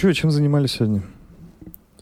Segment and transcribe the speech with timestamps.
[0.00, 1.02] что, чем занимались сегодня?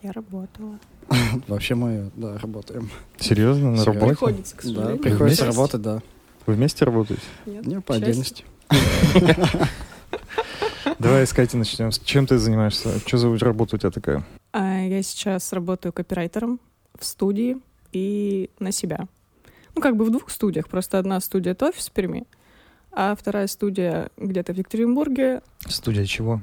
[0.05, 0.79] Я работала.
[1.49, 2.91] Вообще мы, да, работаем.
[3.19, 3.73] Серьезно?
[3.73, 4.07] На работе?
[4.07, 4.99] Приходится, к Да, сожалению.
[5.03, 5.57] приходится Вместе?
[5.59, 6.01] работать, да.
[6.47, 7.23] Вы вместе работаете?
[7.45, 8.45] Нет, Не, по отдельности.
[11.01, 11.91] Давай с Кати начнем.
[11.91, 13.01] С чем ты занимаешься?
[13.05, 14.25] Что за работа у тебя такая?
[14.53, 16.61] А, Я сейчас работаю копирайтером
[16.97, 17.57] в студии
[17.91, 19.09] и на себя.
[19.75, 20.69] Ну, как бы в двух студиях.
[20.69, 22.27] Просто одна студия— это офис в Перми,
[22.93, 26.41] а вторая студия где-то в Екатеринбурге Студия чего?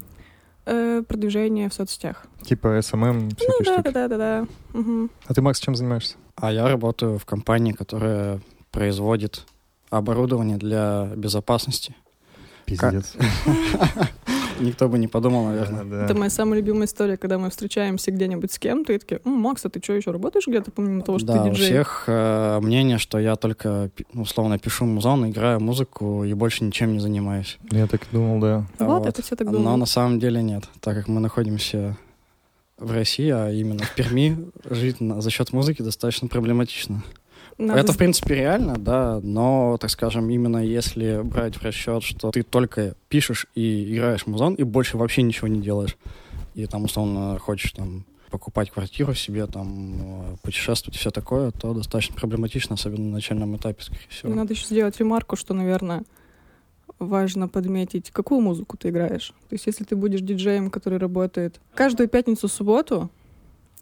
[0.66, 2.25] Э, продвижение в соцсетях.
[2.43, 3.94] Типа SMM, всякие Ну да, штуки.
[3.94, 4.48] да, да, да, да.
[4.80, 5.09] Мгм.
[5.27, 6.16] А ты, Макс, чем занимаешься?
[6.35, 8.39] А я работаю в компании, которая
[8.72, 9.45] производит
[9.89, 11.95] оборудование для безопасности.
[12.66, 13.13] Пиздец.
[14.59, 15.84] Никто бы не подумал, наверное.
[15.84, 16.20] Да, Это да.
[16.20, 19.70] моя самая любимая история, когда мы встречаемся где-нибудь с кем-то и такие, «М, Макс, а
[19.70, 21.66] ты что, еще работаешь где-то, помимо того, что да, ты у диджей?
[21.66, 26.94] всех э, мнение, что я только, ну, условно, пишу музон, играю музыку и больше ничем
[26.94, 27.58] не занимаюсь.
[27.72, 28.66] Я так и думал, да.
[28.80, 29.78] Вот, это все так Но думаю.
[29.78, 31.98] на самом деле нет, так как мы находимся
[32.78, 37.03] в России, а именно в Перми, жить на- за счет музыки достаточно проблематично.
[37.58, 42.31] Надо Это, в принципе, реально, да, но, так скажем, именно если брать в расчет, что
[42.31, 45.97] ты только пишешь и играешь музон, и больше вообще ничего не делаешь,
[46.53, 51.73] и там, условно, хочешь там покупать квартиру себе, там, э, путешествовать и все такое, то
[51.73, 54.34] достаточно проблематично, особенно на начальном этапе, скорее всего.
[54.34, 56.03] Надо еще сделать ремарку, что, наверное,
[57.00, 59.34] важно подметить, какую музыку ты играешь.
[59.50, 63.09] То есть, если ты будешь диджеем, который работает каждую пятницу-субботу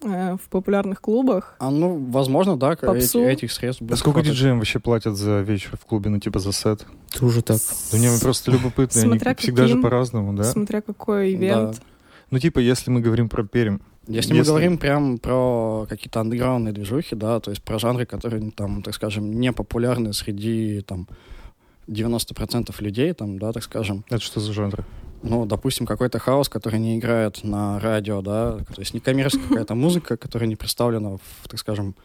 [0.04, 3.20] э, в популярных клубах, А, ну, возможно, да, Попсу.
[3.20, 4.32] эти- этих средств А будет сколько хватать.
[4.32, 6.86] диджеям вообще платят за вечер в клубе, ну типа за сет?
[7.18, 7.58] Тоже так.
[7.92, 9.82] Да мне просто любопытно, они Смотря всегда же каким.
[9.82, 10.44] по-разному, да?
[10.44, 11.72] смотря какой ивент.
[11.76, 11.82] Да.
[12.30, 16.74] Ну типа, если мы говорим про Пермь, Если, мы Если- говорим прям про какие-то андеграундные
[16.74, 21.08] движухи, да, то есть про жанры, которые там, так скажем, не популярны среди там
[21.86, 24.04] 90% людей, там, да, так скажем.
[24.08, 24.84] это что за жанр?
[25.24, 29.74] Ну, допустим, какой-то хаос, который не играет на радио, да, то есть не коммерческая какая-то
[29.74, 31.96] музыка, которая не представлена в, так скажем,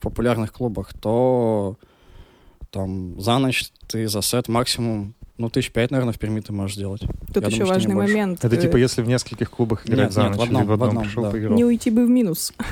[0.00, 1.78] популярных клубах, то
[2.70, 6.76] там за ночь ты за сет максимум, ну, тысяч пять, наверное, в Перми ты можешь
[6.76, 7.00] сделать.
[7.32, 8.44] Тут Я еще думаю, важный момент.
[8.44, 10.68] Это э, типа если в нескольких клубах играть Нет, за нет, ночь, в одном, или
[10.68, 11.30] в одном, в одном, пришел, да.
[11.30, 11.56] поиграл.
[11.56, 12.52] не уйти бы в минус.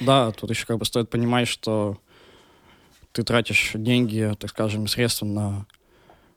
[0.00, 1.98] Да, тут еще как бы стоит понимать, что
[3.12, 5.66] ты тратишь деньги, так скажем, средства на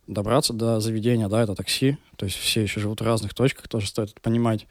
[0.08, 3.88] добраться до заведения, да, это такси, то есть все еще живут в разных точках, тоже
[3.88, 4.68] стоит это понимать,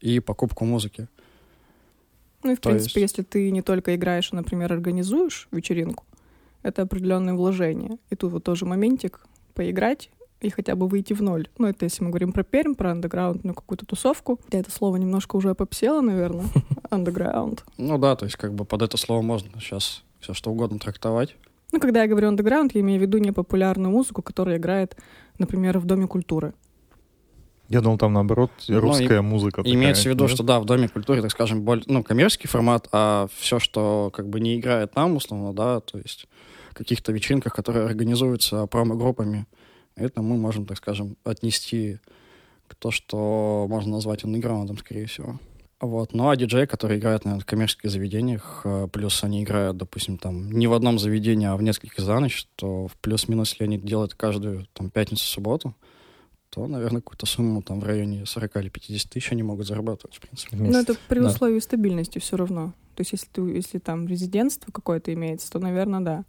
[0.00, 1.08] и покупку музыки.
[2.42, 6.04] Ну и, в То принципе, есть- если ты не только играешь, а, например, организуешь вечеринку,
[6.62, 7.98] это определенное вложение.
[8.10, 9.20] И тут вот тоже моментик
[9.54, 11.48] поиграть и хотя бы выйти в ноль.
[11.58, 14.40] Ну, это если мы говорим про Пермь, про андеграундную какую-то тусовку.
[14.50, 16.46] Я это слово немножко уже попсела, наверное.
[16.90, 17.64] Андеграунд.
[17.76, 21.36] Ну да, то есть как бы под это слово можно сейчас все что угодно трактовать.
[21.72, 24.96] Ну, когда я говорю андеграунд, я имею в виду непопулярную музыку, которая играет,
[25.38, 26.54] например, в Доме культуры.
[27.68, 29.62] Я думал, там наоборот Ну, русская музыка.
[29.62, 30.32] И имеется в такая, виду, нет?
[30.32, 34.28] что да, в Доме культуры, так скажем, более, ну, коммерческий формат, а все, что как
[34.28, 36.26] бы не играет там, условно, да, то есть
[36.72, 39.46] в каких-то вечеринках, которые организуются промо-группами,
[39.94, 42.00] это мы можем, так скажем, отнести
[42.66, 45.38] к то, что можно назвать андеграундом, скорее всего.
[45.80, 46.12] Вот.
[46.12, 50.52] Ну, а диджеи, которые играют, наверное, в коммерческих заведениях, э, плюс они играют, допустим, там,
[50.52, 54.14] не в одном заведении, а в нескольких за ночь, то в плюс-минус, если они делают
[54.14, 55.74] каждую, там, пятницу-субботу,
[56.50, 60.20] то, наверное, какую-то сумму там в районе 40 или 50 тысяч они могут зарабатывать, в
[60.20, 60.56] принципе.
[60.56, 60.90] Но месяц.
[60.90, 61.28] это при Да.
[61.28, 62.74] условии стабильности все равно.
[62.96, 66.24] То есть если, ты, если там резидентство какое-то имеется, то, наверное, да.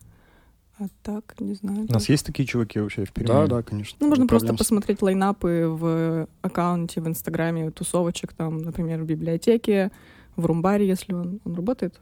[0.81, 1.85] А так, не знаю.
[1.87, 3.27] У нас есть такие чуваки вообще в Перми?
[3.27, 3.95] Да, да, конечно.
[3.99, 9.91] Ну, можно просто посмотреть лайнапы в аккаунте, в Инстаграме тусовочек, там, например, в библиотеке,
[10.35, 11.99] в Румбаре, если он, он работает.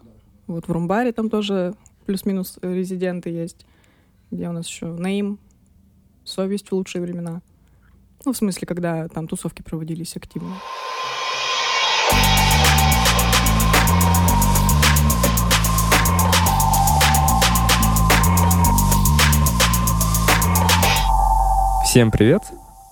[0.48, 1.76] Вот в Румбаре там тоже
[2.06, 3.66] плюс-минус резиденты есть,
[4.32, 5.40] где у нас еще Нейм,
[6.24, 7.42] Совесть в лучшие времена.
[8.24, 10.56] Ну, в смысле, когда там тусовки проводились активно.
[21.90, 22.44] Всем привет!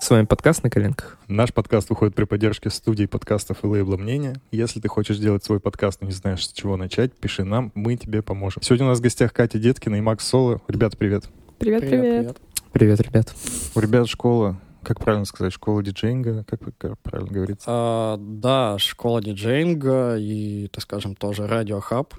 [0.02, 1.20] С вами подкаст «На коленках».
[1.28, 4.38] Наш подкаст выходит при поддержке студии подкастов и лейбла «Мнение».
[4.50, 7.96] Если ты хочешь сделать свой подкаст, но не знаешь, с чего начать, пиши нам, мы
[7.96, 8.64] тебе поможем.
[8.64, 10.62] Сегодня у нас в гостях Катя Деткина и Макс Соло.
[10.68, 11.26] Ребята, привет.
[11.60, 12.38] Привет, привет.
[12.72, 13.36] Привет, ребят.
[13.76, 17.66] У ребят школа, как правильно сказать, школа диджейнга, как, как правильно говорится?
[17.68, 22.16] А, да, школа диджейнга и, так скажем, тоже радиохаб.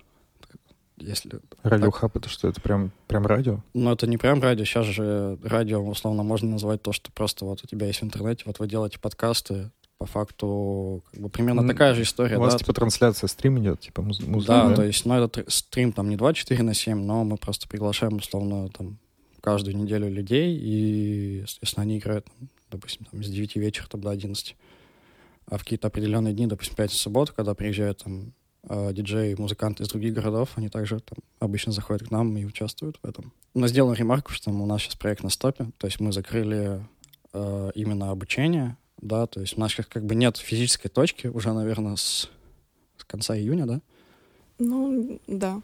[1.01, 1.31] Если...
[1.63, 2.49] Радиохаб это что?
[2.49, 3.61] Это прям, прям радио?
[3.75, 7.63] Но это не прям радио, сейчас же радио, условно, можно назвать то, что просто вот
[7.63, 11.67] у тебя есть в интернете, вот вы делаете подкасты, по факту как бы примерно М,
[11.69, 12.59] такая же история, У вас да?
[12.61, 14.75] типа трансляция, стрим идет, типа муз- музыка, Да, да?
[14.77, 18.15] то есть, ну, этот тр- стрим там не 24 на 7, но мы просто приглашаем,
[18.17, 18.99] условно, там,
[19.41, 22.27] каждую неделю людей, и, естественно, они играют,
[22.71, 24.57] допустим, там, с 9 вечера там, до 11.
[25.51, 28.33] А в какие-то определенные дни, допустим, пятницу, субботу, когда приезжают там
[28.69, 33.07] диджеи, музыканты из других городов, они также там обычно заходят к нам и участвуют в
[33.07, 33.33] этом.
[33.55, 36.85] Но сделал ремарку, что у нас сейчас проект на стопе, то есть мы закрыли
[37.33, 41.97] э, именно обучение, да, то есть у нас как бы нет физической точки уже, наверное,
[41.97, 42.29] с,
[42.97, 43.81] с конца июня, да?
[44.59, 45.63] Ну, да.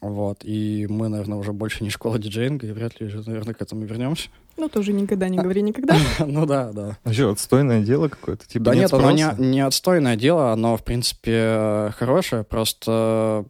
[0.00, 3.60] Вот, и мы, наверное, уже больше не школа диджеинга, и вряд ли уже, наверное, к
[3.60, 4.30] этому вернемся.
[4.60, 5.96] Ну, тоже никогда не говори никогда.
[6.26, 6.98] Ну да, да.
[7.02, 8.46] А что, отстойное дело какое-то?
[8.46, 13.46] Типа Да нет, оно не, не отстойное дело, оно, в принципе, хорошее, просто,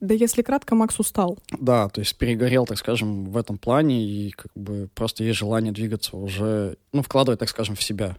[0.00, 1.38] Да если кратко, Макс устал.
[1.58, 5.72] да, то есть перегорел, так скажем, в этом плане, и как бы просто есть желание
[5.72, 8.16] двигаться уже, ну, вкладывать, так скажем, в себя.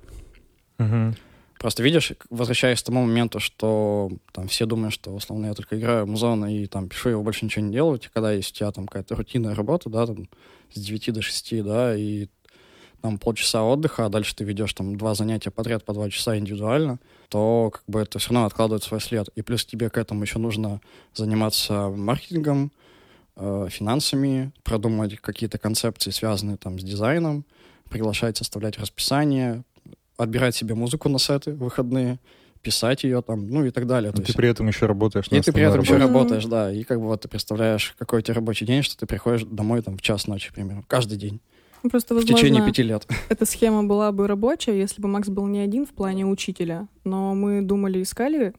[0.80, 1.16] Мгм.
[1.60, 6.06] Просто видишь, возвращаясь к тому моменту, что там все думают, что условно я только играю
[6.06, 8.88] в музон и там пишу, его больше ничего не делаю, когда есть у тебя там
[8.88, 10.28] какая-то рутинная работа, да, там
[10.74, 12.28] с 9 до 6, да, и
[13.02, 17.00] там полчаса отдыха, а дальше ты ведешь там два занятия подряд по два часа индивидуально,
[17.30, 19.28] то как бы это все равно откладывает свой след.
[19.36, 20.82] И плюс тебе к этому еще нужно
[21.14, 22.72] заниматься маркетингом,
[23.36, 27.44] э, финансами, продумать какие-то концепции, связанные там с дизайном,
[27.90, 29.64] приглашать, составлять расписание,
[30.18, 32.20] отбирать себе музыку на сеты выходные,
[32.62, 34.12] писать ее там, ну и так далее.
[34.12, 36.06] То ты есть- при этом еще работаешь на и ты при этом еще работе.
[36.06, 36.18] Мгм.
[36.18, 36.72] работаешь, да.
[36.72, 39.82] И как бы вот ты представляешь, какой у тебя рабочий день, что ты приходишь домой
[39.82, 41.42] там в час ночи, примерно, каждый день.
[41.84, 43.08] Ну, Просто, в течение возможно, пяти лет.
[43.30, 46.88] эта схема была бы рабочая, если бы Макс был не один в плане учителя.
[47.04, 48.54] Но мы думали, искали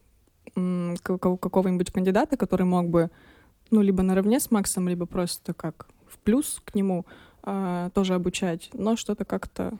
[1.02, 3.10] какого-нибудь кандидата, который мог бы,
[3.70, 7.06] ну, либо наравне с Максом, либо просто как в плюс к нему
[7.42, 8.70] а, тоже обучать.
[8.72, 9.72] Но что-то как-то...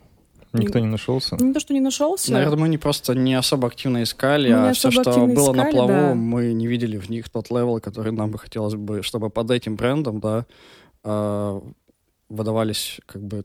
[0.53, 1.37] Никто не нашелся?
[1.41, 2.33] Не то, что не нашелся.
[2.33, 5.73] Наверное, мы не просто не особо активно искали, Мы а все, что было на искали,
[5.73, 6.15] плаву, да.
[6.15, 9.77] мы не видели в них тот level, который нам бы хотелось бы, чтобы под этим
[9.77, 10.47] брендом, да,
[11.05, 11.61] э,
[12.29, 13.45] выдавались как бы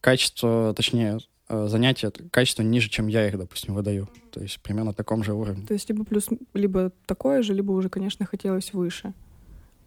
[0.00, 4.08] качество, точнее, э, занятия, качество ниже, чем я их, допустим, выдаю.
[4.30, 5.66] То есть примерно на таком же уровне.
[5.66, 9.08] То есть либо плюс, либо такое же, либо уже, конечно, хотелось выше.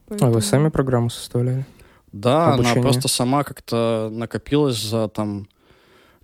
[0.08, 1.66] А вы Поэтому- сами программу составляли?
[2.12, 2.74] Да, Обучение.
[2.74, 5.48] она просто сама как-то накопилась за там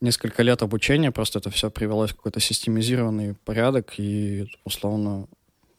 [0.01, 5.27] несколько лет обучения, просто это все привелось в какой-то системизированный порядок, и условно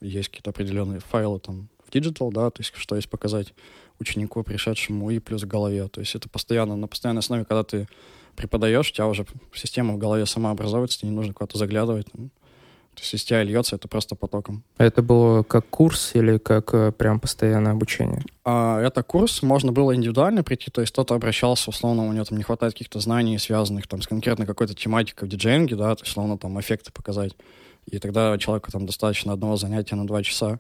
[0.01, 3.53] есть какие-то определенные файлы там в digital, да, то есть что есть показать
[3.99, 5.89] ученику, пришедшему, и плюс в голове.
[5.89, 7.89] То есть это постоянно, на постоянной основе, когда ты
[8.37, 12.07] преподаешь, у тебя уже система в голове сама образовывается, тебе не нужно куда-то заглядывать.
[12.95, 14.63] То есть из тебя льется это просто потоком.
[14.77, 18.23] Это было как курс или как э, прям постоянное обучение?
[18.45, 22.37] А, это курс, можно было индивидуально прийти, то есть кто-то обращался, условно, у него там
[22.37, 26.11] не хватает каких-то знаний, связанных там с конкретно какой-то тематикой в диджеинге, да, то есть,
[26.11, 27.35] условно, там эффекты показать.
[27.87, 30.59] И тогда человеку там достаточно одного занятия на два часа.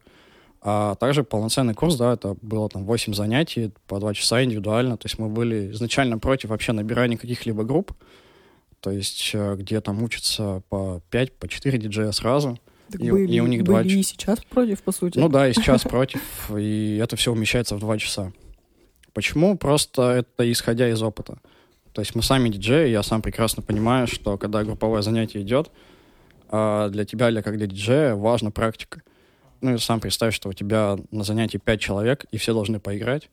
[0.64, 4.96] А также полноценный курс, да, это было там 8 занятий по 2 часа индивидуально.
[4.96, 7.92] То есть мы были изначально против вообще набирания каких-либо групп,
[8.82, 12.58] то есть э, где там учатся по 5, по 4 диджея сразу.
[12.90, 15.18] Так и- были, и у них два были ч- и сейчас против, по сути.
[15.18, 16.20] Ну да, и сейчас против,
[16.54, 18.32] и это все умещается в два часа.
[19.14, 19.56] Почему?
[19.56, 21.38] Просто это исходя из опыта.
[21.92, 25.70] То есть мы сами диджеи, я сам прекрасно понимаю, что когда групповое занятие идет,
[26.48, 29.02] а, для тебя, для как для диджея, важна практика.
[29.60, 33.28] Ну и сам представь, что у тебя на занятии 5 человек, и все должны поиграть.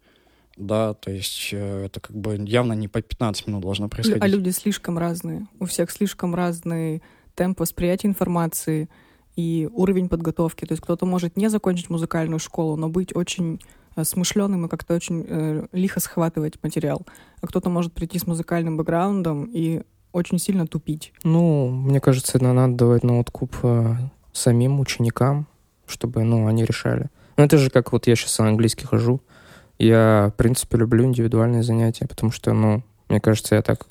[0.59, 4.21] Да, то есть э, это как бы явно не по 15 минут должно происходить.
[4.21, 5.47] А люди слишком разные.
[5.59, 7.01] У всех слишком разный
[7.33, 8.89] темп восприятия информации
[9.38, 10.65] и уровень подготовки.
[10.65, 13.61] То есть кто-то может не закончить музыкальную школу, но быть очень
[13.95, 17.07] э, смышленым и как-то очень э, лихо схватывать материал.
[17.42, 21.13] А кто-то может прийти с музыкальным бэкграундом и очень сильно тупить.
[21.23, 23.95] Ну, мне кажется, это надо давать на откуп э,
[24.33, 25.47] самим ученикам,
[25.87, 27.09] чтобы, ну, они решали.
[27.37, 29.21] Ну, это же как вот я сейчас на английский хожу.
[29.80, 33.88] Я, в принципе, люблю индивидуальные занятия, потому что, ну, мне кажется, я так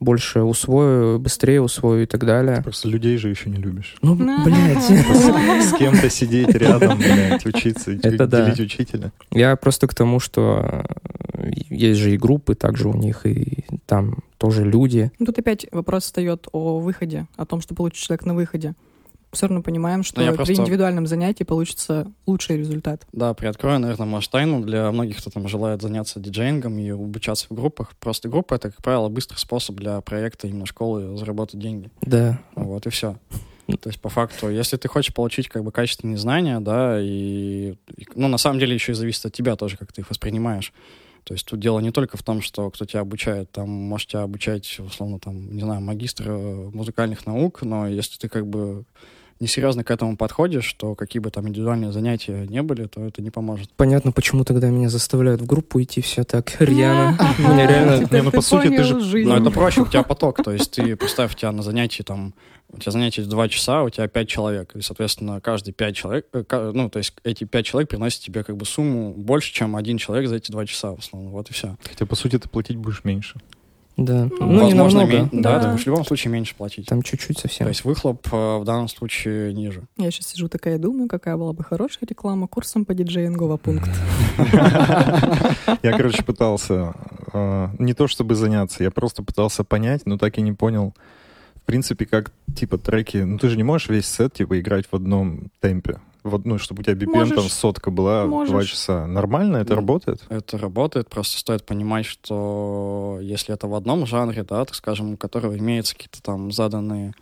[0.00, 2.62] больше усвою, быстрее усвою и так далее.
[2.62, 3.96] Просто людей же еще не любишь.
[4.00, 4.82] Ну, блядь.
[5.62, 8.46] С кем-то сидеть рядом, блядь, учиться, Это да.
[8.46, 9.12] делить учителя.
[9.30, 10.86] Я просто к тому, что
[11.68, 15.12] есть же и группы также у них, и там тоже люди.
[15.18, 18.74] Ну, Тут опять вопрос встает о выходе, о том, что получит человек на выходе.
[19.32, 23.06] Все равно понимаем, что Ну, я при просто- индивидуальном занятии получится лучший результат.
[23.12, 27.54] Да, приоткрою, наверное, может, тайну для многих, кто там желает заняться диджеингом и обучаться в
[27.54, 27.92] группах.
[28.00, 31.90] Просто группа— это, как правило, быстрый способ для проекта именно школы заработать деньги.
[32.02, 32.40] Да.
[32.56, 33.16] Вот и все.
[33.80, 38.06] То есть, по факту, если ты хочешь получить как бы качественные знания, да, и, и,
[38.16, 40.72] ну, на самом деле еще и зависит от тебя тоже, как ты их воспринимаешь.
[41.22, 44.22] То есть тут дело не только в том, что кто тебя обучает, там, может тебя
[44.22, 48.84] обучать, условно, там, не знаю, магистр э, музыкальных наук, но если ты как бы
[49.40, 53.30] несерьезно к этому подходишь, то какие бы там индивидуальные занятия не были, то это не
[53.30, 53.70] поможет.
[53.76, 57.18] Понятно, почему тогда меня заставляют в группу идти все так рьяно.
[57.38, 58.06] Меня реально...
[58.10, 59.24] Не, ну, по сути, ты же-.
[59.24, 60.42] Но это проще, у тебя поток.
[60.42, 62.34] То есть ты, представь, у тебя на занятии там
[62.72, 66.72] у тебя занятие 2 часа, у тебя 5 человек, и, соответственно, каждый 5 человек, э,
[66.72, 70.28] ну, то есть эти 5 человек приносят тебе как бы сумму больше, чем один человек
[70.28, 71.76] за эти 2 часа, в основном, вот и все.
[71.82, 73.40] Хотя, по сути, ты платить будешь меньше.
[73.96, 74.28] Да.
[74.30, 75.28] Ну, Ну, не Возможно, намного.
[75.32, 75.60] мен- да, Да.
[75.64, 76.86] ты будешь в любом случае меньше платить.
[76.86, 77.66] Там чуть-чуть совсем.
[77.66, 79.82] То есть выхлоп э, в данном случае ниже.
[79.98, 83.56] Я сейчас сижу такая и думаю, какая была бы хорошая реклама курсом по диджеингу в
[83.58, 83.90] пункт.
[85.82, 86.94] Я, короче, пытался
[87.32, 90.94] э, не то чтобы заняться, я просто пытался понять, но так и не понял,
[91.56, 93.18] в принципе, как, типа, треки...
[93.18, 96.00] Ну, ты же не можешь весь сет, типа, играть в одном темпе.
[96.22, 97.52] В одну, чтобы у тебя BPM там Можешь.
[97.52, 98.50] сотка была Можешь.
[98.50, 99.06] два часа.
[99.06, 100.22] Нормально это Ну, работает?
[100.28, 105.16] Это работает, просто стоит понимать, что если это в одном жанре, да, так скажем, у
[105.16, 107.12] которого имеются какие-то там заданные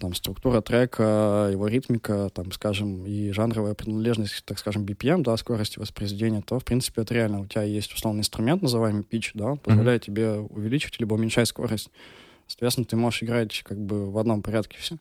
[0.00, 5.78] там структура трека, его ритмика, там, скажем, и жанровая принадлежность, так скажем, BPM, да, скорости
[5.78, 7.40] воспроизведения, то, в принципе, это реально.
[7.42, 11.90] У тебя есть условный инструмент, называемый pitch, да, он позволяет тебе увеличивать либо уменьшать скорость.
[12.46, 14.96] Соответственно, ты можешь играть как бы в одном порядке все.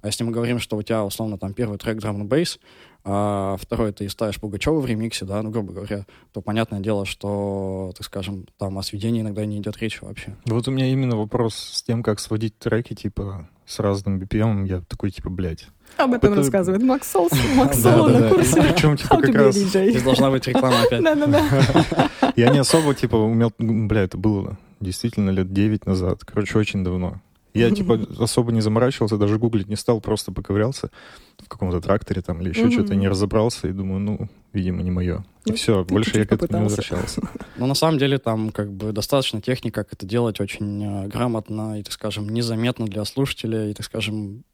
[0.00, 2.58] А если мы говорим, что у тебя, условно, там первый трек and bass,
[3.04, 7.92] а второй ты ставишь Пугачева в ремиксе, да, ну, грубо говоря, то понятное дело, что,
[7.96, 10.36] так скажем, там о сведении иногда не идет речи вообще.
[10.44, 14.66] Вот у меня именно вопрос с тем, как сводить треки, типа, с разным BPM.
[14.66, 15.66] Я такой, типа, блядь.
[15.96, 17.32] Об этом Это- рассказывает Макс Солс.
[17.56, 18.62] Макс Соло на курсе.
[18.62, 19.56] Причем, типа, как раз...
[19.56, 19.90] DJ.
[19.90, 21.02] Здесь должна быть реклама опять.
[21.02, 22.32] Да-да-да.
[22.36, 23.52] Я не особо, типа, умел...
[23.58, 26.24] Бля, это было действительно лет 9 назад.
[26.24, 27.20] Короче, очень давно.
[27.54, 30.90] Я, типа, особо не заморачивался, даже гуглить не стал, просто поковырялся
[31.38, 32.72] в каком-то тракторе там или еще Мгм.
[32.72, 35.24] что-то, не разобрался и думаю, ну, видимо, не мое.
[35.46, 37.22] И Ну, все, ты больше я к этому не возвращался.
[37.56, 41.80] Но на самом деле там как бы достаточно техники, как это делать очень э, грамотно
[41.80, 44.44] и, так скажем, незаметно для слушателя и, так скажем,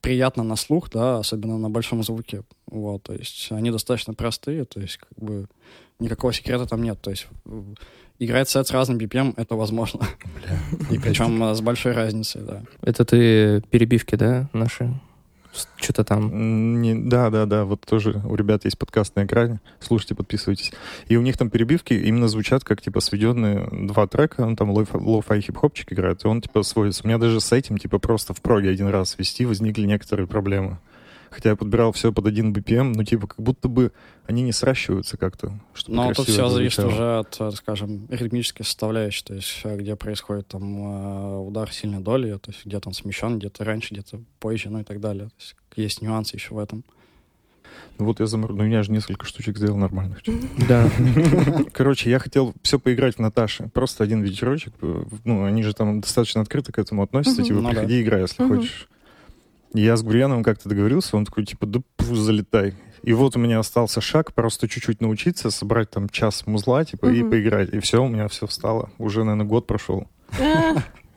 [0.00, 2.42] приятно на слух, да, особенно на большом звуке.
[2.66, 5.46] Вот, то есть они достаточно простые, то есть как бы
[5.98, 7.00] никакого секрета там нет.
[7.00, 7.26] То есть
[8.18, 10.06] играть сет с разным BPM— это возможно.
[10.90, 12.62] И причем э, с большой разницей, да.
[12.82, 14.92] Это ты перебивки, да, наши?
[15.76, 16.80] Что-то там.
[16.82, 20.72] Не- да, да, да, вот тоже у ребят есть подкаст на экране, слушайте, подписывайтесь.
[21.08, 24.86] И у них там перебивки именно звучат как, типа, сведенные два трека, он там lo-
[24.92, 27.02] lo-fi хип-хопчик играет, и он, типа, сводится.
[27.04, 30.78] У меня даже с этим, типа, просто в проге один раз свести возникли некоторые проблемы.
[31.30, 33.92] Хотя я подбирал все под один BPM, ну, типа, как будто бы
[34.26, 39.34] они не сращиваются как-то, Но тут все зависит уже от, э, скажем, ритмической составляющей, то
[39.34, 43.64] есть э, где происходит там э, удар сильной доли, то есть где-то он смещен, где-то
[43.64, 45.28] раньше, где-то позже, ну и так далее.
[45.28, 46.84] То есть есть нюансы еще в этом.
[47.98, 48.52] Ну, вот я замор...
[48.52, 50.22] Ну, я же несколько штучек сделал нормальных.
[50.68, 50.90] Да.
[51.72, 53.70] Короче, я хотел все поиграть в Наташе.
[53.72, 54.74] Просто один вечерочек.
[55.24, 57.42] Ну, они же там достаточно открыто к этому относятся.
[57.42, 58.88] Типа, Ну приходи, играй, если хочешь.
[59.74, 62.74] И Я с Гурьяновым как-то договорился, он такой, типа, да пф, залетай.
[63.02, 67.20] И вот у меня остался шаг, просто чуть-чуть научиться, собрать там час музла, типа, и
[67.22, 67.30] Мгм.
[67.30, 67.72] поиграть.
[67.72, 68.90] И все, у меня все встало.
[68.98, 70.08] Уже, наверное, год прошел.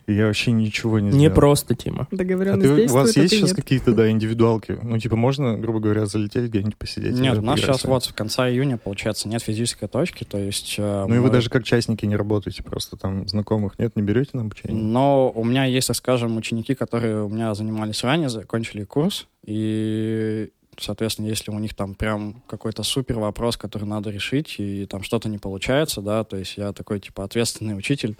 [0.07, 1.35] А, я вообще ничего не Не сделал.
[1.35, 2.07] просто, Тима.
[2.11, 3.55] А Договоренность ты- у действует, вас а есть сейчас нет.
[3.55, 4.77] какие-то, да, индивидуалки?
[4.81, 7.13] Ну, типа, можно, грубо говоря, залететь где-нибудь посидеть?
[7.19, 10.75] Нет, у нас сейчас вот в конце июня, получается, нет физической точки, то есть...
[10.77, 14.01] э, Ну, и вы мы- даже как частники не работаете, просто там знакомых нет, не
[14.01, 14.81] берете на обучение?
[14.81, 20.49] Но у меня есть, так скажем, ученики, которые у меня занимались ранее, закончили курс, и,
[20.77, 25.29] соответственно, если у них там прям какой-то супер вопрос, который надо решить, и там что-то
[25.29, 28.17] не получается, да, то есть я такой, типа, ответственный учитель,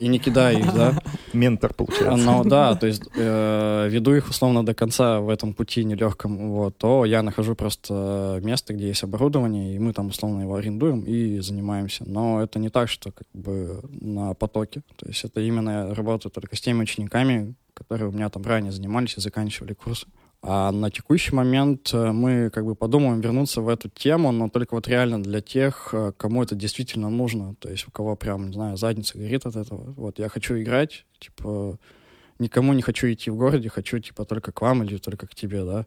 [0.00, 0.98] и не кидаю их, да,
[1.32, 2.16] Ментор, получается.
[2.16, 6.76] но да, то есть э, веду их условно до конца в этом пути нелегком, вот,
[6.78, 11.38] то я нахожу просто место, где есть оборудование, и мы там условно его арендуем и
[11.40, 12.04] занимаемся.
[12.06, 14.82] Но это не так, что как бы на потоке.
[14.96, 18.72] То есть это именно я работаю только с теми учениками, которые у меня там ранее
[18.72, 20.06] занимались и заканчивали курсы.
[20.42, 24.74] А на текущий момент э, мы как бы подумаем вернуться в эту тему, но только
[24.74, 27.54] вот реально для тех, э, кому это действительно нужно.
[27.56, 29.92] То есть у кого прям, не знаю, задница горит от этого.
[29.96, 31.78] Вот я хочу играть, типа,
[32.38, 35.62] никому не хочу идти в городе, хочу, типа, только к вам или только к тебе,
[35.62, 35.86] да.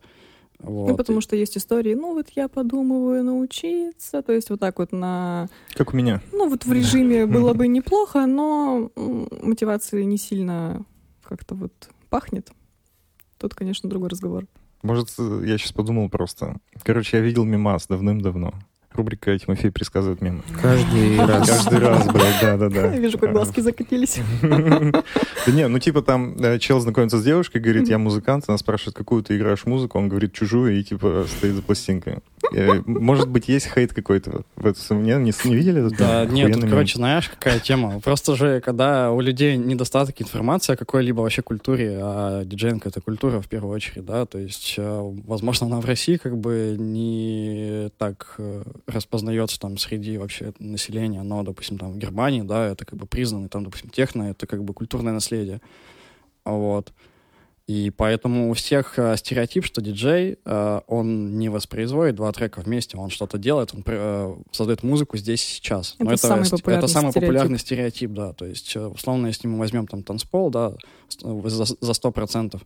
[0.60, 0.92] Вот.
[0.92, 4.92] Ну, потому что есть истории, ну, вот я подумываю научиться, то есть вот так вот
[4.92, 5.50] на...
[5.74, 6.22] Как у меня.
[6.32, 10.86] Ну, вот в режиме было бы неплохо, но мотивации не сильно
[11.24, 12.52] как-то вот пахнет.
[13.44, 14.46] Тут, конечно, другой разговор.
[14.84, 16.56] Может, э, я сейчас подумал просто.
[16.82, 18.54] Короче, я видел мимас давным-давно.
[18.96, 20.42] Рубрика «Тимофей предсказывает мемы».
[20.62, 21.48] Каждый раз.
[21.48, 22.94] Каждый раз, блядь, да-да-да.
[22.94, 24.20] Я вижу, как глазки закатились.
[24.42, 28.96] Да не, ну типа там э, чел знакомится с девушкой, говорит, я музыкант, она спрашивает,
[28.96, 32.20] какую ты играешь музыку, он говорит чужую и типа стоит за пластинкой.
[32.54, 35.02] Э, Может быть, есть хейт какой-то в сумму?
[35.02, 35.86] Не, не, не видели?
[35.86, 38.00] этот Да, нет, тут, короче, знаешь, какая тема?
[38.00, 43.42] Просто же, когда у людей недостаток информации о какой-либо вообще культуре, а диджейнг— это культура
[43.42, 48.36] в первую очередь, да, то есть, э, возможно, она в России как бы не так
[48.88, 53.50] распознается там среди вообще населения, но, допустим, там в Германии, да, это как бы признанный,
[53.50, 55.62] там, допустим, техно— это как бы культурное наследие.
[56.46, 56.92] Вот.
[57.66, 62.98] И поэтому у всех э, стереотип, что диджей, э, он не воспроизводит два трека вместе,
[62.98, 65.96] он что-то делает, он э, создает музыку здесь и сейчас.
[65.98, 67.22] Это самый популярный это самый стереотип.
[67.22, 68.34] популярный стереотип, да.
[68.34, 70.74] То есть, э, условно, если мы возьмем там танцпол, да,
[71.24, 72.62] э, за, за 100%,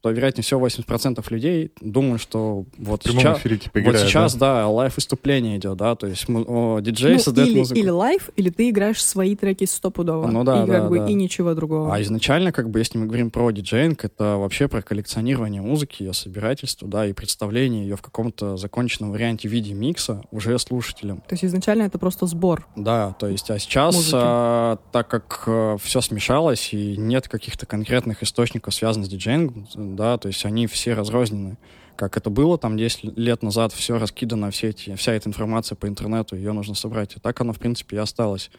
[0.00, 4.62] то, вероятнее всего, 80% людей думают, что вот сейчас, эфире типа вот играет, сейчас, да?
[4.62, 7.80] да, лайв-выступление идет, да, то есть о, диджей Ну, создает или, музыку.
[7.80, 10.28] или live, или ты играешь свои треки стопудово.
[10.28, 11.06] Ну да, и да, как бы да.
[11.08, 11.94] и ничего другого.
[11.94, 16.12] А изначально, как бы, если мы говорим про диджейнг, это вообще про коллекционирование музыки, ее
[16.12, 21.18] собирательство, да, и представление ее в каком-то законченном варианте в виде микса уже слушателям.
[21.22, 22.66] То есть изначально это просто сбор.
[22.76, 24.14] Да, то есть, а сейчас, Музыки.
[24.16, 25.48] а, так как
[25.82, 30.94] все смешалось и нет каких-то конкретных источников, связанных с диджеингом, да, то есть они все
[30.94, 31.58] разрознены.
[31.96, 35.88] Как это было там 10 лет назад, все раскидано, все эти, вся эта информация по
[35.88, 37.16] интернету, ее нужно собрать.
[37.16, 38.50] И так оно, в принципе, и осталось.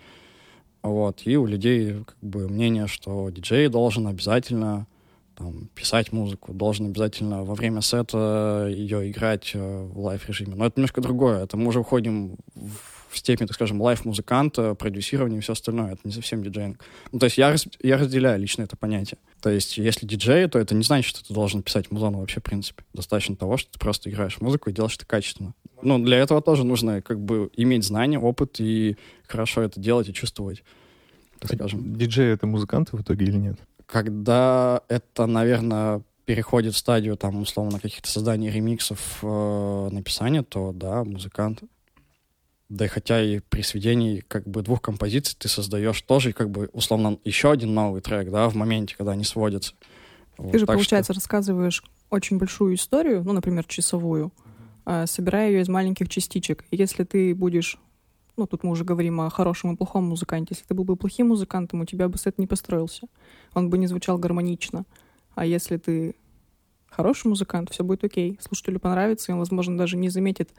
[0.82, 1.22] Вот.
[1.26, 4.88] И у людей как бы мнение, что диджей должен обязательно
[5.36, 10.56] там, писать музыку, должен обязательно во время сета ее играть э, в live-режиме.
[10.56, 11.44] Но это немножко другое.
[11.44, 15.94] Это мы уже уходим в степень, так скажем, live-музыканта, продюсирование и все остальное.
[15.94, 16.84] Это не совсем диджейнг.
[17.12, 19.18] Ну, то есть я, раз- я разделяю лично это понятие.
[19.42, 22.44] То есть если диджей, то это не значит, что ты должен писать музон вообще, в
[22.44, 22.84] принципе.
[22.94, 25.54] Достаточно того, что ты просто играешь музыку и делаешь это качественно.
[25.82, 28.98] Ну, для этого тоже нужно как бы иметь знания, опыт и
[29.28, 30.64] хорошо это делать и чувствовать,
[31.40, 31.96] так скажем.
[31.96, 33.60] Диджеи это музыканты в итоге или нет?
[33.86, 41.04] Когда это, наверное, переходит в стадию, там, условно, каких-то созданий ремиксов, э, написания, то да,
[41.04, 41.64] музыкант.
[42.70, 46.70] Да и хотя и при сведении как бы двух композиций ты создаешь тоже как бы
[46.72, 49.74] условно еще один новый трек, да, в моменте, когда они сводятся.
[50.38, 54.32] Вот, Ты же, так что- получается, рассказываешь очень большую историю, ну, например, часовую,
[54.86, 56.64] а, собирая ее из маленьких частичек.
[56.70, 57.78] И если ты будешь,
[58.38, 61.30] ну, тут мы уже говорим о хорошем и плохом музыканте, если ты был бы плохим
[61.30, 63.08] музыкантом, у тебя бы сет не построился.
[63.54, 64.86] Он бы не звучал гармонично.
[65.36, 66.16] А если ты
[66.88, 68.38] хороший музыкант, все будет окей.
[68.42, 70.52] Слушателю понравится, и он, возможно, даже не заметит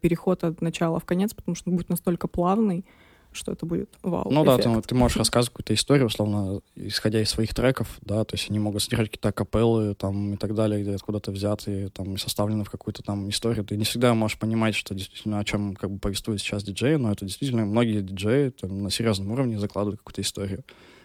[0.00, 2.84] переход от начала в конец, потому что он будет настолько плавный,
[3.32, 4.30] что это будет вау.
[4.30, 4.82] Ну да, эффект.
[4.82, 8.58] ты, ты можешь рассказывать какую-то историю, условно, исходя из своих треков, да, то есть они
[8.58, 12.70] могут содержать какие-то капеллы там и так далее, где откуда-то взятые, там, и составлены в
[12.70, 13.64] какую-то там историю.
[13.64, 17.12] Ты не всегда можешь понимать, что действительно о чем как бы повествует сейчас диджей, но
[17.12, 20.64] это действительно многие диджеи там, на серьезном уровне закладывают какую-то историю.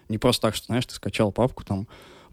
[0.09, 1.87] Не просто так, что, знаешь, ты скачал папку, там,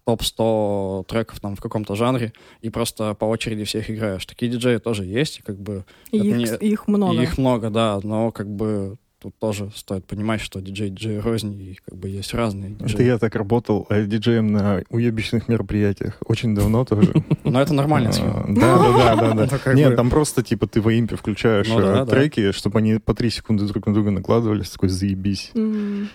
[0.05, 4.27] топ-100 треков там в каком-то жанре, и просто по очереди всех играешь.
[4.27, 7.15] Такие диджеи тоже есть, и как бы И их, не- их много.
[7.21, 11.53] и их много, да, но как бы тут тоже стоит понимать, что диджей диджей рознь,
[11.61, 13.07] и как бы есть разные Это диджеи.
[13.07, 16.19] я так работал э, диджеем на уебищных мероприятиях.
[16.27, 17.13] Очень давно тоже.
[17.45, 18.45] Но это нормальная А, схема.
[18.49, 22.07] Да, да, да, да, Ну, Нет, там просто типа ты в импе включаешь Ну э,
[22.07, 25.51] треки, чтобы они по три секунды друг на друга накладывались, такой заебись.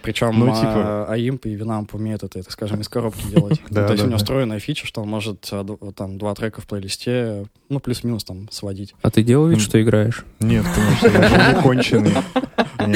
[0.02, 3.62] Причем Ну, а, типа- АИМП и Винамп умеют это, так скажем, из коробки делать.
[3.70, 6.62] Да, То есть у него встроенная фича, что он может а, д- там два трека
[6.62, 8.94] в плейлисте, ну, плюс-минус там сводить.
[9.02, 10.26] А ты делал вид, что играешь?
[10.40, 12.12] Нет, конечно, я же не конченый.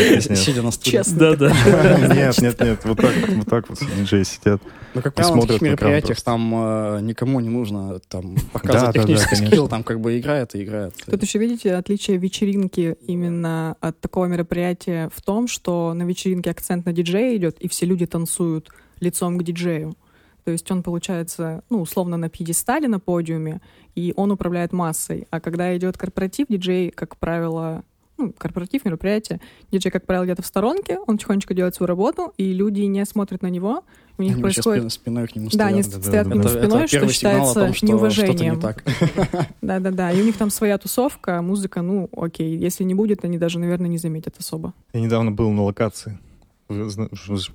[0.30, 0.38] Нет.
[0.38, 0.98] Сидя на стуле.
[0.98, 1.18] Честно.
[1.18, 1.50] Да-да.
[2.16, 4.62] Нет, нет, нет, вот так вот, вот так вот диджеи сидят.
[4.94, 9.08] Ну, как правило, на таких мероприятиях там э, никому не нужно там показывать Да, да,
[9.08, 10.94] да, технический скилл, там как бы играет и играет.
[11.06, 16.86] Тут еще, видите, отличие вечеринки именно от такого мероприятия в том, что на вечеринке акцент
[16.86, 19.96] на диджея идет, и все люди танцуют лицом к диджею.
[20.44, 23.62] То есть он получается, ну, условно, на пьедестале на подиуме,
[23.96, 25.28] и он управляет массой.
[25.30, 27.84] А когда идет корпоратив, диджей, как правило,
[28.22, 29.40] ну, корпоратив, мероприятие,
[29.72, 33.42] диджей, как правило, где-то в сторонке, он тихонечко делает свою работу, и люди не смотрят
[33.42, 33.84] на него,
[34.18, 34.84] у них Они происходит...
[34.86, 36.02] спин- спиной к нему Да, они стоят.
[36.04, 36.42] да, стоят да, к нему.
[36.48, 38.62] Это- спиной, это что считается том, что неуважением.
[39.62, 42.56] Да-да-да, и у них там своя тусовка, музыка, ну, окей.
[42.58, 44.74] Если не будет, они даже, наверное, не заметят особо.
[44.94, 46.20] Я недавно был на локации.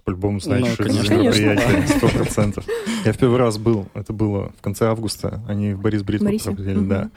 [0.05, 2.65] По-любому знаете, Ну, что это мероприятие, сто процентов.
[3.05, 6.81] Я в первый раз был, это было в конце августа, они в Борис Бритву проводили,
[6.81, 7.11] да.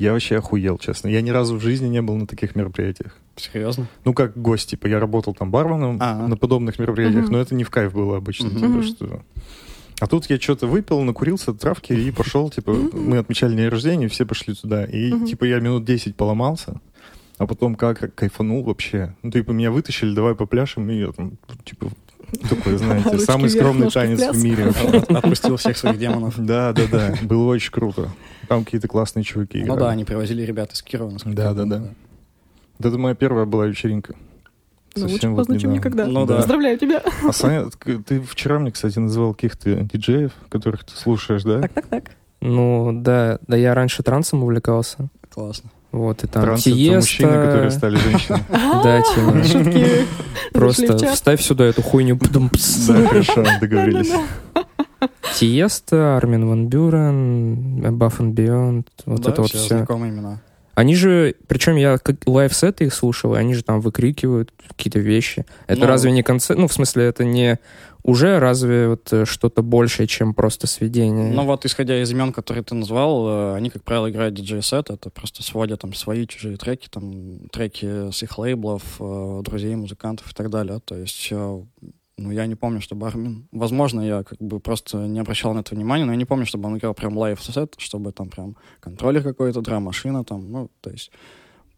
[0.00, 1.08] Я вообще охуел, честно.
[1.08, 3.14] Я ни разу в жизни не был на таких мероприятиях.
[3.36, 3.86] Серьезно?
[4.06, 6.26] Ну, как гость, типа, я работал там барменом А.
[6.26, 7.32] на подобных мероприятиях, Мгм.
[7.34, 8.82] но это не в кайф было обычно, Мгм.
[8.82, 9.22] типа, что...
[10.00, 14.24] А тут я что-то выпил, накурился травки и пошел, типа, мы отмечали день рождения, все
[14.24, 14.86] пошли туда.
[14.86, 16.80] И, типа, я минут 10 поломался,
[17.36, 19.14] а потом как кайфанул вообще.
[19.22, 21.32] Ну, типа, меня вытащили, давай попляшем, и я там,
[21.66, 21.88] типа,
[22.48, 24.68] такой, знаете, самый скромный танец в мире.
[25.08, 26.34] Отпустил всех своих демонов.
[26.38, 28.10] Да, да, да, было очень круто.
[28.48, 31.10] Там какие-то классные чуваки Ну да, они привозили ребят из Кирова.
[31.10, 31.82] насколько Да, да, да.
[32.78, 34.14] Вот это моя первая была вечеринка.
[34.96, 36.06] Ну, лучше Совсем вот поздно, чем никогда.
[36.06, 36.36] Ну да.
[36.36, 37.02] Поздравляю тебя.
[37.22, 41.60] А Саня, ты- вчера мне, кстати, называл каких-то диджеев, которых ты слушаешь, да?
[41.60, 42.10] Так-так-так.
[42.40, 45.08] Ну, да, да, я раньше трансом увлекался.
[45.32, 45.70] Классно.
[45.92, 46.96] Вот, и там Транс— это Тиеста.
[46.96, 48.44] мужчины, которые стали женщинами.
[48.82, 49.42] Да, Тима.
[49.42, 50.06] Зашли
[50.50, 52.16] в Просто вставь сюда эту хуйню.
[52.16, 54.12] Да, хорошо, договорились.
[55.34, 59.76] Тиеста, Армин Ван Бюрен, Above and Beyond, вот да, это вот все все.
[59.78, 60.40] знакомые имена.
[60.74, 65.44] Они же, причем я как лайфсеты их слушал, и они же там выкрикивают какие-то вещи.
[65.66, 66.58] Это Ну, разве не концерт?
[66.58, 67.58] Ну, в смысле, это не
[68.02, 71.32] уже разве вот э, что-то большее, чем просто сведение?
[71.32, 75.10] Ну вот, исходя из имен, которые ты назвал, э, они, как правило, играют диджей-сет, это
[75.10, 80.34] просто сводят там свои чужие треки, там треки с их лейблов, э, друзей, музыкантов и
[80.34, 80.80] так далее.
[80.84, 81.30] То есть,
[82.20, 83.48] ну, я не помню, чтобы Армин...
[83.50, 86.68] Возможно, я как бы просто не обращал на это внимания, но я не помню, чтобы
[86.68, 91.10] он играл прям live-сет, чтобы там прям контроллер какой-то, драм-машина там, ну, то есть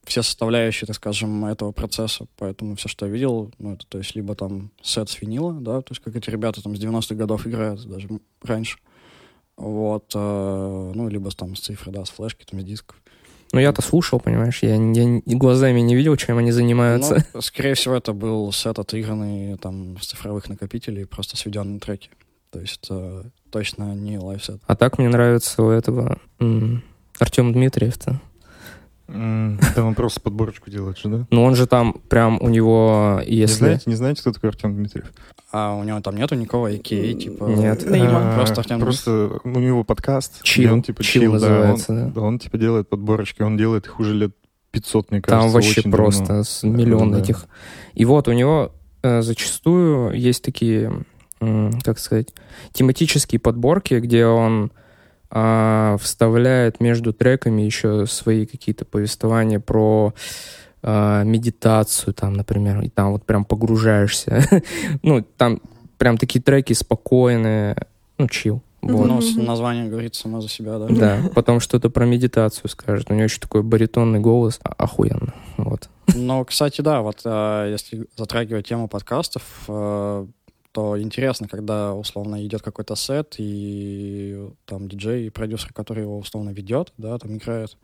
[0.05, 2.27] все составляющие, так скажем, этого процесса.
[2.37, 5.81] Поэтому все, что я видел, ну, это, то есть, либо там сет с винила, да,
[5.81, 8.09] то есть, как эти ребята там с 90-х годов играют, даже
[8.43, 8.79] раньше.
[9.57, 13.01] Вот, э, ну, либо там с цифры, да, с флешки, там, с дисков.
[13.53, 17.25] Ну, я-то слушал, понимаешь, я, я глазами не видел, чем они занимаются.
[17.35, 22.11] Ну, скорее всего, это был сет отыгранный там с цифровых накопителей, просто сведенные треки.
[22.51, 24.61] То есть, э, точно не лайфсет.
[24.67, 26.19] А так мне нравится у этого
[27.19, 28.21] Артем Дмитриев-то.
[29.09, 31.27] Да он просто подборочку делает же, да?
[31.31, 33.57] Ну, он же там прям у него, Не если...
[33.59, 35.13] знаете, не знаете, кто такой Артем Дмитриев?
[35.51, 37.45] А у него там нету никакого AKA, типа...
[37.45, 37.85] Нет.
[37.89, 38.33] Нейма.
[38.33, 40.43] А, Просто Артем Просто у него подкаст.
[40.43, 40.73] Чил.
[40.73, 42.11] Он типа Чил да, называется, он, да.
[42.15, 44.33] да, он типа делает подборочки, он делает их уже лет
[44.71, 45.43] 500, мне кажется.
[45.45, 46.45] Там вообще просто давно.
[46.45, 47.19] с миллион Да.
[47.19, 47.47] этих.
[47.93, 51.05] И вот у него э, зачастую есть такие,
[51.85, 52.29] как сказать,
[52.73, 54.73] тематические подборки, где он
[55.35, 60.13] а, вставляет между треками еще свои какие-то повествования про
[60.83, 64.45] а, медитацию, там, например, и там вот прям погружаешься.
[65.03, 65.61] ну, там
[65.97, 67.77] прям такие треки спокойные,
[68.19, 68.63] ну, чил.
[68.83, 69.07] Вот.
[69.07, 69.47] Ну, с- Мгм.
[69.47, 70.89] название говорит само за себя, да?
[70.89, 73.11] Да, потом что-то про медитацию скажет.
[73.11, 74.59] У него еще такой баритонный голос.
[74.65, 75.33] А- Охуенно.
[75.57, 75.89] Вот.
[76.15, 80.27] Ну, кстати, да, вот э, если затрагивать тему подкастов, э,
[80.73, 86.51] то интересно, когда условно идет какой-то сет, и там диджей и продюсер, который его условно
[86.51, 87.77] ведет, да, там играет,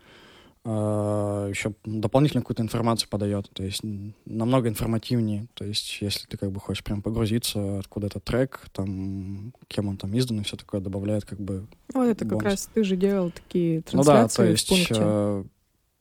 [0.64, 3.80] еще дополнительную какую-то информацию подает, то есть
[4.26, 9.54] намного информативнее, то есть если ты как бы хочешь прям погрузиться, откуда этот трек, там,
[9.68, 12.44] кем он там издан и все такое, добавляет как бы Вот это как бонус.
[12.44, 15.44] раз ты же делал такие ну да, трансляции то есть, э,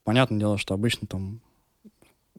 [0.04, 1.42] понятное дело, что обычно там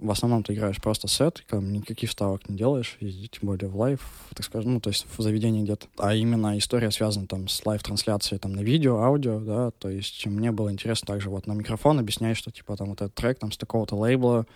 [0.00, 3.76] в основном ты играешь просто сет, там никаких вставок не делаешь, и тем более в
[3.77, 4.01] live,
[4.34, 5.87] так скажем, ну, то есть в заведении где-то.
[5.98, 10.52] А именно история связана там с live-трансляцией там на видео, аудио, да, то есть мне
[10.52, 13.56] было интересно также вот на микрофон объяснять, что типа там вот этот трек там с
[13.56, 14.46] такого-то лейбла,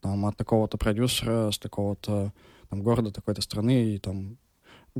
[0.00, 2.32] там от такого-то продюсера, с такого-то
[2.68, 4.36] там города, такой-то страны, и там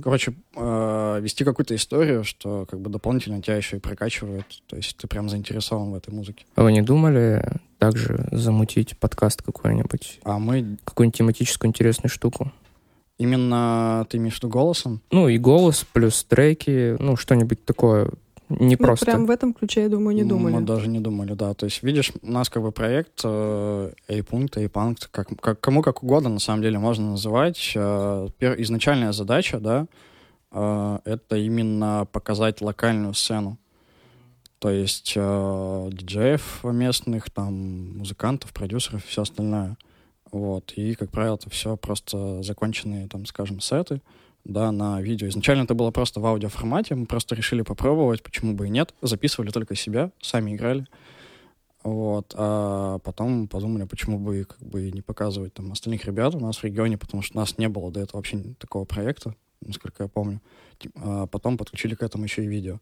[0.01, 4.47] Короче, э, вести какую-то историю, что как бы дополнительно тебя еще и прокачивает.
[4.67, 6.47] То есть ты прям заинтересован в этой музыке.
[6.55, 7.45] А вы не думали
[7.79, 10.21] также замутить подкаст какой-нибудь?
[10.25, 12.53] А мы Какую-нибудь тематическую интересную штуку?
[13.19, 15.01] именно, ты имеешь в виду голосом?
[15.11, 18.11] Ну, и голос, плюс треки, ну, что-нибудь такое.
[18.61, 19.07] Не Ну, просто.
[19.07, 20.55] прям в этом ключе, я думаю, не думали.
[20.55, 21.55] Мы даже не думали, да.
[21.55, 26.03] То есть, видишь, у нас как бы проект э, A-пункт, A-пункт, как, как, кому как
[26.03, 27.73] угодно, на самом деле, можно называть.
[27.75, 29.87] Э, пер- изначальная задача, да,
[30.53, 33.59] э, это именно показать локальную сцену.
[34.59, 39.77] То есть э, диджеев местных, там, музыкантов, продюсеров и все остальное.
[40.31, 40.73] Вот.
[40.77, 44.01] И, как правило, это все просто законченные, там, скажем, сеты,
[44.45, 45.29] да, на видео.
[45.29, 48.95] Изначально это было просто в аудиоформате, мы просто решили попробовать, почему бы и нет.
[49.03, 50.87] Записывали только себя, сами играли.
[51.85, 56.39] Вот, а потом подумали, почему бы как бы и не показывать там остальных ребят у
[56.39, 60.05] нас в регионе, потому что у нас не было до этого вообще такого проекта, насколько
[60.05, 60.41] я помню.
[60.97, 62.79] А потом подключили к этому еще и видео.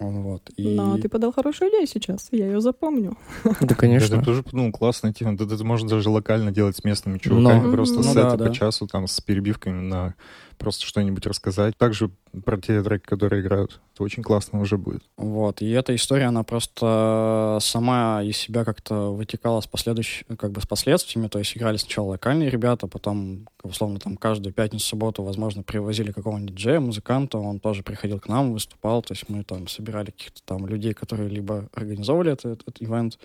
[0.00, 0.48] Вот.
[0.56, 0.76] И...
[0.76, 3.18] Но ты подал хорошую идею сейчас, я ее запомню.
[3.60, 4.16] Да, конечно.
[4.16, 5.36] Это тоже, ну, классная тема.
[5.36, 7.66] Да, Это можно даже локально делать с местными чуваками.
[7.66, 7.72] Но.
[7.72, 7.96] Просто.
[7.96, 8.50] Ну сеты да, по да.
[8.52, 10.14] часу, там, с перебивками на
[10.58, 11.76] просто что-нибудь рассказать.
[11.76, 12.10] Также
[12.44, 13.80] про те треки, которые играют.
[13.94, 15.02] Это очень классно уже будет.
[15.16, 20.60] Вот, и эта история, она просто сама из себя как-то вытекала с последующими, как бы
[20.60, 25.62] с последствиями, то есть играли сначала локальные ребята, потом, условно, там каждую пятницу, субботу, возможно,
[25.62, 30.10] привозили какого-нибудь диджея, музыканта, он тоже приходил к нам, выступал, то есть мы там собирали
[30.10, 33.18] каких-то там людей, которые либо организовывали этот, этот ивент,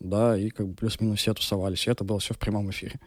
[0.00, 2.98] да, и как бы плюс-минус все тусовались, и это было все в прямом эфире.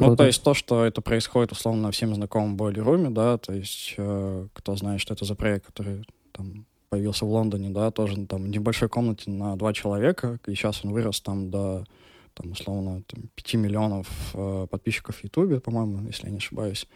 [0.00, 0.16] Ну, Круто.
[0.16, 4.74] то есть то, что это происходит, условно, всем Boiler Room, да, то есть э, кто
[4.74, 8.48] знает, что это за проект, который там появился в Лондоне, да, тоже ну, там в
[8.48, 11.84] небольшой комнате на два человека, и сейчас он вырос там до,
[12.34, 16.88] там, условно, там, 5 миллионов э, подписчиков в Ютубе, по-моему, если я не ошибаюсь,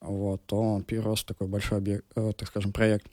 [0.00, 3.06] вот, то он перерос в такой большой объект, э, так скажем, проект.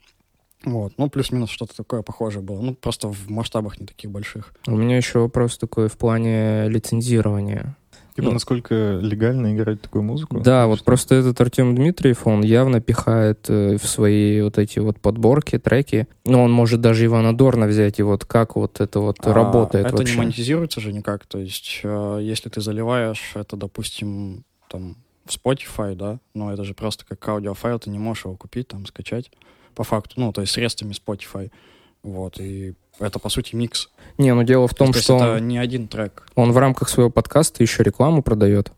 [0.66, 4.54] Вот, ну, плюс-минус что-то такое похожее было, ну, просто в масштабах не таких больших.
[4.68, 7.78] У меня еще вопрос такой в плане лицензирования.
[8.16, 8.34] Типа, Ну.
[8.34, 10.40] насколько легально играть такую музыку?
[10.40, 15.00] Да, вот просто этот Артем Дмитриев, он явно пихает э, в свои вот эти вот
[15.00, 16.08] подборки, треки.
[16.26, 19.88] Ну, он может даже Ивана Дорна взять, и вот как вот это вот А, работает
[19.88, 20.14] это вообще.
[20.14, 21.26] не монетизируется же никак.
[21.26, 26.76] То есть, э, если ты заливаешь это, допустим, там в Spotify, да, но это же
[26.76, 29.32] просто как аудиофайл, ты не можешь его купить, там, скачать
[29.74, 31.50] по факту, ну, то есть средствами Spotify.
[32.04, 33.90] Вот, и это, по сути, микс.
[34.18, 36.28] Не, ну дело в том, то есть что это он, не один трек.
[36.36, 38.72] он в рамках своего подкаста еще рекламу продает.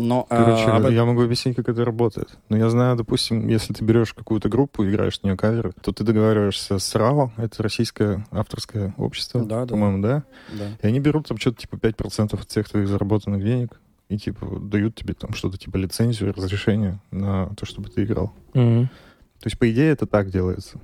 [0.00, 2.28] Но Короче, об этом- я могу объяснить, как это работает.
[2.48, 5.90] Но я знаю, допустим, если ты берешь какую-то группу и играешь в нее каверы, то
[5.92, 9.72] ты договариваешься с РАО, это российское авторское общество, Да, да.
[9.74, 10.22] по-моему, да?
[10.52, 10.68] да.
[10.82, 14.94] И они берут там что-то типа 5% от всех твоих заработанных денег и типа дают
[14.94, 18.32] тебе там что-то типа лицензию, разрешение на то, чтобы ты играл.
[18.54, 18.86] Мгм.
[18.86, 20.78] То есть, по идее, это так делается.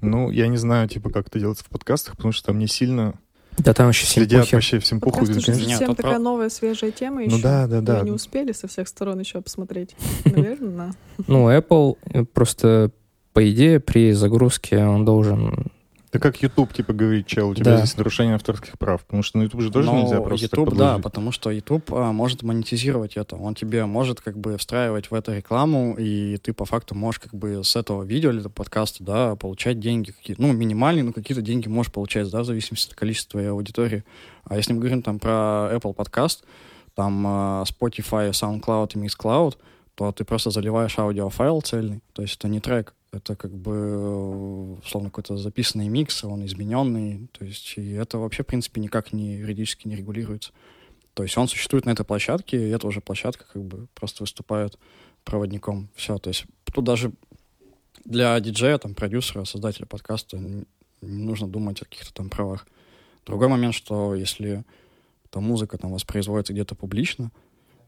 [0.00, 3.14] Ну, я не знаю, типа, как это делается в подкастах, потому что там не сильно
[3.56, 4.54] Да там еще следят симпухи.
[4.54, 5.20] вообще всем похуй.
[5.26, 5.66] Подкасты же конечно.
[5.66, 7.36] Нет, совсем тут такая про- новая, свежая тема еще.
[7.36, 7.94] Ну да, да, да.
[7.96, 9.96] Её не успели со всех сторон еще посмотреть.
[10.24, 11.24] Наверное, да.
[11.26, 12.92] Ну, Apple просто,
[13.32, 15.72] по идее, при загрузке он должен...
[16.10, 17.76] Это как YouTube, типа, говорит, чел, у тебя Да.
[17.78, 19.04] здесь нарушение авторских прав.
[19.04, 22.12] Потому что на YouTube же тоже Но нельзя просто YouTube, да, потому что YouTube а,
[22.12, 23.36] может монетизировать это.
[23.36, 27.34] Он тебе может как бы встраивать в это рекламу, и ты по факту можешь как
[27.34, 31.68] бы с этого видео или подкаста, да, получать деньги какие-то, ну, минимальные, но какие-то деньги
[31.68, 34.02] можешь получать, да, в зависимости от количества твоей аудитории.
[34.44, 36.44] А если мы говорим там про Apple подкаст,
[36.94, 39.56] там а, Spotify, SoundCloud и MixCloud,
[39.94, 44.76] то ты просто заливаешь аудиофайл цельный, то есть это не трек, это как бы э,
[44.82, 49.36] условно какой-то записанный микс, он измененный, то есть и это вообще в принципе никак не
[49.36, 50.52] юридически не регулируется.
[51.14, 54.78] То есть он существует на этой площадке, и эта уже площадка как бы просто выступает
[55.24, 55.88] проводником.
[55.96, 57.12] Все, то есть тут даже
[58.04, 60.64] для диджея, там, продюсера, создателя подкаста не
[61.00, 62.66] нужно думать о каких-то там правах.
[63.26, 64.64] Другой момент, что если
[65.30, 67.30] там музыка там воспроизводится где-то публично,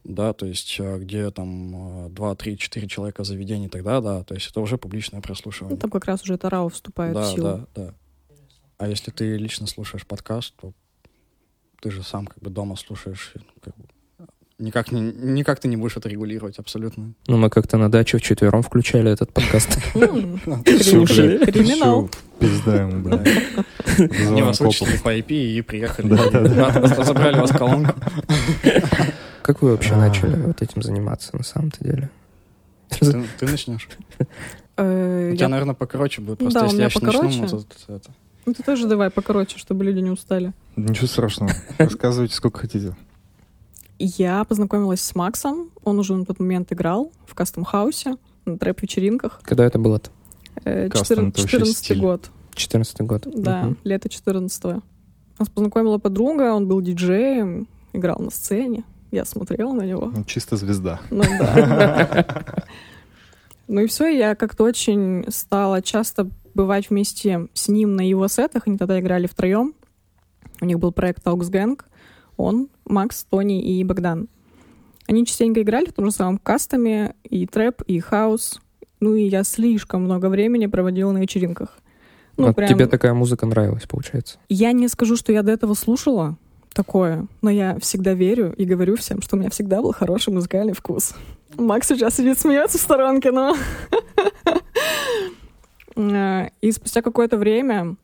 [0.05, 4.35] да, то есть э, где там э, 2, 3, 4 человека заведений, тогда да, то
[4.35, 5.79] есть это уже публичное Ну, прослушивание.
[5.79, 7.43] там как раз уже Тарао вступает в да, силу.
[7.49, 7.95] да, да.
[8.79, 10.73] А если ты лично слушаешь подкаст, то
[11.83, 13.85] ты же сам как бы дома слушаешь, как бы,
[14.59, 17.13] никак, не, никак ты не будешь это регулировать абсолютно.
[17.27, 19.79] Ну, мы как-то на даче вчетвером включали этот подкаст.
[20.83, 22.09] Слушай, Криминал.
[22.09, 23.17] всё, Пизда ему, Да.
[23.19, 23.33] бля.
[23.99, 26.09] Они Вызываем вас вычислили по IP и приехали.
[27.05, 27.93] Забрали вас колонку.
[29.51, 29.97] Как вы вообще А.
[29.97, 32.09] начали вот этим заниматься на самом-то деле?
[32.89, 33.89] Ты, ты начнешь?
[34.77, 36.39] Э, У тебя, я- наверное, покороче будет.
[36.39, 38.11] Да, Просто если я сейчас начну, это...
[38.47, 40.53] Ну, ты тоже давай покороче, чтобы люди не устали.
[40.77, 41.51] Ничего страшного.
[41.79, 42.97] Рассказывайте, сколько хотите.
[43.99, 45.71] Я познакомилась с Максом.
[45.83, 49.41] Он уже на тот момент играл в кастом-хаусе на трэп-вечеринках.
[49.43, 50.11] Когда это было-то?
[50.65, 52.01] Э, вообще 14 стиль.
[52.01, 52.31] год.
[52.55, 53.27] 14 год.
[53.35, 54.81] Да, лето 14
[55.41, 58.85] Нас познакомила подруга, он был диджеем, играл на сцене.
[59.11, 60.13] Я смотрела на него.
[60.15, 61.01] Ну, Чисто звезда.
[61.11, 62.27] Ну да.
[63.67, 68.65] Ну и все, я как-то очень стала часто бывать вместе с ним на его сетах.
[68.67, 69.75] Они тогда играли втроем.
[70.61, 71.81] У них был проект Talks Gang.
[72.37, 74.29] Он, Макс, Тони и Богдан.
[75.07, 78.61] Они частенько играли в том же самом кастами, и трэп, и хаус.
[79.01, 81.79] Ну и я слишком много времени проводила на вечеринках.
[82.37, 82.69] Ну, Вот прям...
[82.69, 84.39] Тебе такая музыка нравилась, получается?
[84.49, 86.37] Я не скажу, что я до этого слушала
[86.75, 90.73] такое, но я всегда верю и говорю всем, что у меня всегда был хороший музыкальный
[90.73, 91.15] вкус.
[91.57, 93.57] Макс сейчас сидит, смеется в сторонке, но...
[95.97, 97.97] Э, И спустя какое-то время,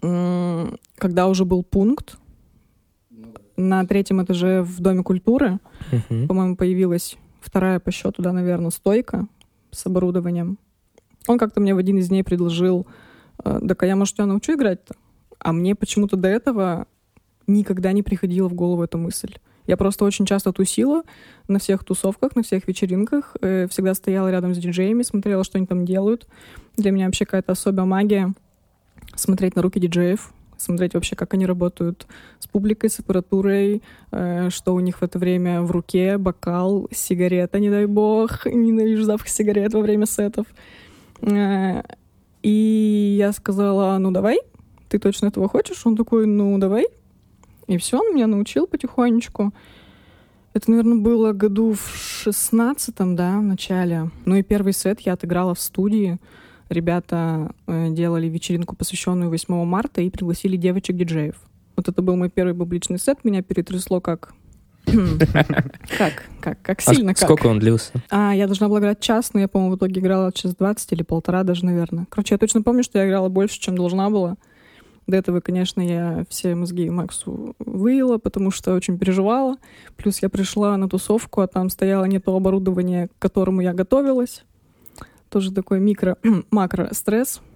[0.00, 2.18] когда уже был пункт,
[3.56, 5.58] на третьем этаже в Доме культуры,
[6.28, 9.26] по-моему, появилась вторая по счету, да, наверное, стойка
[9.70, 10.58] с оборудованием.
[11.26, 12.86] Он как-то мне в один из дней предложил,
[13.44, 14.94] э, так а я, может, тебя научу играть-то?
[15.38, 16.86] А мне почему-то до этого
[17.46, 19.34] никогда не приходила в голову эта мысль.
[19.66, 21.02] Я просто очень часто тусила
[21.48, 25.66] на всех тусовках, на всех вечеринках, э, всегда стояла рядом с диджеями, смотрела, что они
[25.66, 26.26] там делают.
[26.76, 28.34] Для меня вообще какая-то особая магия
[29.14, 32.06] смотреть на руки диджеев, смотреть вообще, как они работают
[32.38, 37.58] с публикой, с аппаратурой, э, что у них в это время в руке, бокал, сигарета,
[37.58, 40.46] не дай бог, ненавижу запах сигарет во время сетов.
[41.22, 41.82] Э,
[42.42, 44.40] И я сказала, ну давай,
[44.90, 45.86] ты точно этого хочешь?
[45.86, 46.86] Он такой, ну давай.
[47.66, 49.52] И все, он меня научил потихонечку.
[50.52, 54.10] Это, наверное, было году в шестнадцатом, да, в начале.
[54.24, 56.18] Ну и первый сет я отыграла в студии.
[56.68, 61.34] Ребята э, делали вечеринку, посвященную 8 марта, и пригласили девочек-диджеев.
[61.76, 63.24] Вот это был мой первый публичный сет.
[63.24, 64.32] Меня перетрясло как...
[65.98, 66.24] Как?
[66.40, 66.60] Как?
[66.62, 67.14] Как А сильно?
[67.14, 67.24] как?
[67.24, 67.90] сколько он длился?
[68.10, 71.02] А, я должна была играть час, но я, по-моему, в итоге играла час 20 или
[71.02, 72.06] полтора даже, наверное.
[72.10, 74.36] Короче, я точно помню, что я играла больше, чем должна была.
[75.06, 79.56] До этого, конечно, я все мозги Максу выила, потому что очень переживала.
[79.96, 84.44] Плюс я пришла на тусовку, а там стояло не то оборудование, к которому я готовилась.
[85.28, 87.40] Тоже такой микро-макро-стресс.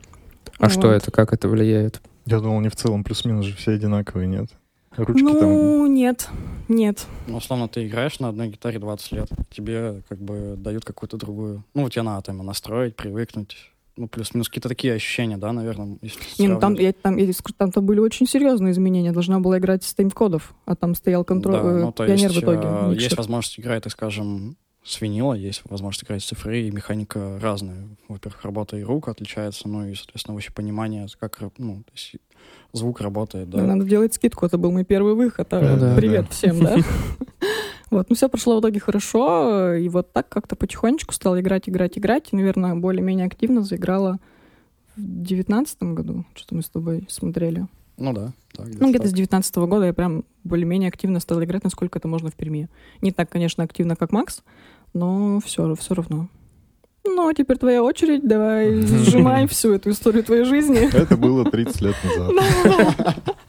[0.59, 0.73] А вот.
[0.73, 1.13] что это?
[1.13, 2.01] Как это влияет?
[2.25, 4.51] Я думал, они в целом плюс-минус же все одинаковые, нет?
[4.97, 5.95] Ручки ну, там...
[5.95, 6.29] нет,
[6.69, 7.07] нет.
[7.29, 11.63] Ну, условно, ты играешь на одной гитаре 20 лет, тебе как бы дают какую-то другую...
[11.75, 13.71] Ну, тебе надо там настроить, привыкнуть.
[13.99, 17.73] Ну, плюс-минус какие-то такие ощущения, да, наверное, если Не, ну там, я, там, я, там,
[17.73, 19.11] там были очень серьезные изменения.
[19.11, 22.45] Должна была играть с тайм-кодов, а там стоял контроль, да, ну, то пионер есть, в
[22.45, 22.63] итоге.
[22.63, 27.41] Э, есть возможность играть, так скажем, с винила, есть возможность играть с цифры, и механика
[27.41, 27.89] разная.
[28.07, 32.15] Во-первых, работа и рук отличается, ну и, соответственно, вообще понимание, как ну, то есть
[32.73, 33.63] звук работает, да.
[33.63, 35.53] Надо делать скидку, это был мой первый выход.
[35.53, 36.31] А ну, да, привет да.
[36.31, 36.77] всем, да.
[37.90, 41.96] Вот, ну все прошло в итоге хорошо, и вот так как-то потихонечку стала играть, играть,
[41.98, 44.18] играть, и, наверное, более-менее активно заиграла
[44.96, 47.66] в девятнадцатом году, что мы с тобой смотрели.
[47.96, 48.33] Ну да.
[48.53, 52.31] Так, ну, где-то с девятнадцатого года я прям более-менее активно стала играть, насколько это можно
[52.31, 52.68] в Перми.
[53.01, 54.42] Не так, конечно, активно, как Макс,
[54.92, 56.29] но все, все равно.
[57.05, 60.94] Ну, а теперь твоя очередь, давай сжимай всю эту историю твоей жизни.
[60.94, 63.16] Это было 30 лет назад.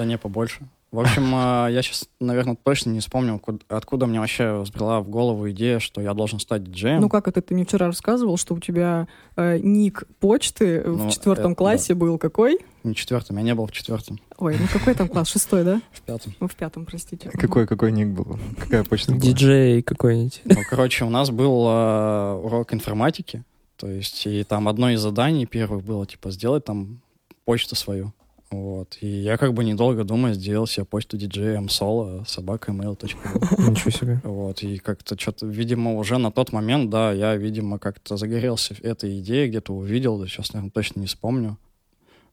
[0.00, 0.66] Да не, побольше.
[0.92, 5.50] В общем, а, я сейчас, наверное, точно не вспомнил, откуда мне вообще взбрела в голову
[5.50, 7.02] идея, что я должен стать диджеем.
[7.02, 7.42] Ну как это?
[7.42, 11.92] Ты мне вчера рассказывал, что у тебя э, ник почты ну, в четвертом э, классе
[11.92, 12.00] да.
[12.00, 12.60] был какой?
[12.82, 14.18] Не четвертом, я не был в четвертом.
[14.38, 15.28] Ой, ну какой там класс?
[15.28, 15.82] Шестой, да?
[15.92, 16.32] В пятом.
[16.40, 17.28] Ну, в пятом, простите.
[17.28, 18.38] Какой, какой ник был?
[18.58, 19.20] Какая почта была?
[19.20, 20.40] Диджей какой-нибудь.
[20.46, 23.44] Ну, короче, у нас был э, урок информатики,
[23.76, 27.02] то есть, и там одно из заданий первых было, типа, сделать там
[27.44, 28.14] почту свою.
[28.50, 28.98] Вот.
[29.00, 33.70] И я как бы недолго думая сделал себе почту диджея msolo собака mail.ru.
[33.70, 34.20] Ничего себе.
[34.24, 34.62] Вот.
[34.64, 39.48] И как-то что-то, видимо, уже на тот момент, да, я, видимо, как-то загорелся этой идеей,
[39.48, 41.58] где-то увидел, да, сейчас, наверное, точно не вспомню.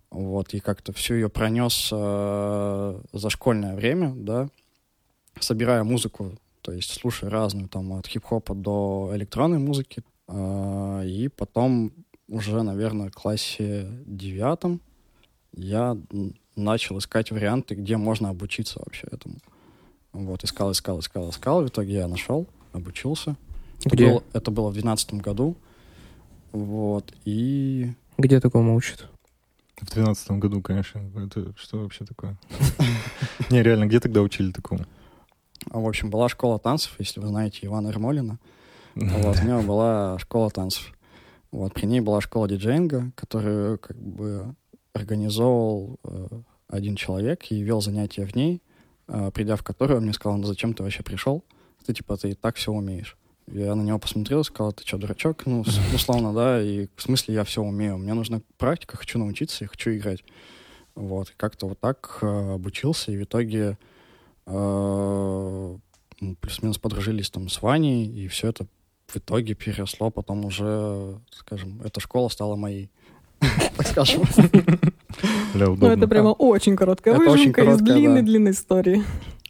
[0.09, 0.55] Вот.
[0.55, 4.49] И как-то всю ее пронес э, за школьное время, да,
[5.39, 10.01] собирая музыку, то есть слушая разную, там, от хип-хопа до электронной музыки.
[10.27, 11.91] Э, и потом
[12.27, 14.81] уже, наверное, в классе девятом
[15.57, 15.97] я
[16.55, 19.35] начал искать варианты, где можно обучиться вообще этому.
[20.13, 21.63] Вот, искал, искал, искал, искал.
[21.63, 23.35] В итоге я нашел, обучился.
[23.85, 24.05] Где?
[24.05, 25.55] Это было, это было в двенадцатом году.
[26.51, 27.93] Вот, и...
[28.17, 29.07] Где такому учат?
[29.79, 31.01] В двенадцатом году, конечно.
[31.15, 32.37] Это что вообще такое?
[33.51, 34.85] Не, реально, где тогда учили такому?
[35.69, 38.39] В общем, была школа танцев, если вы знаете Ивана Ермолина.
[38.95, 40.93] Вот, у него была школа танцев.
[41.51, 44.55] Вот, при ней была школа диджейнга, которую как бы
[44.97, 46.27] организовал э,
[46.67, 48.61] один человек и вел занятия в ней,
[49.07, 51.43] э, придя в которую он мне сказал, ну зачем ты вообще пришел?
[51.85, 53.17] Ты типа, ты и так все умеешь.
[53.47, 55.45] Я на него посмотрел и сказал, ты что, дурачок?
[55.45, 55.63] Ну,
[55.95, 57.97] условно, да, и в смысле я все умею.
[57.97, 60.23] Мне нужна практика, хочу научиться, я хочу играть.
[60.95, 63.77] Вот, и как-то вот так э, обучился, и в итоге
[64.47, 65.77] э,
[66.41, 68.65] плюс-минус подружились там с Ваней, и все это
[69.07, 72.91] в итоге переросло потом уже, скажем, эта школа стала моей
[73.77, 74.23] так скажем.
[75.53, 79.03] Ну, это прямо очень короткая выжимка из длинной-длинной истории.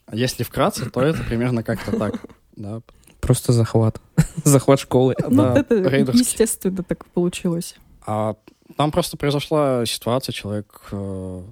[0.05, 2.21] А если вкратце, то это примерно как-то так.
[2.55, 2.81] Да.
[3.19, 3.99] Просто захват.
[4.43, 5.15] захват школы.
[5.27, 7.75] Ну, это естественно так получилось.
[8.05, 8.35] А
[8.77, 11.43] там просто произошла ситуация, человек э,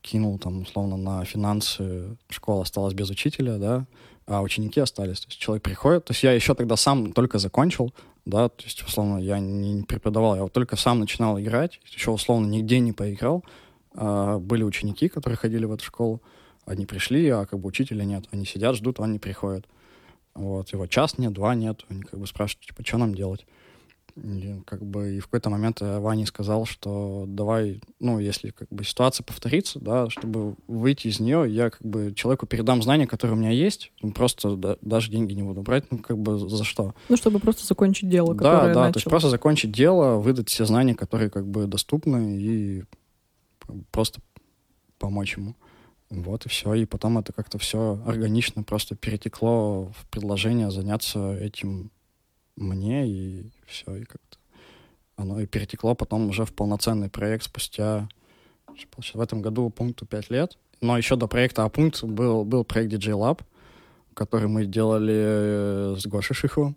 [0.00, 3.86] кинул там условно на финансы, школа осталась без учителя, да,
[4.26, 5.20] а ученики остались.
[5.20, 7.92] То есть человек приходит, то есть я еще тогда сам только закончил,
[8.28, 12.46] да, то есть, условно, я не преподавал, я вот только сам начинал играть, еще, условно,
[12.46, 13.42] нигде не поиграл.
[13.94, 16.22] А, были ученики, которые ходили в эту школу,
[16.66, 19.66] они пришли, а как бы учителя нет, они сидят, ждут, он не приходит.
[20.34, 23.46] Вот, его час нет, два нет, они как бы спрашивают, типа, что нам делать?
[24.22, 28.68] И, как бы, и в какой-то момент э, Ваня сказал, что давай, ну, если как
[28.68, 33.36] бы ситуация повторится, да, чтобы выйти из нее, я как бы человеку передам знания, которые
[33.36, 36.64] у меня есть, ну, просто да, даже деньги не буду брать, ну, как бы за
[36.64, 36.94] что.
[37.08, 38.92] Ну, чтобы просто закончить дело, которое Да, да, начал.
[38.92, 42.84] то есть просто закончить дело, выдать все знания, которые как бы доступны, и
[43.90, 44.20] просто
[44.98, 45.54] помочь ему.
[46.10, 46.72] Вот и все.
[46.74, 51.90] И потом это как-то все органично просто перетекло в предложение заняться этим
[52.58, 54.38] мне, и все, и как-то
[55.16, 58.08] оно и перетекло потом уже в полноценный проект спустя
[59.14, 60.56] в этом году пункту 5 лет.
[60.80, 63.40] Но еще до проекта А-пункт был, был проект DJ Lab,
[64.14, 66.76] который мы делали э, с Гошей Шиховым.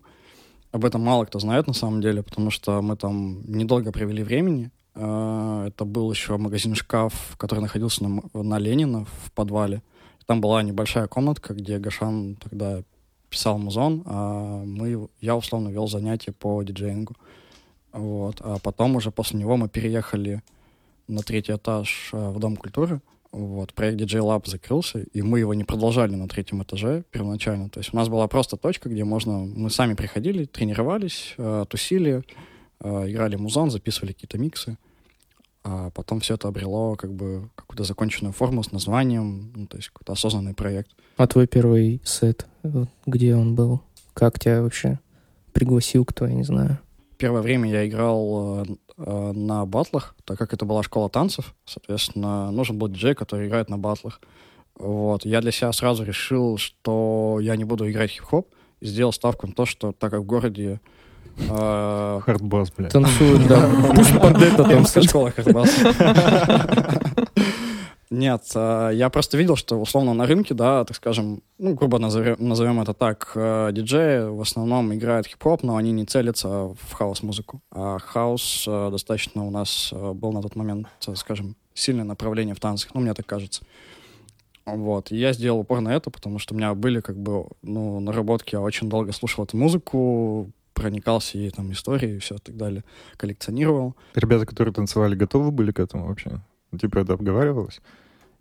[0.72, 4.72] Об этом мало кто знает на самом деле, потому что мы там недолго провели времени.
[4.96, 9.84] А, это был еще магазин «Шкаф», который находился на, на Ленина в подвале.
[10.26, 12.84] Там была небольшая комнатка, где Гашан тогда
[13.32, 17.16] писал музон, а мы, я условно вел занятия по диджеингу.
[17.94, 18.42] Вот.
[18.42, 20.44] А потом уже после него мы переехали
[21.08, 23.02] на третий этаж э, в Дом культуры.
[23.32, 27.70] Вот, проект DJ Lab закрылся, и мы его не продолжали на третьем этаже первоначально.
[27.70, 29.46] То есть у нас была просто точка, где можно...
[29.46, 32.24] Мы сами приходили, тренировались, э, тусили,
[32.82, 34.78] э, играли музон, записывали какие-то миксы.
[35.64, 39.90] А потом все это обрело как бы какую-то законченную форму с названием, ну, то есть
[39.90, 40.92] какой-то осознанный проект.
[41.18, 42.48] А твой первый сет,
[43.06, 43.82] где он был?
[44.14, 45.00] Как тебя вообще
[45.54, 46.80] пригласил кто, я не знаю?
[47.18, 48.66] Первое время я играл э,
[48.98, 53.70] э, на батлах, так как это была школа танцев, соответственно, нужен был диджей, который играет
[53.70, 54.20] на батлах.
[54.76, 55.26] Вот.
[55.26, 58.48] Я для себя сразу решил, что я не буду играть хип-хоп,
[58.80, 60.82] и сделал ставку на то, что так как в городе
[61.48, 62.92] Хардбас, блядь.
[62.92, 63.70] Танцуют, да.
[63.96, 65.10] Пусть под это танцуют.
[65.10, 65.70] школа Хардбас.
[68.12, 72.36] Нет, э, я просто видел, что условно на рынке, да, так скажем, ну, грубо назовем,
[72.40, 77.62] назовем это так, э, диджеи в основном играют хип-хоп, но они не целятся в хаос-музыку.
[77.72, 82.60] А хаос э, достаточно у нас э, был на тот момент, скажем, сильное направление в
[82.60, 83.64] танцах, ну, мне так кажется.
[84.66, 88.02] Вот, и я сделал упор на это, потому что у меня были, как бы, ну,
[88.02, 90.52] наработки, я очень долго слушал эту музыку,
[90.82, 92.84] проникался ей там историей и все так далее,
[93.18, 93.96] коллекционировал.
[94.16, 96.42] Ребята, которые танцевали, готовы были к этому вообще?
[96.80, 97.82] Типа это обговаривалось?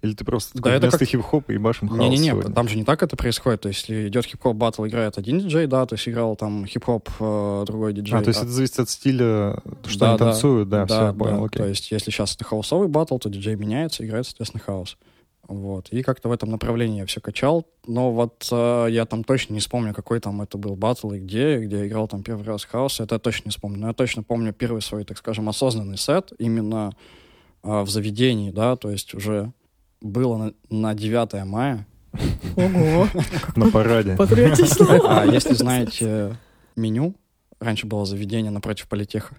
[0.03, 2.85] Или ты просто Да такой, это вместо как- хип-хопа ебашим хаос Не-не-не, там же не
[2.85, 3.61] так это происходит.
[3.61, 7.11] То есть, если идет хип-хоп батл, играет один диджей, да, то есть играл там хип-хоп
[7.21, 8.19] э, другой диджей.
[8.19, 8.47] А, то есть да.
[8.47, 10.25] это зависит от стиля, что Да, они да.
[10.25, 11.13] танцуют, да, все, я да.
[11.13, 11.59] понял, окей.
[11.63, 14.97] То есть, если сейчас это хаосовый батл, то диджей меняется, играет, соответственно, хаос.
[15.51, 15.89] Вот.
[15.89, 17.67] И как-то в этом направлении я все качал.
[17.85, 21.59] Но вот э, я там точно не вспомню, какой там это был батл и где,
[21.59, 23.01] где я играл там первый раз хаос.
[23.01, 23.81] Это я точно не вспомню.
[23.81, 26.93] Но я точно помню первый свой, так скажем, осознанный сет именно
[27.65, 29.53] э, в заведении, да, то есть уже
[30.01, 31.85] было на, на 9 мая.
[32.55, 33.09] Ого,
[33.57, 34.15] На параде.
[34.15, 34.87] патриотично.
[35.09, 36.37] А если знаете
[36.77, 37.17] меню,
[37.59, 39.35] раньше было заведение напротив политеха.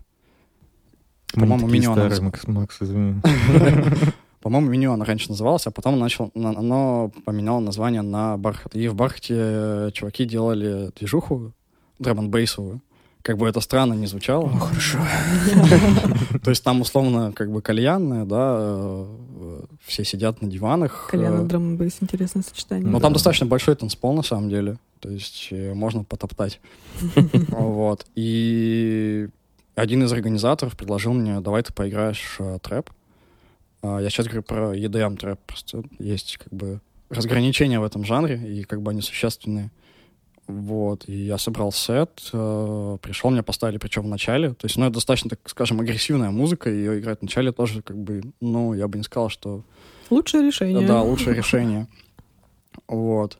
[1.34, 1.68] По-моему,
[2.22, 3.22] Макс, Макс, извини.
[4.42, 8.76] По-моему, меню оно раньше называлось, а потом начал, на- оно поменяло название на Бархат.
[8.76, 11.54] И в Бархате э, чуваки делали движуху
[12.00, 12.82] драм бейсовую
[13.22, 14.50] Как бы это странно не звучало.
[14.50, 14.98] Хорошо.
[16.44, 19.06] То есть там условно как бы кальянная, да, э,
[19.86, 21.08] все сидят на диванах.
[21.12, 22.88] Коляна э, драм бейс интересное сочетание.
[22.88, 23.04] Но Да.
[23.04, 24.78] там достаточно большой танцпол, на самом деле.
[25.00, 26.60] То есть э, можно потоптать.
[27.50, 28.06] Вот.
[28.16, 29.28] И
[29.76, 32.89] один из организаторов предложил мне, давай ты поиграешь э, трэп.
[33.82, 35.40] А, Я сейчас говорю про EDM трэп.
[35.46, 39.72] Просто есть как бы разграничения в этом жанре, и как бы они существенные.
[40.48, 44.50] Вот, и я собрал сет, э, пришел, меня поставили, причем в начале.
[44.54, 47.82] То есть, ну, это достаточно, так скажем, агрессивная музыка, и ее играть в начале тоже,
[47.82, 49.64] как бы, ну, я бы не сказал, что
[50.10, 50.86] Лучшее решение.
[50.86, 51.88] да, лучшее решение.
[52.88, 53.38] Вот.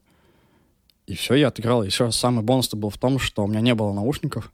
[1.08, 1.84] И все, я отыграл.
[1.84, 4.52] Еще самый бонус был в том, что у меня не было наушников.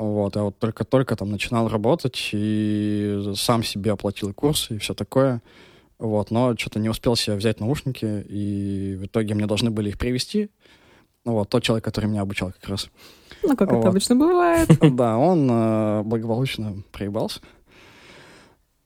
[0.00, 5.42] Вот, я вот только-только там начинал работать и сам себе оплатил курс и все такое.
[5.98, 9.98] Вот, но что-то не успел себе взять наушники, и в итоге мне должны были их
[9.98, 10.48] привезти.
[11.26, 12.88] Ну вот, тот человек, который меня обучал как раз.
[13.42, 13.80] Ну, как Вот.
[13.80, 14.70] это обычно бывает.
[14.96, 17.40] Да, он э, благополучно проебался.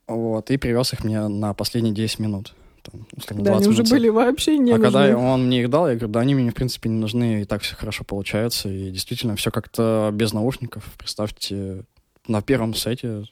[0.08, 2.54] Вот, и привез их мне на последние 10 минут.
[2.90, 3.90] Там, условно, Да, они 20 уже минут.
[3.90, 5.16] были вообще не а когда нужны.
[5.16, 7.62] он мне их дал, я говорю, да они мне, в принципе, не нужны, и так
[7.62, 8.68] все хорошо получается.
[8.68, 10.84] И действительно, все как-то без наушников.
[10.98, 11.84] Представьте,
[12.28, 13.24] на первом сете,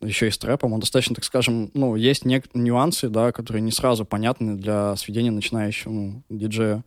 [0.00, 3.72] еще и с трэпом, он достаточно, так скажем, ну, есть нек- нюансы, да, которые не
[3.72, 6.84] сразу понятны для сведения начинающему диджею.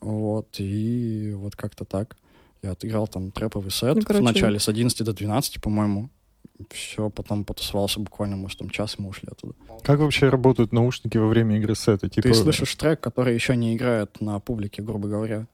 [0.00, 2.16] Вот, и вот как-то так.
[2.62, 6.10] Я отыграл там трэповый сет Ну, короче- в начале с 11 до 12, по-моему.
[6.70, 9.54] Все, потом потусовался буквально, может, там час, и мы ушли оттуда.
[9.82, 12.08] Как вообще работают наушники во время игры сета?
[12.08, 15.46] Типа, Ты слышишь трек, который еще не играет на публике, грубо говоря.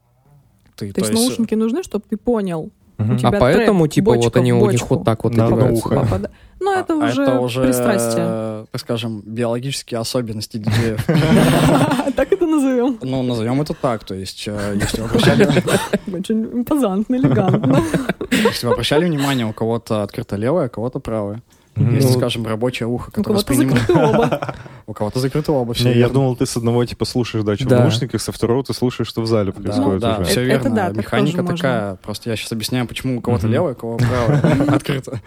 [0.75, 2.71] Ты, То есть наушники нужны, чтобы ты понял.
[2.99, 3.15] Мгм.
[3.15, 4.95] у тебя А поэтому, трек, типа, вот бочка они в у них бочку.
[4.97, 6.31] вот так вот На одеваются.
[6.59, 8.25] Ну, это А уже это уже, пристрастие.
[8.27, 11.05] э, так скажем, биологические особенности диджеев.
[12.17, 12.99] Так это назовем.
[13.03, 14.05] Ну, назовем это так.
[14.05, 15.47] То есть, э, если вы обращали,
[16.17, 17.83] Очень импозантно, элегантно.
[18.31, 21.43] если вы обращали внимание, у кого-то открыто левое, у кого-то правое.
[21.77, 21.95] Мгм.
[21.95, 23.81] Есть, Ну, скажем, рабочее ухо, У которое кого-то воспринимает...
[23.87, 24.55] закрыты оба.
[24.87, 27.69] У кого-то закрыто оба, все Не, я думал, ты с одного типа слушаешь дачу в
[27.69, 27.81] Да.
[27.81, 30.25] наушниках, со второго ты слушаешь, что в зале Да, происходит да, уже.
[30.31, 30.71] все Это- верно.
[30.77, 31.97] да, Механика такая.
[31.97, 34.41] Просто я сейчас объясняю, почему у кого-то левое, у кого правое
[34.75, 35.21] открыто.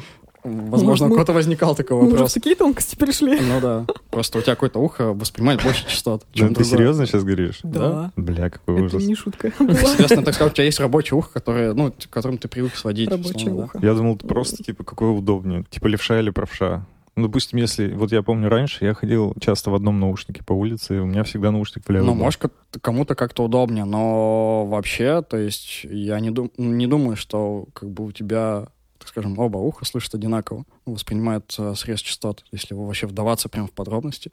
[0.43, 2.33] Возможно, у мы- кого-то возникал такой Мы уже в вопрос.
[2.33, 3.39] такие тонкости пришли.
[3.39, 3.85] Ну да.
[4.09, 6.25] Просто у тебя какое-то ухо воспринимает больше частот.
[6.33, 7.59] Чем ты серьезно сейчас говоришь?
[7.63, 8.11] Да.
[8.15, 9.05] Бля, какой Это ужас.
[9.07, 9.51] не шутка.
[9.57, 13.09] Соответственно, так сказать, у тебя есть рабочее ухо, которое, ну, которым ты привык сводить.
[13.09, 13.79] Рабочее ухо.
[13.81, 15.65] Я думал, это просто, типа, какое удобнее.
[15.69, 16.85] Типа левша или правша.
[17.15, 17.91] Ну, допустим, если...
[17.91, 21.23] Вот я помню, раньше я ходил часто в одном наушнике по улице, и у меня
[21.25, 22.41] всегда наушник в левый Ну, может,
[22.79, 28.05] кому-то как-то удобнее, но вообще, то есть, я не, дум- не думаю, что как бы
[28.05, 28.67] у тебя
[28.99, 33.67] так скажем, оба уха слышат одинаково, ну, воспринимают э, срез частот, если вообще вдаваться прямо
[33.67, 34.31] в подробности.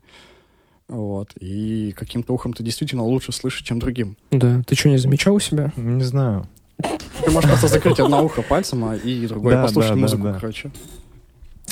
[0.88, 1.32] Вот.
[1.40, 4.16] И каким-то ухом ты действительно лучше слышишь, чем другим.
[4.30, 4.62] Да.
[4.66, 5.72] Ты что, не замечал у себя?
[5.76, 6.46] Не знаю.
[7.24, 10.22] Ты можешь просто закрыть одно ухо пальцем, а и другое Да, послушать да, да, музыку,
[10.24, 10.34] да.
[10.34, 10.70] короче.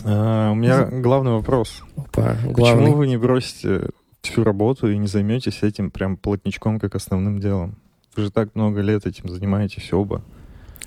[0.04, 1.82] А, у меня главный вопрос.
[1.96, 2.90] Опа, Почему главный.
[2.92, 3.90] вы не бросите
[4.22, 7.76] всю работу и не займетесь этим прям плотничком как основным делом?
[8.16, 10.22] Вы же так много лет этим занимаетесь оба.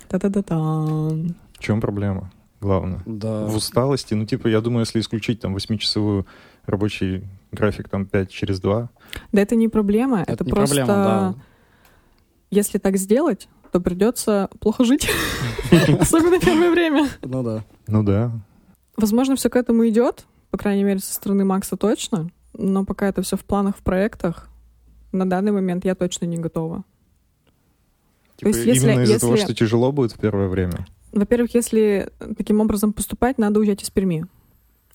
[0.08, 1.12] Та-та-та-та.
[1.58, 2.30] В чем проблема?
[2.60, 3.00] Главное.
[3.06, 3.44] Да.
[3.46, 4.14] В усталости.
[4.14, 6.26] Ну, типа, я думаю, если исключить там восьмичасовую
[6.66, 8.88] рабочий график там 5 через 2,
[9.32, 10.76] Да это не проблема, это, Это не просто...
[10.76, 11.34] проблема, да.
[12.50, 15.08] Если так сделать, то придется плохо жить.
[16.00, 17.08] Особенно первое время.
[17.22, 17.64] Ну да.
[17.86, 18.32] ну да.
[18.96, 23.22] Возможно, все к этому идет, по крайней мере, со стороны Макса точно, но пока это
[23.22, 24.48] все в планах, в проектах,
[25.12, 26.84] на данный момент я точно не готова.
[28.36, 30.86] Типа, есть, если- именно из-за того, если- что тяжело будет в первое время.
[31.12, 34.26] Во-первых, если таким образом поступать, надо уезжать из Перми.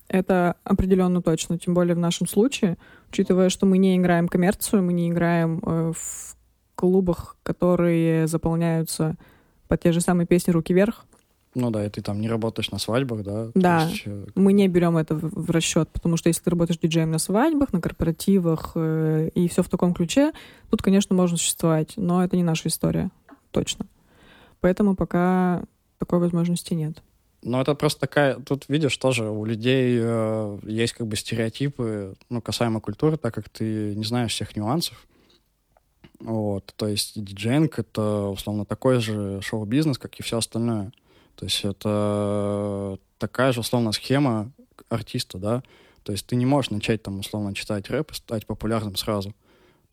[0.08, 2.78] Это определенно точно, тем более в нашем случае,
[3.10, 6.36] учитывая, что мы не играем коммерцию, мы не играем э, в
[6.76, 9.16] клубах, которые заполняются
[9.68, 11.06] под те же самые песни «Руки вверх».
[11.56, 13.52] Ну да, и ты там не работаешь на свадьбах, да?
[13.54, 13.84] Да.
[13.88, 17.12] есть, э, Мы не берем это в, в расчет, потому что если ты работаешь диджеем
[17.12, 20.32] на свадьбах, на корпоративах э, и все в таком ключе,
[20.70, 23.12] тут, конечно, можно существовать, но это не наша история,
[23.52, 23.86] точно.
[24.62, 25.64] Поэтому пока
[26.04, 27.02] такой возможности нет.
[27.44, 28.36] Ну, это просто такая...
[28.36, 33.48] Тут, видишь, тоже у людей э, есть как бы стереотипы, ну, касаемо культуры, так как
[33.50, 35.08] ты не знаешь всех нюансов.
[36.20, 36.74] Вот.
[36.76, 40.92] То есть диджейнг— это, условно, такой же шоу-бизнес, как и все остальное.
[41.36, 44.52] То есть это такая же, условно, схема
[44.90, 45.64] артиста, да?
[46.04, 49.34] То есть ты не можешь начать, там, условно, читать рэп и стать популярным сразу.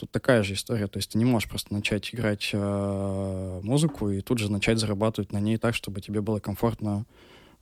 [0.01, 0.87] Тут такая же история.
[0.87, 5.31] То есть ты не можешь просто начать играть э, музыку и тут же начать зарабатывать
[5.31, 7.05] на ней так, чтобы тебе было комфортно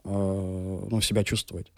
[0.05, 1.73] э, ну, себя чувствовать.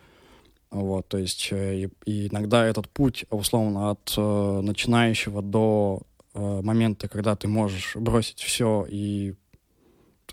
[0.71, 6.03] Вот, то есть э, и, иногда этот путь, условно, от э, начинающего до
[6.35, 9.37] э, момента, когда ты можешь бросить все и,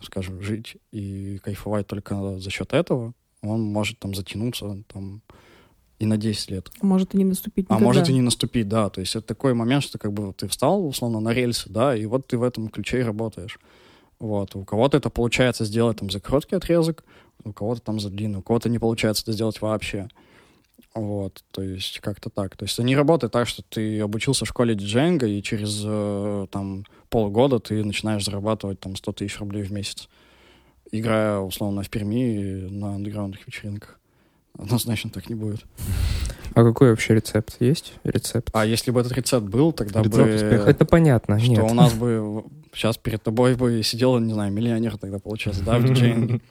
[0.02, 5.22] скажем, жить и кайфовать только за счет этого, он может там затянуться там
[6.00, 6.72] и на 10 лет.
[6.82, 7.86] Может и не наступить А никогда.
[7.86, 8.90] может и не наступить, да.
[8.90, 12.06] То есть это такой момент, что как бы ты встал, условно, на рельсы, да, и
[12.06, 13.60] вот ты в этом ключе и работаешь.
[14.20, 14.56] Вот.
[14.56, 17.04] У кого-то это получается сделать там за короткий отрезок,
[17.44, 20.08] у кого-то там за длинный, у кого-то не получается это сделать вообще.
[20.94, 22.58] Вот, то есть как-то так.
[22.58, 26.48] То есть это не работает так, что ты обучился в школе диджейнга, и через э,
[26.50, 30.10] там полгода ты начинаешь зарабатывать там 100 тысяч рублей в месяц,
[30.92, 34.00] играя, условно, в Перми на андеграундных вечеринках.
[34.58, 35.62] Однозначно так не будет.
[36.54, 37.58] А какой вообще рецепт?
[37.60, 38.50] Есть рецепт?
[38.54, 40.36] А если бы этот рецепт был, тогда Рецепт бы...
[40.36, 40.70] успеха.
[40.70, 41.64] Это понятно, Что нет.
[41.64, 42.44] у нас бы
[42.74, 46.42] сейчас перед тобой бы сидел, не знаю, миллионер тогда получается, да, в диджейнге.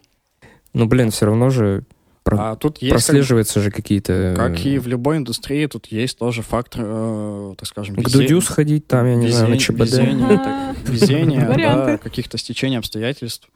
[0.74, 1.84] Ну, блин, все равно же
[2.22, 4.34] про- А тут есть, как, прослеживаются же какие-то...
[4.36, 8.40] как и э, в любой индустрии, тут есть тоже фактор, э, так скажем, К Дудю
[8.40, 10.88] сходить там, я не знаю, на везень- ЧБД.
[10.88, 13.48] везение, да, каких-то стечений обстоятельств.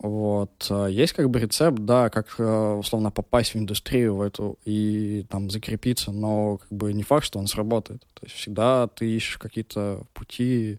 [0.00, 0.66] Вот.
[0.70, 5.26] А Есть как бы рецепт, да, как э, условно попасть в индустрию в эту и
[5.28, 8.02] там закрепиться, но как бы не факт, что он сработает.
[8.14, 10.78] То есть всегда ты ищешь какие-то пути,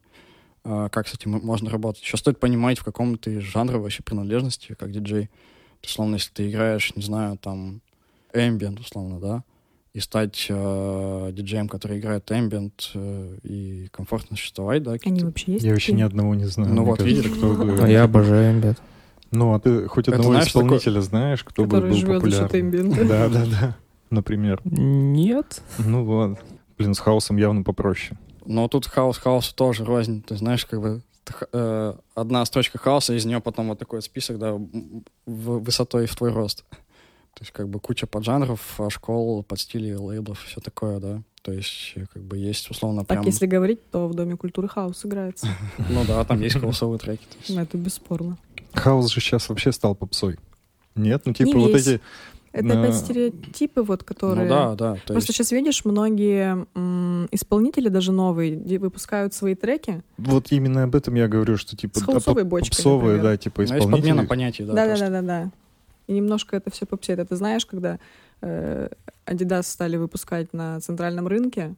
[0.64, 2.02] э, как с этим можно работать.
[2.02, 5.26] Еще стоит понимать, в каком ты жанре вообще принадлежности, как диджей.
[5.26, 7.82] То есть, условно, если ты играешь, не знаю, там,
[8.34, 9.44] ambient, условно, да,
[9.94, 14.92] и стать э, диджеем, который играет ambient э, и комфортно существовать, да.
[14.92, 16.74] Они какие-то- вообще есть Я вообще ни одного не знаю.
[16.74, 17.30] Ну вот, видишь?
[17.32, 17.54] кто
[17.84, 18.78] А я обожаю эмбед.
[19.32, 22.92] Ну, а ты хоть Это одного знаешь, такой- исполнителя знаешь, кто бы был живет популярным?
[23.08, 23.78] Да, да, да.
[24.10, 24.60] Например.
[24.66, 25.62] Нет.
[25.78, 26.40] Ну вот.
[26.78, 28.18] Блин, с хаосом явно попроще.
[28.46, 30.24] Но тут хаос хаосу тоже рознь.
[30.24, 31.04] Ты знаешь, как бы
[31.52, 36.32] э, одна строчка хаоса, из нее потом вот такой список, да, в высотой в твой
[36.32, 36.64] рост.
[36.72, 41.22] То есть как бы куча поджанров, а, школ, подстилей, лейблов, все такое, да.
[41.42, 43.26] То есть как бы есть условно Так, прям...
[43.26, 45.48] если говорить, то в Доме культуры хаос играется.
[45.90, 47.26] Ну да, там есть голосовые треки.
[47.48, 48.38] Ну, Это бесспорно.
[48.74, 50.38] Хаос же сейчас вообще стал попсой.
[50.96, 51.24] Нет?
[51.26, 51.88] Ну, типа Не вот весь.
[51.88, 52.02] эти...
[52.52, 54.44] Это опять стереотипы, вот, которые...
[54.44, 54.94] Ну да, да.
[54.96, 60.02] То Просто есть, сейчас видишь, многие м, исполнители, даже новые, де- выпускают свои треки.
[60.18, 62.00] Вот именно об этом я говорю, что типа...
[62.00, 62.14] С да,
[62.44, 63.24] бочкой, Попсовые, например.
[63.24, 64.26] да, типа ну, есть подмена исполнители.
[64.28, 64.74] понятий, да.
[64.74, 65.10] Да, да, просто.
[65.10, 65.52] да, да, да.
[66.08, 67.20] И немножко это все попсеет.
[67.20, 68.00] Это знаешь, когда
[68.42, 68.90] э,
[69.28, 71.76] Adidas стали выпускать на центральном рынке,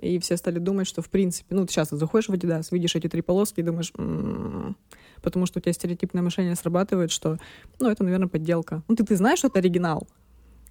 [0.00, 3.08] и все стали думать, что в принципе, ну, ты сейчас заходишь в Adidas, видишь эти
[3.08, 4.76] три полоски и думаешь, «М-м-м».
[5.24, 7.38] Потому что у тебя стереотипное мышление срабатывает, что,
[7.80, 8.82] ну, это, наверное, подделка.
[8.88, 10.06] Ну, ты, ты знаешь, что это оригинал,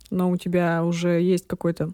[0.10, 1.90] но у тебя уже есть какой-то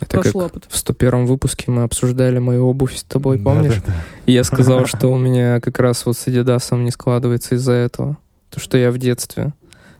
[0.00, 0.66] Это прошлый как опыт.
[0.70, 3.76] в 101 выпуске мы обсуждали мою обувь с тобой, Да, помнишь?
[3.76, 3.94] да, да.
[4.26, 8.16] И я сказал, что у меня как раз вот с Адидасом не складывается из-за этого.
[8.50, 9.52] То, что я в детстве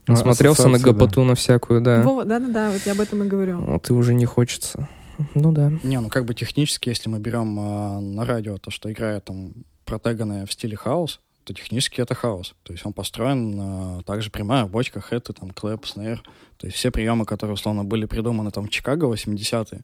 [0.06, 0.98] Ну, насмотрелся на ассоциация, да.
[1.06, 2.02] гопоту на всякую, да.
[2.02, 3.60] Вова, да-да-да, вот я об этом и говорю.
[3.60, 4.88] Вот и уже не хочется.
[5.34, 5.70] Ну да.
[5.82, 9.52] Не, ну как бы технически, если мы берем а, на радио то, что играет там
[9.84, 12.54] протеганы в стиле хаос, то технически это хаос.
[12.62, 16.22] То есть он построен на также прямая бочка, хэты, там, клэп, снейр.
[16.58, 19.80] То есть все приемы, которые, условно, были придуманы там в Чикаго 80-е,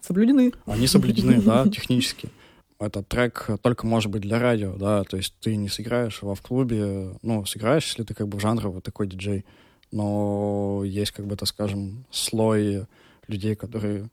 [0.00, 0.52] Соблюдены.
[0.66, 2.30] они соблюдены, да, технически.
[2.78, 6.40] Этот трек только может быть для радио, да, то есть ты не сыграешь его в
[6.40, 9.44] клубе, ну, сыграешь, если ты как бы жанровый такой диджей,
[9.92, 12.86] но есть, как бы, так скажем, слой
[13.26, 14.08] людей, которые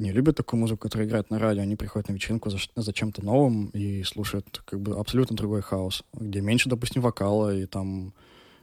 [0.00, 3.24] не любят такую музыку, которая играет на радио, они приходят на вечеринку за, за чем-то
[3.24, 8.14] новым и слушают как бы абсолютно другой хаос, где меньше, допустим, вокала и там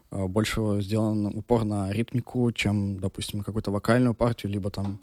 [0.09, 4.99] а, больше сделан упор на ритмику, чем, допустим, какую-то вокальную партию, либо там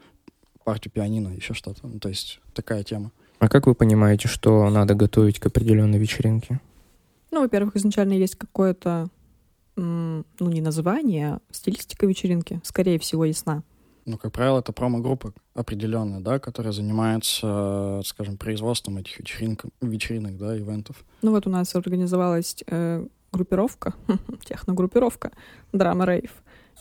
[0.65, 1.87] партию пианино, еще что-то.
[1.87, 3.13] Ну, то есть такая тема.
[3.39, 6.61] А как вы понимаете, что надо готовить к определенной вечеринке?
[7.31, 9.09] Ну, во-первых, изначально есть какое-то,
[9.77, 13.63] ну, не название, а стилистика вечеринки, скорее всего, ясна.
[14.07, 20.57] Ну, как правило, это промо-группа определенная, да, которая занимается, скажем, производством этих вечеринок, вечеринок да,
[20.59, 21.05] ивентов.
[21.23, 23.95] Ну, вот у нас организовалась э, группировка,
[24.45, 25.33] техно-группировка,
[25.73, 26.31] драма рейв.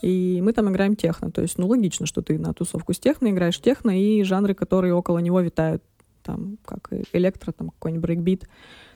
[0.01, 1.31] И мы там играем техно.
[1.31, 4.93] То есть, ну, логично, что ты на тусовку с техно играешь техно и жанры, которые
[4.93, 5.81] около него витают.
[6.23, 8.49] Там, как электро, там, какой-нибудь брейкбит.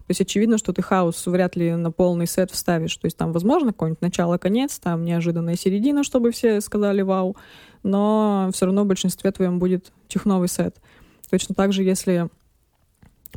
[0.08, 2.96] То есть очевидно, что ты хаус вряд ли на полный сет вставишь.
[2.96, 7.36] То есть там, возможно, какое-нибудь начало-конец, там неожиданная середина, чтобы все сказали «вау»,
[7.84, 10.78] но все равно в большинстве твоем будет техновый сет.
[11.30, 12.30] Точно так же, если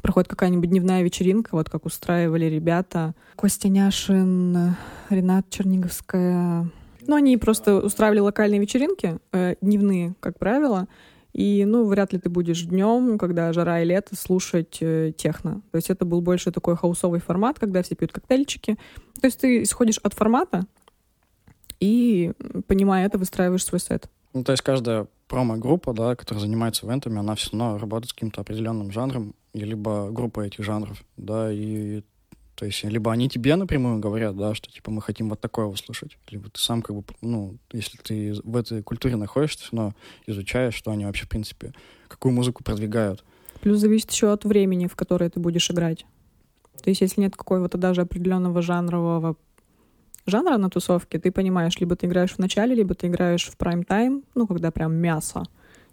[0.00, 3.14] проходит какая-нибудь дневная вечеринка, вот как устраивали ребята.
[3.34, 4.76] Костя Няшин,
[5.08, 6.70] Ренат Черниговская.
[7.06, 10.86] Ну, они просто устраивали локальные вечеринки, э, дневные, как правило.
[11.32, 15.62] И, ну, вряд ли ты будешь днем, когда жара и лето, слушать э, техно.
[15.70, 18.76] То есть это был больше такой хаусовый формат, когда все пьют коктейльчики.
[19.20, 20.66] То есть ты исходишь от формата
[21.78, 22.32] и,
[22.66, 24.08] понимая это, выстраиваешь свой сет.
[24.32, 28.40] Ну, то есть каждая промо-группа, да, которая занимается ивентами, она все равно работает с каким-то
[28.40, 32.02] определенным жанром, либо группа этих жанров, да, и
[32.60, 36.18] то есть либо они тебе напрямую говорят, да, что типа мы хотим вот такое услышать,
[36.28, 39.94] либо ты сам как бы, ну, если ты в этой культуре находишься, но
[40.26, 41.72] изучаешь, что они вообще, в принципе,
[42.06, 43.24] какую музыку продвигают.
[43.62, 46.04] Плюс зависит еще от времени, в которое ты будешь играть.
[46.82, 49.36] То есть, если нет какого-то даже определенного жанрового
[50.26, 54.22] жанра на тусовке, ты понимаешь, либо ты играешь в начале, либо ты играешь в прайм-тайм,
[54.34, 55.44] ну, когда прям мясо.
[55.44, 55.46] А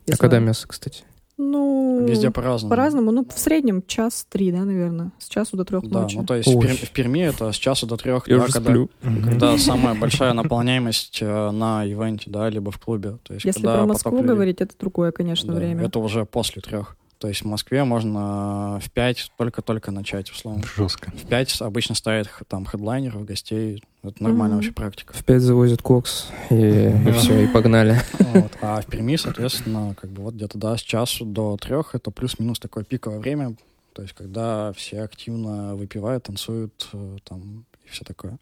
[0.06, 1.06] Если- когда мясо, кстати?
[1.40, 2.70] Ну, Везде по-разному.
[2.72, 3.12] по-разному.
[3.12, 5.12] Ну, в среднем час-три, да, наверное.
[5.20, 6.18] С часу до трех Да, ночи.
[6.18, 6.66] ну то есть в, Ой.
[6.66, 8.90] Пер- в Перми это с часу до трех, Я да, уже когда, сплю.
[9.04, 13.18] когда самая большая наполняемость э, на ивенте, да, либо в клубе.
[13.24, 15.86] То есть, Если когда про Москву людей- говорить, это другое, конечно, Да, время.
[15.86, 16.96] Это уже после трех.
[17.20, 20.64] То есть в Москве можно в 5 только-только начать, условно.
[20.76, 21.12] Жестко.
[21.12, 23.84] В 5 обычно ставят там хедлайнеров, гостей.
[24.04, 24.56] Это нормальная Мгм.
[24.58, 25.14] вообще практика.
[25.14, 28.00] В пять завозят кокс, и, все, и погнали.
[28.20, 28.52] Вот.
[28.62, 32.60] А в Перми, соответственно, как бы вот где-то да, с часу до трех это плюс-минус
[32.60, 33.56] такое пиковое время.
[33.94, 38.38] То есть когда все активно выпивают, танцуют э, там и все такое.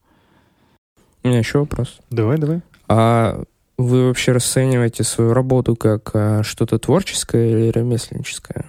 [1.23, 1.99] У меня еще вопрос.
[2.09, 2.61] Давай, давай.
[2.89, 3.41] А
[3.77, 8.65] вы вообще расцениваете свою работу как а, что-то творческое или ремесленническое?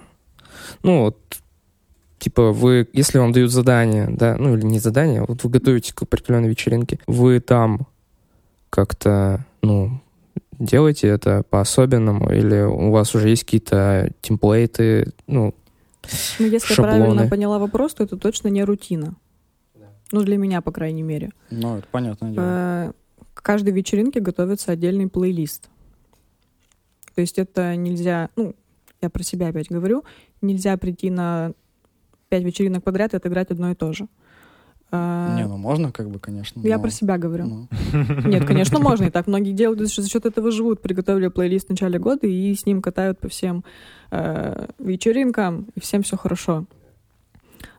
[0.83, 1.19] Ну, вот,
[2.19, 6.03] типа, вы, если вам дают задание, да, ну, или не задание, вот вы готовите к
[6.03, 7.87] определенной вечеринке, вы там
[8.71, 10.01] как-то, ну,
[10.59, 15.55] делаете это по-особенному, или у вас уже есть какие-то темплейты, ну,
[16.39, 16.97] Ну, если шаблоны.
[16.97, 19.15] я правильно поняла вопрос, то это точно не рутина.
[20.13, 21.31] Ну, для меня, по крайней мере.
[21.51, 22.95] Ну, это понятное дело.
[23.47, 25.71] Каждой вечеринке готовится отдельный плейлист.
[27.15, 28.57] То есть это нельзя, ну,
[29.01, 30.03] я про себя опять говорю,
[30.43, 31.53] нельзя прийти на
[32.29, 34.09] пять вечеринок подряд и отыграть одно и то же.
[34.91, 36.61] Э, Не, ну можно, как бы, конечно.
[36.63, 37.45] Я но- про себя говорю.
[37.47, 37.69] ну,
[38.25, 39.05] Нет, конечно, можно.
[39.05, 40.83] И так многие делают, что за счет этого живут.
[40.83, 43.63] Приготовили плейлист в начале года и с ним катают по всем
[44.11, 46.67] э, вечеринкам, и всем все хорошо.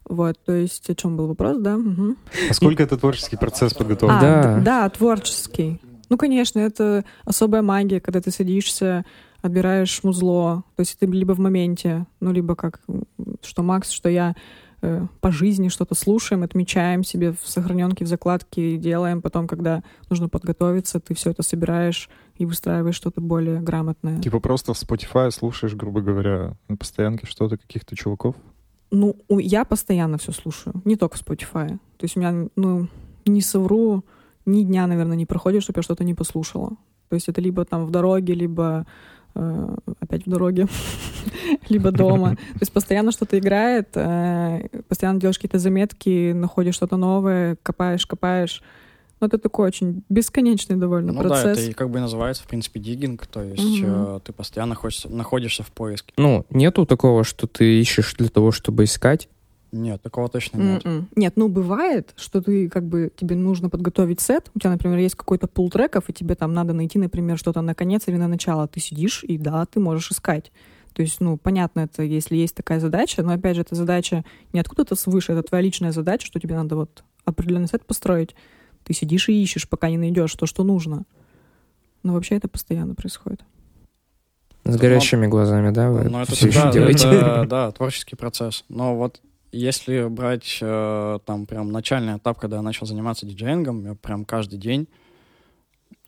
[0.07, 1.77] Вот, то есть о чем был вопрос, да?
[1.77, 2.17] Мгм.
[2.49, 4.15] А сколько это творческий процесс подготовки?
[4.15, 4.59] А, Да.
[4.61, 5.81] да, творческий.
[6.09, 9.05] Ну, конечно, это особая магия, когда ты садишься,
[9.41, 10.63] отбираешь музло.
[10.75, 12.81] То есть ты либо в моменте, ну, либо как
[13.43, 14.35] что Макс, что я
[14.81, 19.21] э, по жизни что-то слушаем, отмечаем себе в сохраненке, в закладке и делаем.
[19.21, 24.21] Потом, когда нужно подготовиться, ты все это собираешь и выстраиваешь что-то более грамотное.
[24.21, 28.35] Типа просто в Spotify слушаешь, грубо говоря, на постоянке что-то, каких-то чуваков?
[28.91, 31.67] Ну, я постоянно все слушаю, не только Spotify.
[31.97, 32.87] То есть у меня, ну,
[33.25, 34.03] не совру,
[34.45, 36.69] ни дня, наверное, не проходит, чтобы я что-то не послушала.
[37.09, 38.85] То есть это либо там в дороге, либо
[39.35, 40.67] э, опять в дороге,
[41.69, 42.35] либо дома.
[42.35, 48.61] То есть постоянно что-то играет, э, постоянно делаешь какие-то заметки, находишь что-то новое, копаешь, копаешь.
[49.19, 51.57] Но это такой очень бесконечный довольно Ну да, процесс.
[51.57, 54.17] это и как бы и называется, в принципе, диггинг, то есть Мгм.
[54.17, 56.13] э, ты постоянно находишься, находишься в поиске.
[56.17, 59.27] Ну, нету такого, что ты ищешь для того, чтобы искать.
[59.71, 60.85] Нет, такого точно нет.
[60.85, 61.09] М-м.
[61.15, 64.49] Нет, ну бывает, что ты как бы тебе нужно подготовить сет.
[64.55, 67.75] У тебя, например, есть какой-то пул треков, и тебе там надо найти, например, что-то на
[67.75, 68.67] конец или на начало.
[68.67, 70.51] Ты сидишь, и да, ты можешь искать.
[70.93, 74.59] То есть, ну, понятно, это если есть такая задача, но опять же, эта задача не
[74.59, 78.35] откуда-то свыше, это твоя личная задача, что тебе надо вот определенный сет построить.
[78.87, 81.03] Ты сидишь и ищешь, пока не найдешь то, что нужно.
[82.03, 83.43] Но вообще это постоянно происходит.
[84.63, 87.09] С Это горящими глазами, да, вы Но это все еще делаете?
[87.09, 88.63] это, да, творческий процесс.
[88.69, 89.19] Но вот
[89.51, 94.57] если брать э, там прям начальный этап, когда я начал заниматься диджеингом, я прям каждый
[94.57, 94.87] день,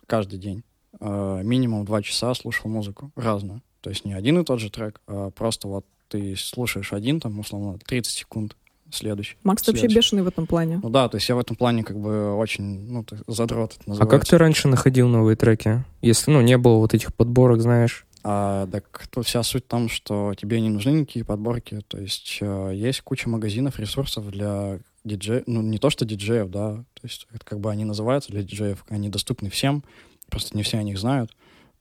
[0.06, 0.64] каждый день,
[1.00, 3.60] э, минимум два часа слушал музыку разную.
[3.82, 7.38] То есть не один и тот же трек, а просто вот ты слушаешь один, там,
[7.38, 8.56] условно, 30 секунд,
[8.92, 9.36] следующий.
[9.42, 10.80] Макс, ты вообще бешеный в этом плане.
[10.82, 14.06] Ну да, то есть я в этом плане как бы очень, ну, задрот это А
[14.06, 15.84] как ты раньше находил новые треки?
[16.02, 18.06] Если, ну, не было вот этих подборок, знаешь.
[18.22, 21.80] А, так тут вся суть в том, что тебе не нужны никакие подборки.
[21.88, 25.44] То есть э, есть куча магазинов, ресурсов для диджеев.
[25.46, 26.84] Ну, не то, что диджеев, да.
[26.94, 28.84] То есть это как бы они называются для диджеев.
[28.88, 29.84] Они доступны всем.
[30.28, 31.32] Просто не все о них знают.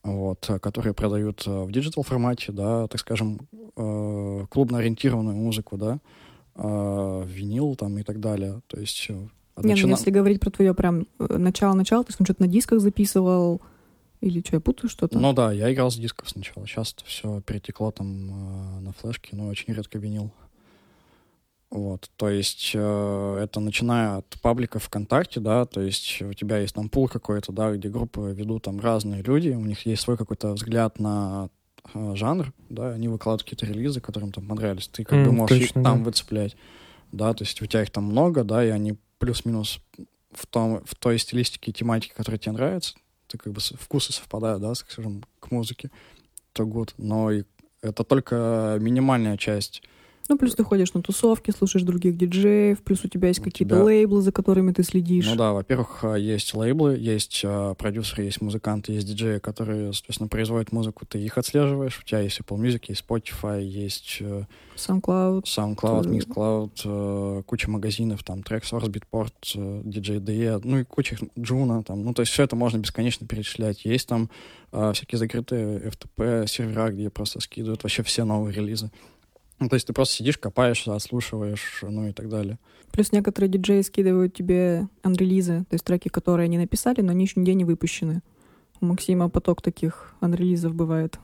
[0.01, 3.41] Вот, которые продают э, в digital формате, да, так скажем,
[3.75, 5.99] э, клубно-ориентированную музыку, да,
[6.61, 8.61] э, винил там и так далее.
[8.67, 12.41] То есть э, Не, ну начина- если говорить про твое прям э, начало-начало, ты что-то
[12.41, 13.61] на дисках записывал,
[14.21, 15.17] или что, я путаю что-то?
[15.17, 16.67] Ну да, я играл с дисков сначала.
[16.67, 20.31] Сейчас все перетекло там э, на флешке, но очень редко винил.
[21.71, 26.73] Вот, то есть э, это начиная от паблика ВКонтакте, да, то есть у тебя есть
[26.73, 30.53] там пул какой-то, да, где группы ведут там разные люди, у них есть свой какой-то
[30.53, 31.49] взгляд на
[31.93, 35.67] жанр, да, они выкладывают какие-то релизы, которым там понравились, ты как бы М, можешь их
[35.67, 36.03] точно, там да.
[36.05, 36.55] выцеплять,
[37.11, 39.79] да, то есть у тебя их там много, да, и они плюс-минус
[40.31, 42.95] в, том, в той стилистике и тематике, которая тебе нравится,
[43.27, 45.91] ты как бы вкусы совпадают, да, скажем, к музыке,
[46.53, 47.43] то год, но и
[47.81, 49.81] это только минимальная часть.
[50.29, 53.83] Ну, плюс ты ходишь на тусовки, слушаешь других диджеев, плюс у тебя есть какие-то тебя-
[53.83, 55.25] лейблы, за которыми ты следишь.
[55.25, 60.29] Ну да, во-первых, э, есть лейблы, есть э, продюсеры, есть музыканты, есть диджеи, которые, соответственно,
[60.29, 64.43] производят музыку, ты их отслеживаешь, у тебя есть Apple Music, есть Spotify, есть э,
[64.75, 65.45] SoundCloud.
[65.45, 66.09] SoundCloud, Тоже.
[66.09, 66.71] Mixcloud,
[67.39, 72.13] э, куча магазинов, там, Tracksource, Beatport, э, DJ DE, ну и куча Juno, там, ну
[72.13, 73.83] то есть все это можно бесконечно перечислять.
[73.83, 74.29] Есть там
[74.71, 78.91] э, всякие закрытые FTP сервера, где просто скидывают вообще все новые релизы.
[79.59, 82.59] Ну, то есть ты просто сидишь, копаешь, отслушиваешь, ну и так далее.
[82.91, 87.39] Плюс некоторые диджеи скидывают тебе анрелизы, то есть треки, которые они написали, но они еще
[87.39, 88.21] нигде не выпущены.
[88.81, 91.19] У Максима поток таких анрелизов бывает.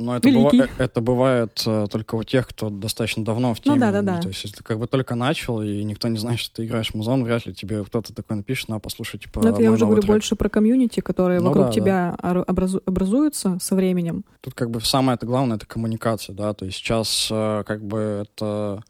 [0.00, 0.58] Но это, Великий.
[0.62, 3.80] быва- э, это бывает э, только у тех, кто достаточно давно в Ну теме.
[3.80, 4.20] да-да-да.
[4.20, 6.90] То есть, если ты как бы только начал, и никто не знает, что ты играешь
[6.90, 9.84] в музон, вряд ли тебе кто-то такой напишет, на, послушай, типа, Но это я уже
[9.84, 10.10] говорю трек».
[10.14, 14.24] больше про комьюнити, которые Ну вокруг да, тебя ор- образу- образуются со временем.
[14.40, 17.98] Тут как бы самое это главное это коммуникация, да, то есть сейчас э, как бы
[18.26, 18.82] это,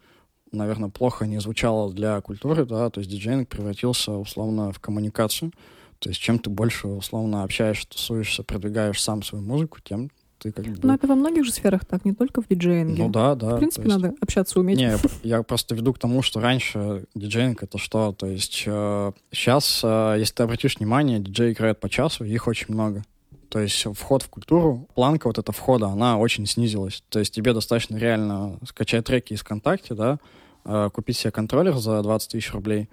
[0.53, 5.51] наверное, плохо не звучало для культуры, да, то есть диджейнг превратился условно в коммуникацию,
[5.99, 10.11] то есть чем ты больше условно общаешься, тусуешься, продвигаешь сам свою музыку, тем
[10.41, 10.79] ты как бы...
[10.83, 13.03] Но это во многих же сферах так, не только в диджеинге.
[13.03, 13.57] ну да, да.
[13.57, 14.79] В принципе, есть- надо общаться, уметь.
[14.79, 18.13] Не, я просто веду к тому, что раньше диджейнг это что?
[18.13, 23.05] То есть сейчас, если ты обратишь внимание, диджеи играют по часу, их очень много.
[23.51, 27.03] То есть вход в культуру, планка вот эта входа, она очень снизилась.
[27.09, 30.19] То есть тебе достаточно реально скачать треки из ВКонтакте, да,
[30.65, 32.89] э, купить себе контроллер за 20 тысяч рублей,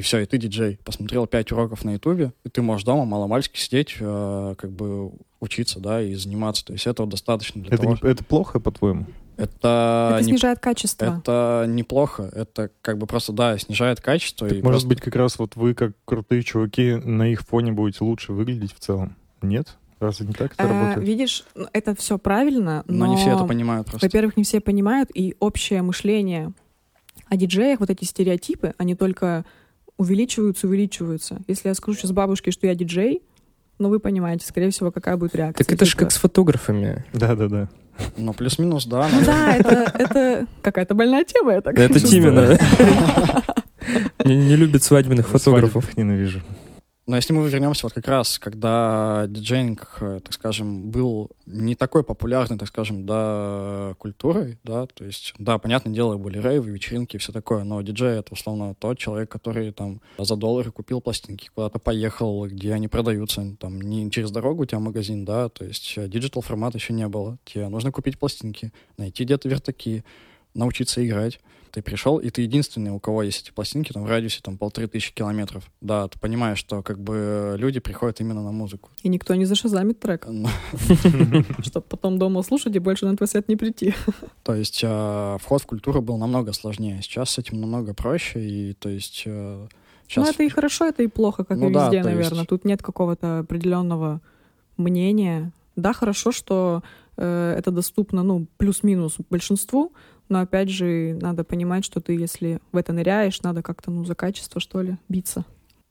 [0.00, 0.78] и все, и ты диджей.
[0.84, 5.78] Посмотрел 5 уроков на Ютубе, и ты можешь дома маломальски сидеть, э, как бы учиться,
[5.78, 6.64] да, и заниматься.
[6.64, 9.06] То есть этого достаточно для Это, того, не- это плохо, по-твоему?
[9.36, 11.18] это, это не снижает качество.
[11.22, 12.30] это неплохо.
[12.34, 14.48] Это как бы просто, да, снижает качество.
[14.48, 17.72] Так, и может просто- быть, как раз вот вы, как крутые чуваки, на их фоне
[17.72, 19.16] будете лучше выглядеть в целом?
[19.42, 19.76] Нет?
[19.98, 21.06] Разве не так это А, работает?
[21.06, 21.44] видишь,
[21.74, 24.06] это все правильно, но, Но не все это понимают просто.
[24.06, 26.52] во-первых, не все понимают, и общее мышление
[27.28, 29.44] о диджеях, вот эти стереотипы, они только
[30.00, 31.42] увеличиваются, увеличиваются.
[31.46, 33.20] Если я скажу сейчас бабушке, что я диджей,
[33.78, 35.62] ну, вы понимаете, скорее всего, какая будет реакция.
[35.62, 37.04] Так это же как с фотографами.
[37.12, 37.68] Да-да-да.
[38.16, 39.10] Ну, плюс-минус, да.
[39.12, 42.00] Ну да, это, это какая-то больная тема, я так Это.
[42.00, 42.58] Тимина.
[44.24, 45.84] Не не любит свадебных фотографов.
[45.84, 46.40] Свадебных ненавижу.
[47.10, 52.04] Но если мы вернемся вот как раз, когда диджеинг, э, так скажем, был не такой
[52.04, 57.18] популярной, так скажем, да, культурой, да, то есть, да, понятное дело, были рейвы, вечеринки и
[57.18, 61.80] все такое, но диджей— это, условно, тот человек, который там за доллары купил пластинки, куда-то
[61.80, 66.42] поехал, где они продаются, там, не через дорогу у тебя магазин, да, то есть digital
[66.42, 67.38] формата еще не было.
[67.44, 70.04] Тебе нужно купить пластинки, найти где-то вертаки,
[70.54, 71.40] научиться играть.
[71.72, 74.88] Ты пришел, и ты единственный, у кого есть эти пластинки, там, в радиусе, там, полторы
[74.88, 75.64] тысячи километров.
[75.80, 78.90] Да, ты понимаешь, что, как бы, люди приходят именно на музыку.
[79.02, 80.48] И никто не зашазамит трек, Ну,
[81.62, 83.94] чтобы потом дома слушать и больше на твой сайт не прийти.
[84.42, 87.00] То есть э, вход в культуру был намного сложнее.
[87.02, 89.22] Сейчас с этим намного проще, и, то есть...
[89.26, 89.68] э,
[90.16, 92.44] Ну, это и хорошо, это и плохо, как Ну и да, везде, есть- наверное.
[92.46, 94.20] Тут нет какого-то определенного
[94.76, 95.52] мнения.
[95.76, 96.82] Да, хорошо, что
[97.16, 99.92] э, это доступно, ну, плюс-минус большинству,
[100.30, 104.14] но опять же, надо понимать, что ты, если в это ныряешь, надо как-то, ну, за
[104.14, 105.44] качество, что ли, биться.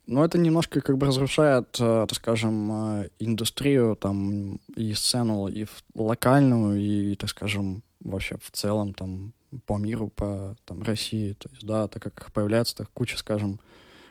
[0.07, 5.67] Но это немножко как бы разрушает, э, так скажем, э, индустрию там и сцену, и
[5.93, 9.33] локальную, и, так скажем, вообще в целом там
[9.67, 11.33] по миру, по там, России.
[11.33, 13.59] То есть, да, так как появляется так куча, скажем,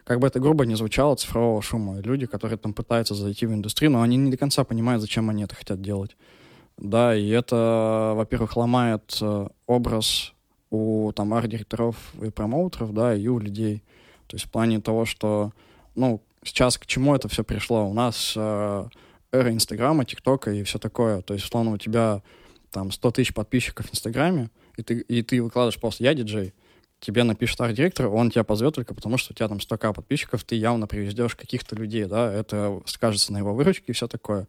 [0.05, 2.01] как бы это грубо не звучало, цифрового шума.
[2.01, 5.43] Люди, которые там пытаются зайти в индустрию, но они не до конца понимают, зачем они
[5.43, 6.16] это хотят делать.
[6.79, 10.33] Да, и это, во-первых, ломает э, образ
[10.70, 13.83] у там арт-директоров и промоутеров, да, и у людей.
[14.29, 15.53] То есть в плане того, что,
[15.97, 17.89] ну, сейчас к чему это все пришло?
[17.89, 18.89] У нас э,
[19.33, 21.20] эра Инстаграма, ТикТока и все такое.
[21.22, 22.22] То есть, условно, у тебя
[22.70, 26.55] там 100 тысяч подписчиков в Инстаграме, и ты, и ты выкладываешь пост «Я диджей»,
[27.01, 30.57] тебе напишет арт-директор, он тебя позовет только потому, что у тебя там 100к подписчиков, ты
[30.57, 34.47] явно привезешь каких-то людей, да, это скажется на его выручке и все такое.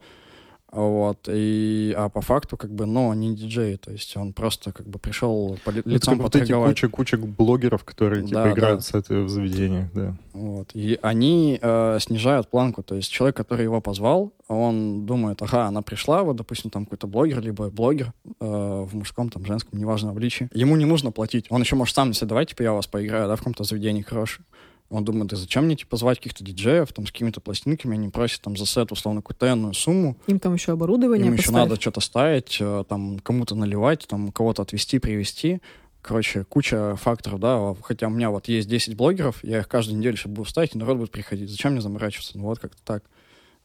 [0.71, 4.71] Вот, и, а по факту, как бы, ну, он не диджей, то есть он просто,
[4.71, 6.69] как бы, пришел по ли- Это лицом вот эти поторговать.
[6.75, 8.85] куча-куча блогеров, которые типа Да, играют да.
[8.85, 10.15] с этой в заведениях, да.
[10.33, 10.69] Вот.
[10.75, 12.83] И они э, снижают планку.
[12.83, 17.07] То есть человек, который его позвал, он думает, ага, она пришла, вот, допустим, там какой-то
[17.07, 20.49] блогер, либо блогер э, в мужском, там, женском, неважно, обличии.
[20.53, 21.47] Ему не нужно платить.
[21.49, 24.03] Он еще может сам сказать, давай, типа, я у вас поиграю, да, в каком-то заведении
[24.03, 24.45] хорошем.
[24.89, 28.41] Он думает, да зачем мне, типа, звать каких-то диджеев, там, с какими-то пластинками, они просят,
[28.41, 32.01] там, за сет, условно, какую-то энную сумму, Им там еще оборудование им еще надо что-то
[32.01, 35.61] ставить, э, там, кому-то наливать, там, кого-то отвезти, привезти.
[36.01, 37.75] Короче, куча факторов, да.
[37.83, 40.77] Хотя у меня вот есть 10 блогеров, я их каждую неделю сейчас буду ставить, и
[40.77, 41.49] народ будет приходить.
[41.49, 42.37] Зачем мне заморачиваться?
[42.37, 43.03] Ну вот как-то так.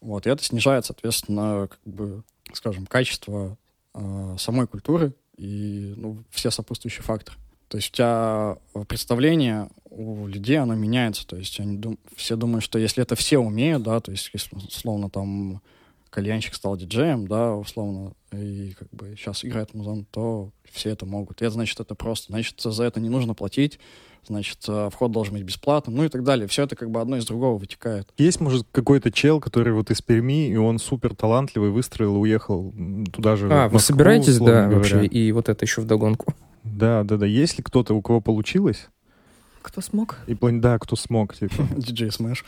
[0.01, 3.57] Вот, и это снижает, соответственно, как бы, скажем, качество
[3.95, 7.39] э, самой культуры и ну, все сопутствующие факторы.
[7.69, 8.57] То есть у тебя
[8.87, 11.27] представление у людей, оно меняется.
[11.27, 14.57] То есть они дум- все думают, что если это все умеют, да, то есть, если,
[14.57, 15.61] условно, там,
[16.11, 21.43] кальянщик стал диджеем, да, условно, и как бы сейчас играет музон, то все это могут.
[21.43, 22.33] И это значит, это просто.
[22.33, 23.81] Значит, за это не нужно платить,
[24.27, 26.47] значит, э, вход должен быть бесплатным, ну и так далее.
[26.47, 28.09] Все это как бы одно из другого вытекает.
[28.17, 32.73] Есть, может, какой-то чел, который вот из Перми, и он супер талантливый, выстроил, уехал
[33.13, 33.49] туда же.
[33.51, 34.77] А, в вы Москву, собираетесь, да, говоря.
[34.77, 35.07] вообще?
[35.07, 36.35] И вот это еще вдогонку.
[36.65, 37.27] Да, да, да.
[37.27, 38.89] Есть ли кто-то, у кого получилось?
[39.63, 40.17] Кто смог?
[40.27, 41.67] И план- да, кто смог, типа.
[41.77, 42.45] Диджей Смэш.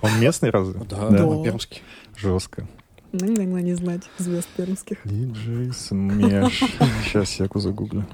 [0.00, 0.80] Он местный разве?
[0.88, 1.26] Да, Да.
[1.26, 1.82] да, пермский.
[2.16, 2.66] Жестко.
[3.12, 4.98] Ну, не могла не знать звезд пермских.
[5.04, 6.60] Диджей Смэш.
[7.04, 8.06] Сейчас я загуглю.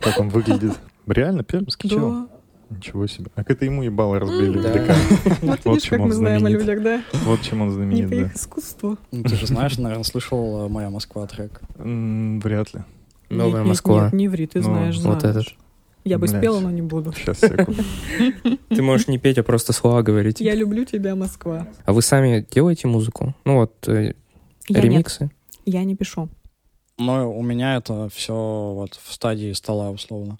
[0.00, 0.78] Как он выглядит.
[1.06, 2.28] Реально пермский чел?
[2.70, 3.30] Ничего себе.
[3.34, 4.60] А это ему ебало разбили.
[4.60, 4.70] Да.
[4.70, 5.58] в ДК.
[5.64, 6.60] Вот чем как он мы знаем о знаменит.
[6.60, 7.02] людях, да?
[7.24, 8.22] Вот чем он Не знаменит, по да.
[8.22, 8.98] их искусству.
[9.10, 11.60] Ну, ты же знаешь, наверное, слышал «Моя Москва» трек.
[11.76, 12.80] Вряд ли.
[13.30, 14.04] Новая Москва.
[14.04, 15.46] Нет, не ври, ты Ну, знаешь, Вот этот.
[16.04, 16.38] Я бы Блядь.
[16.40, 17.12] спела, но не буду.
[17.12, 17.82] Сейчас, секунду.
[18.70, 20.40] Ты можешь не петь, а просто слова говорить.
[20.40, 21.66] Я люблю тебя, Москва.
[21.84, 23.34] А вы сами делаете музыку?
[23.44, 24.14] Ну вот, э,
[24.68, 25.30] Я нет, ремиксы?
[25.66, 26.30] я не пишу.
[26.98, 28.32] Но у меня это все
[28.74, 30.38] вот в стадии стола, условно.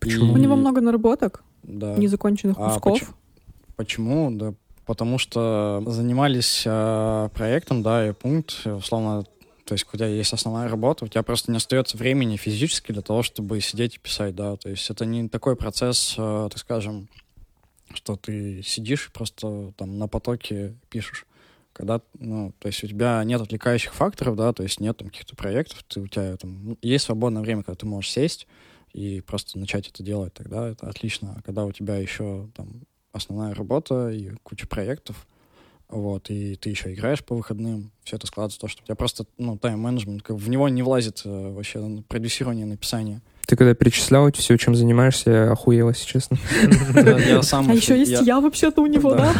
[0.00, 0.32] Почему?
[0.32, 1.94] У него много наработок, Да.
[1.96, 2.92] незаконченных А кусков.
[2.92, 3.14] почему?
[3.76, 4.30] Почему?
[4.30, 4.54] Да
[4.86, 9.24] потому что занимались э, проектом, да, и пункт, э, условно,
[9.64, 13.02] то есть, у тебя есть основная работа, у тебя просто не остается времени физически для
[13.02, 17.08] того, чтобы сидеть и писать, да, то есть это не такой процесс, э, так скажем,
[17.92, 21.26] что ты сидишь просто там на потоке пишешь.
[21.72, 25.36] Когда, ну, то есть у тебя нет отвлекающих факторов, да, то есть нет там каких-то
[25.36, 28.46] проектов, ты, у тебя там ну, есть свободное время, когда ты можешь сесть
[28.96, 31.34] и просто начать это делать, тогда это отлично.
[31.36, 32.68] А когда у тебя еще там
[33.12, 35.26] основная работа и куча проектов,
[35.90, 39.26] вот, и ты еще играешь по выходным, все это складывается то, что у тебя просто,
[39.36, 43.20] ну, тайм-менеджмент, как в него не влазит э, вообще продюсирование, написание.
[43.46, 46.38] Ты когда перечислял все, чем занимаешься, я охуел, если честно.
[46.94, 47.70] Я сам...
[47.70, 49.32] А еще есть я- я вообще-то у него, да?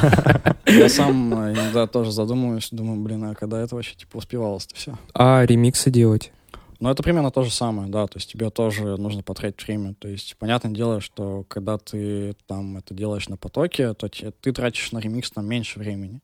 [0.67, 4.97] Я сам э, иногда тоже задумываюсь, думаю, блин, а когда это вообще, типа, успевалось-то все?
[5.15, 6.31] А ремиксы делать?
[6.79, 9.95] Но это примерно то же самое, да, то есть тебе тоже нужно потратить время.
[9.95, 14.93] То есть, понятное дело, что когда ты там это делаешь на потоке, то ты тратишь
[14.93, 16.21] на ремикс там меньше времени.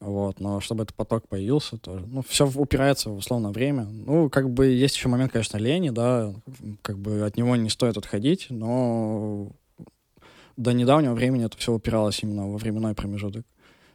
[0.00, 3.84] Вот, но чтобы этот поток появился, тоже, ну, все упирается в условно время.
[3.84, 6.34] Ну, как бы есть еще момент, конечно, лени, да,
[6.80, 9.52] как бы от него не стоит отходить, но
[10.56, 13.44] до недавнего времени это все упиралось именно во временной промежуток.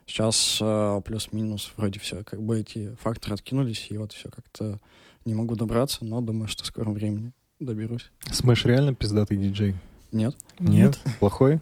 [0.05, 4.79] Сейчас э, плюс-минус вроде все, как бы эти факторы откинулись, и вот все как-то
[5.25, 7.31] не могу добраться, но думаю, что в скором времени.
[7.59, 8.11] доберусь.
[8.31, 9.75] Смэш реально пиздатый диджей?
[10.11, 10.35] Нет?
[10.59, 10.99] Нет?
[11.19, 11.59] Плохой?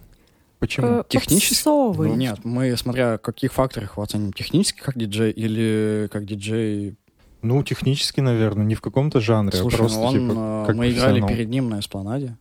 [0.59, 0.87] Почему?
[0.87, 1.61] Э, Технически?
[1.65, 6.95] Ну, нет, мы, смотря каких факторах его оценим, технически как диджей или как диджей...
[7.41, 10.31] Ну, технически, наверное, не в каком-то жанре, Слушай, а просто, ну он, типа,
[10.63, 12.37] э, как мы играли перед ним на эспланаде.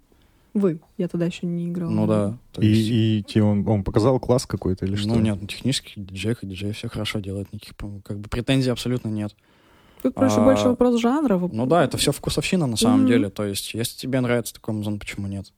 [0.54, 0.80] Вы.
[0.98, 1.90] Я тогда еще не играла.
[1.90, 2.38] Ну да.
[2.52, 5.08] то есть- И, и он, он показал класс какой-то или что?
[5.08, 9.08] Ну нет, ну, технически диджей как диджей все хорошо делает, никаких как бы претензий абсолютно
[9.08, 9.34] нет.
[10.02, 11.38] Тут больше, А, больше вопрос жанра.
[11.38, 13.06] Ну да, это все вкусовщина на самом Мгм.
[13.08, 13.30] деле.
[13.30, 15.52] То есть, если тебе нравится такой музон, почему нет?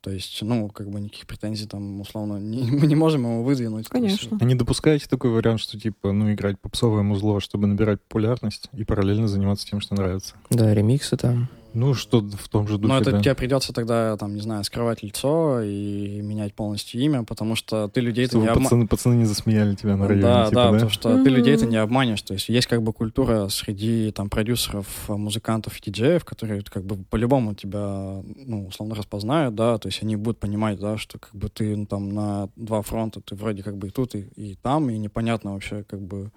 [0.00, 3.88] То есть, ну, как бы никаких претензий там, условно, не- мы не можем его выдвинуть.
[3.88, 4.38] Конечно.
[4.40, 8.84] А не допускаете такой вариант, что типа, ну, играть попсовое музло, чтобы набирать популярность и
[8.84, 10.34] параллельно заниматься тем, что нравится?
[10.50, 11.48] Да, ремиксы там.
[11.78, 13.20] Ну, что в том же духе, Ну, это да.
[13.20, 18.00] тебе придется тогда, там, не знаю, скрывать лицо и менять полностью имя, потому что ты
[18.00, 20.72] людей-то не обма- пацаны, пацаны не засмеяли тебя на районе, Да, типа, да, да?
[20.72, 21.36] потому что ты Мгм.
[21.36, 22.22] людей-то не обманешь.
[22.22, 26.96] То есть есть как бы культура среди там продюсеров, музыкантов и диджеев, которые как бы
[26.96, 31.48] по-любому тебя, ну, условно распознают, да, то есть они будут понимать, да, что как бы
[31.48, 34.90] ты ну, там на два фронта, ты вроде как бы и тут, и, и там,
[34.90, 36.32] и непонятно вообще как бы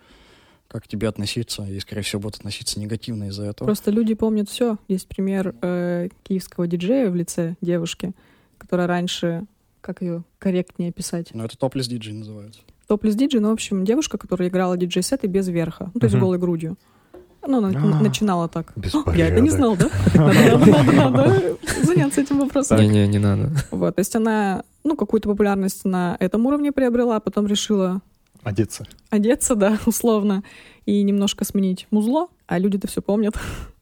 [0.72, 3.66] как к тебе относиться, и, скорее всего, будут относиться негативно из-за этого.
[3.66, 4.78] Просто люди помнят все.
[4.88, 8.14] Есть пример э, киевского диджея в лице девушки,
[8.58, 9.44] которая раньше,
[9.82, 12.62] как ее корректнее описать, Но это топлес диджей называется.
[12.88, 16.38] топлес диджей, ну, в общем, девушка, которая играла диджей-сеты без верха, ну, то есть голой
[16.38, 16.78] грудью.
[17.46, 18.02] Ну, она А.
[18.02, 18.72] начинала так.
[19.16, 19.90] Я это не знал, да?
[20.14, 22.80] Надо, надо, надо, надо заняться этим вопросом.
[22.80, 23.52] Не-не, не надо.
[23.72, 28.00] Вот, то есть она, ну, какую-то популярность на этом уровне приобрела, а потом решила
[28.44, 28.86] Одеться.
[29.10, 30.44] одеться, да, условно,
[30.86, 33.36] и немножко сменить музло, а люди-то все помнят.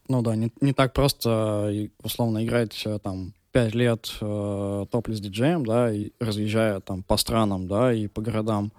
[0.08, 5.20] Ну да, не, не так просто, э, условно, играть э, там пять лет э, топлес
[5.20, 8.72] диджеем, да, и разъезжая там по странам, да, и по городам,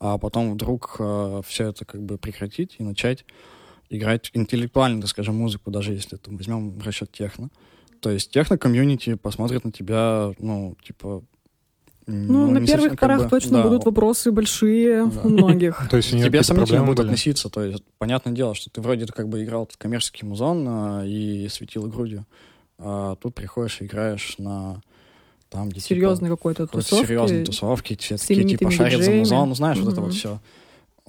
[0.00, 1.00] а потом вдруг
[1.46, 3.24] все это как бы прекратить и начать
[3.90, 7.50] играть интеллектуально, так скажем, музыку, даже если там возьмем в расчет техно.
[8.00, 11.22] То есть техно-комьюнити посмотрит на тебя, ну, типа...
[12.10, 15.20] Ну, на не первых совсем, как порах бы, точно да, будут вопросы большие Да.
[15.24, 15.86] у многих.
[15.90, 17.50] То есть к тебе сомнительно будут относиться.
[17.50, 21.48] То есть, понятное дело, что ты вроде как бы играл этот коммерческий музон а, и
[21.48, 22.24] светил грудью.
[22.78, 24.80] А тут приходишь и играешь на
[25.50, 27.94] там, где Серьезной какой-то типа, какой-то серьезной тусовки.
[27.94, 30.40] тусовки, все такие типа шарят за музон, ну, знаешь, вот это вот Мгм.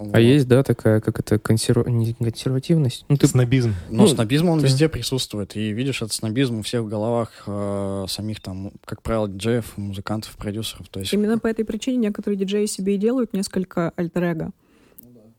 [0.06, 0.14] Все.
[0.14, 1.88] А есть, да, такая, как это, консерв...
[1.88, 3.06] не консервативность?
[3.10, 3.74] Ну, ты Снобизм.
[3.90, 4.66] Но Ну, снобизм, он да.
[4.66, 5.56] везде присутствует.
[5.56, 10.36] И видишь, этот снобизм у всех в головах э, самих там, как правило, диджеев, музыкантов,
[10.38, 10.88] продюсеров.
[10.90, 14.52] То есть, Именно по этой причине некоторые диджеи себе и делают несколько альтер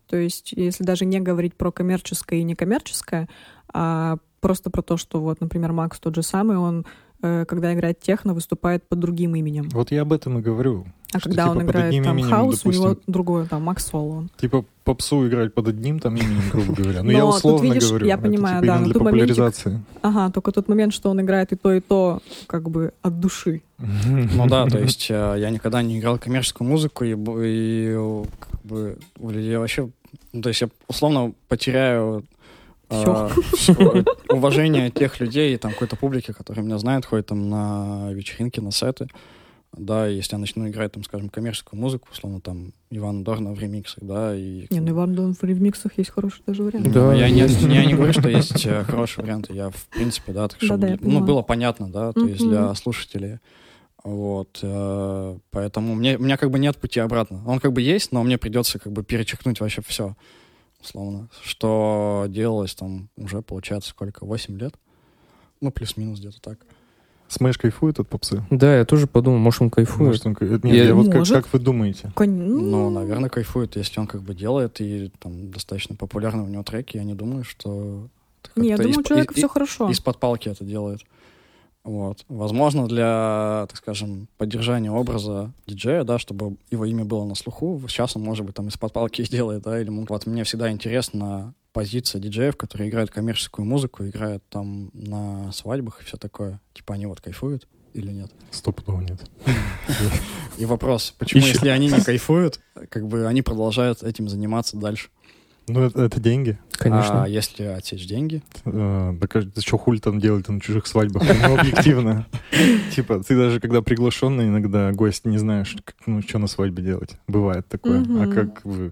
[0.06, 3.28] То есть, если даже не говорить про коммерческое и некоммерческое,
[3.72, 6.86] а просто про то, что вот, например, Макс тот же самый, он,
[7.20, 9.68] когда играет техно, выступает под другим именем.
[9.72, 10.86] Вот я об этом и говорю.
[11.12, 13.84] А Что, когда типа, он играет там именем, хаус, у него допустим, другое, там, Макс
[13.86, 14.12] Соло.
[14.18, 14.30] он.
[14.36, 17.02] Типа попсу играть под одним там именем, грубо говоря.
[17.02, 18.06] Ну, я Но тут, условно видишь, говорю.
[18.06, 19.82] я это, понимаю, типа, да, но для тут моментик- популяризации.
[20.02, 23.62] Ага, только тот момент, что он играет и то, и то, как бы от души.
[23.78, 28.60] Ну да, то есть э, я никогда не играл коммерческую музыку, и, и э, как
[28.62, 29.90] бы у людей вообще...
[30.32, 32.24] Ну, то есть я условно потеряю
[32.90, 33.30] Всё.
[33.54, 38.72] всё уважение тех людей, там, какой-то публики, которые меня знают, ходят там на вечеринки, на
[38.72, 39.08] сеты.
[39.76, 44.02] Да, если я начну играть, там, скажем, коммерческую музыку, условно, там, Ивана Дорна в ремиксах,
[44.02, 44.66] да, и...
[44.68, 46.90] Не, ну Иван Дон в ремиксах есть хороший даже вариант.
[46.92, 49.54] Да, я, не, я не говорю, что есть э, хорошие варианты.
[49.54, 53.38] Я, в принципе, да, так я ну, было понятно, да, то есть для слушателей.
[54.02, 57.42] Вот, э, поэтому мне, у меня как бы нет пути обратно.
[57.46, 60.16] Он как бы есть, но мне придется как бы перечеркнуть вообще все,
[60.82, 61.28] условно.
[61.42, 64.74] Что делалось там уже, получается, сколько, 8 лет?
[65.60, 66.58] Ну, плюс-минус где-то так.
[67.28, 68.42] Смэш кайфует от попсы?
[68.50, 70.00] Да, я тоже подумал, может, он кайфует.
[70.08, 71.36] Может, он Нет, Я- я вот как, Может.
[71.36, 72.10] как вы думаете?
[72.16, 76.64] Кон- Ну, наверное, кайфует, если он как бы делает, и там достаточно популярны у него
[76.64, 78.08] треки, я не думаю, что...
[78.56, 79.90] Не, я думаю, у из- человека и- все хорошо.
[79.90, 81.02] из-под палки это делает.
[81.82, 82.24] Вот.
[82.28, 88.16] Возможно, для, так скажем, поддержания образа диджея, да, чтобы его имя было на слуху, сейчас
[88.16, 92.56] он, может быть, там из-под палки сделает, да, или вот мне всегда интересна позиция диджеев,
[92.56, 96.60] которые играют коммерческую музыку, играют там на свадьбах и все такое.
[96.74, 98.30] Типа они вот кайфуют или нет?
[98.50, 99.20] Стопудово нет.
[100.58, 105.08] И вопрос, почему, если они не кайфуют, как бы они продолжают этим заниматься дальше?
[105.72, 106.58] Ну, это, это деньги.
[106.72, 107.24] Конечно.
[107.24, 111.22] А если отсечь деньги, Э, Да как- ты что хули там делать на чужих свадьбах?
[111.24, 112.26] Ну, объективно.
[112.94, 117.16] Типа, ты даже когда приглашенный, иногда гость не знаешь, ну, что на свадьбе делать.
[117.28, 118.00] Бывает такое.
[118.22, 118.90] А как вы...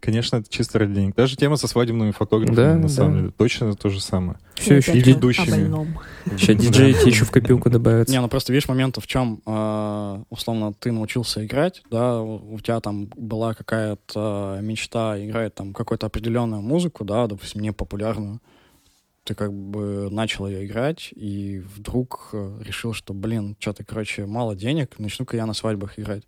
[0.00, 1.14] Конечно, это чисто ради денег.
[1.14, 2.88] Даже тема со свадебными фотографами, Да, на да.
[2.88, 4.38] самом деле, точно то же самое.
[4.54, 5.86] Все еще, ведущими.
[6.36, 8.12] сейчас диджеи тебе еще в копилку добавятся.
[8.12, 12.80] Не, ну просто видишь момент в чем, э, условно, ты научился играть, да, у тебя
[12.80, 18.40] там была какая-то мечта играть там какую-то определенную музыку, да, допустим, не популярную.
[19.24, 24.54] ты как бы начал ее играть, и вдруг э, решил, что, блин, что-то, короче, мало
[24.54, 26.24] денег, начну-ка я на свадьбах играть.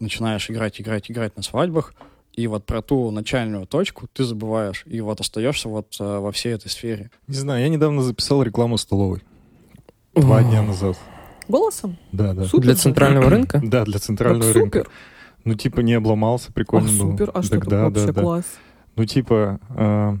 [0.00, 1.94] Начинаешь играть, играть, играть на свадьбах,
[2.34, 6.54] и вот про ту начальную точку ты забываешь, и вот остаешься вот э, во всей
[6.54, 7.10] этой сфере.
[7.26, 9.22] Не знаю, я недавно записал рекламу столовой.
[10.14, 10.96] Два дня назад.
[11.48, 11.98] Голосом?
[12.12, 12.44] Да, да.
[12.44, 13.60] Супер Для центрального рынка?
[13.62, 14.78] Да, для центрального Так рынка.
[14.80, 14.90] супер.
[15.44, 17.10] Ну, типа, не обломался, прикольно Ах, было.
[17.12, 17.30] супер.
[17.34, 18.22] А что да, вообще да, да.
[18.22, 18.44] класс?
[18.96, 20.18] Ну, типа, а,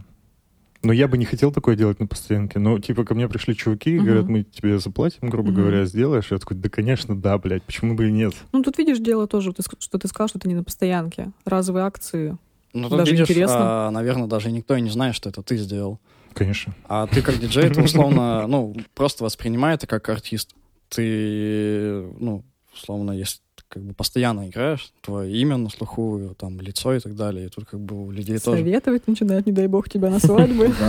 [0.82, 3.90] ну, я бы не хотел такое делать на постоянке, но, типа, ко мне пришли чуваки
[3.90, 4.04] и Мгм.
[4.04, 5.60] говорят, мы тебе заплатим, грубо Мгм.
[5.60, 6.30] говоря, сделаешь?
[6.30, 8.34] Я такой, да, конечно, да, блядь, почему бы и нет?
[8.52, 11.32] Ну, тут видишь, дело тоже, ты что ты сказал, что это не на постоянке.
[11.44, 12.36] Разовые акции.
[12.72, 13.56] Ну, тут Даже видишь, интересно.
[13.58, 15.98] а, наверное, даже никто и не знает, что это ты сделал.
[16.34, 16.74] Конечно.
[16.84, 20.54] А ты как диджей, ты условно, ну, просто воспринимай это как артист.
[20.88, 26.92] Ты, ну, условно, если ты как бы постоянно играешь, твое имя на слуху, там, лицо
[26.94, 28.58] и так далее, и тут как бы у людей тоже...
[28.58, 30.70] Советовать начинают, не дай бог, тебя на свадьбы.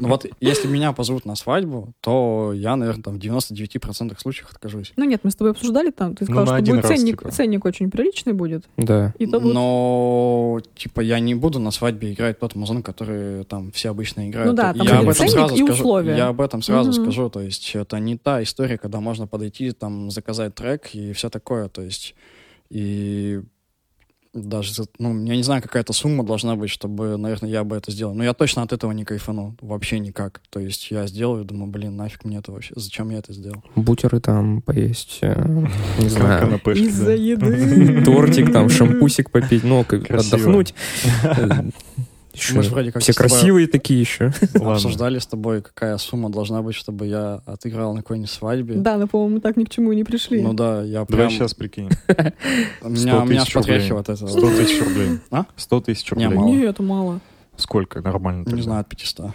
[0.00, 4.92] Ну вот, если меня позовут на свадьбу, то я, наверное, там в 99% случаев откажусь.
[4.96, 7.30] Ну нет, мы с тобой обсуждали там, ты Ну, сказал, на что будет ценник, типа.
[7.30, 8.64] ценник очень приличный будет.
[8.76, 9.14] Да.
[9.18, 14.50] Но, типа, я не буду на свадьбе играть тот музон, который там все обычно играют.
[14.50, 15.72] Ну да, там я об этом ценник сразу и скажу.
[15.74, 16.16] условия.
[16.16, 17.30] Я об этом сразу скажу.
[17.30, 21.68] То есть это не та история, когда можно подойти, там, заказать трек и все такое.
[21.68, 21.91] То есть
[22.70, 23.40] и
[24.34, 28.14] даже, ну, я не знаю, какая-то сумма должна быть, чтобы, наверное, я бы это сделал.
[28.14, 29.56] Но я точно от этого не кайфану.
[29.60, 30.40] Вообще никак.
[30.48, 32.72] То есть я сделаю, думаю, блин, нафиг мне это вообще.
[32.74, 33.62] Зачем я это сделал?
[33.76, 35.34] Бутеры там поесть, э,
[35.98, 38.02] не знаю, Из-за еды.
[38.04, 40.74] тортик, там, шампусик попить, ну, отдохнуть.
[42.34, 44.32] Еще Мы же вроде как все красивые такие еще.
[44.54, 48.74] Обсуждали с тобой, какая сумма должна быть, чтобы я отыграл на какой-нибудь свадьбе.
[48.76, 50.42] Да, но, по-моему, мы так ни к чему и не пришли.
[50.42, 51.30] Ну да, я Давай прям...
[51.30, 51.90] сейчас прикинь.
[52.80, 54.26] У меня, 100 у меня потряхивает это.
[54.26, 55.18] 100 тысяч рублей.
[55.30, 55.44] А?
[55.56, 56.38] 100 тысяч Не, рублей.
[56.38, 56.48] мало.
[56.48, 57.20] Не, это мало.
[57.56, 58.00] Сколько?
[58.00, 59.32] Нормально Не знаю, от 500.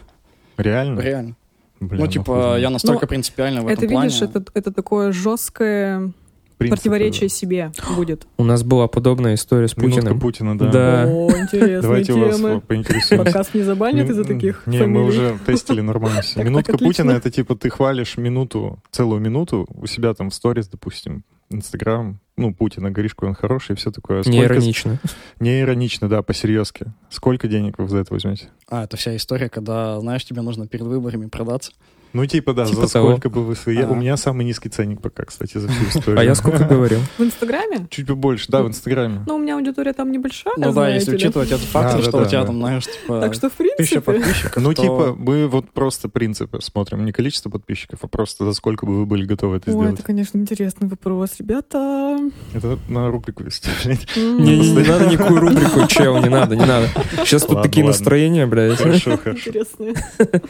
[0.57, 0.99] Реально?
[0.99, 1.35] Реально.
[1.79, 4.09] Блин, ну, типа, я настолько Ну, принципиально в Это, этом плане.
[4.09, 6.11] видишь, это, это такое жесткое
[6.57, 8.25] Принципы, противоречие себе будет.
[8.37, 10.19] У нас была подобная история с Минутка Путиным.
[10.19, 10.71] Путина, да.
[10.71, 11.03] Да.
[11.07, 12.61] О, интересные Давайте у вас темы.
[12.61, 13.17] поинтересуемся.
[13.17, 14.93] Подкаст не забанят из-за таких Не, фамилий?
[14.99, 16.43] мы уже тестили нормально все.
[16.43, 16.77] Минутка.
[16.77, 22.19] Путина— это типа ты хвалишь минуту, целую минуту у себя там в сторис, допустим, Инстаграм,
[22.35, 24.17] ну, Путина, говоришь, какой он хороший и все такое.
[24.17, 24.99] Не Сколько- иронично.
[25.39, 26.87] Не иронично, да, по-серьезки.
[27.09, 28.49] Сколько денег вы за это возьмете?
[28.69, 31.71] А, это вся история, когда, знаешь, тебе нужно перед выборами продаться.
[32.17, 33.09] Ну, типа, да, Типа за того.
[33.11, 33.77] сколько бы вы свои...
[33.77, 33.87] А.
[33.87, 36.19] У меня самый низкий ценник пока, кстати, за всю историю.
[36.19, 36.99] А я сколько говорил?
[37.19, 37.85] В Инстаграме?
[37.91, 39.21] Чуть побольше, да, в Инстаграме.
[39.27, 41.17] Ну, у меня аудитория там небольшая, Ну да, если ли.
[41.17, 44.01] учитывать этот фактор, да, что у тебя там, знаешь, типа, Так что, в принципе...
[44.01, 48.87] подписчиков, Ну, типа, мы вот просто принципы смотрим, не количество подписчиков, а просто за сколько
[48.87, 49.93] бы вы были готовы это Ой, сделать.
[49.93, 52.17] это, конечно, интересный вопрос, ребята.
[52.55, 53.69] Это на рубрику вести.
[54.15, 54.43] М.
[54.43, 56.87] Не, не, не надо никакую рубрику, чел, не надо, не надо.
[57.25, 57.95] Сейчас тут такие ладно.
[57.99, 58.79] настроения, блядь.
[58.79, 59.49] Хорошо, хорошо.
[59.49, 59.93] Интересные.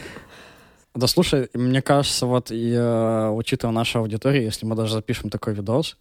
[0.98, 5.54] Да слушай, мне кажется, вот и э, учитывая нашу аудиторию, если мы даже запишем такой
[5.54, 5.96] видос,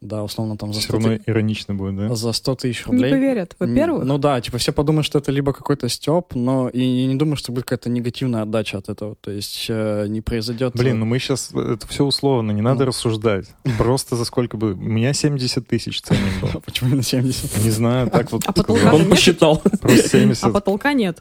[0.00, 2.14] да, условно там за Все 100, равно ты- иронично будет, да?
[2.14, 3.10] за 100 тысяч Не рублей.
[3.10, 4.04] поверят, во-первых.
[4.04, 7.36] Ну да, типа все подумают, что это либо какой-то степ, но и, и не думаю,
[7.36, 9.16] что будет какая-то негативная отдача от этого.
[9.20, 10.72] То есть э, не произойдет...
[10.76, 11.52] Блин, ну мы сейчас...
[11.52, 12.86] Это все условно, не надо Ну.
[12.86, 13.46] рассуждать.
[13.76, 14.72] Просто за сколько бы...
[14.72, 16.60] У меня 70 тысяч ценник был.
[16.64, 17.64] Почему на 70?
[17.64, 18.94] Не знаю, так вот А потолка.
[18.94, 19.58] Он посчитал.
[19.80, 20.52] Просто А 70.
[20.52, 21.20] потолка нет.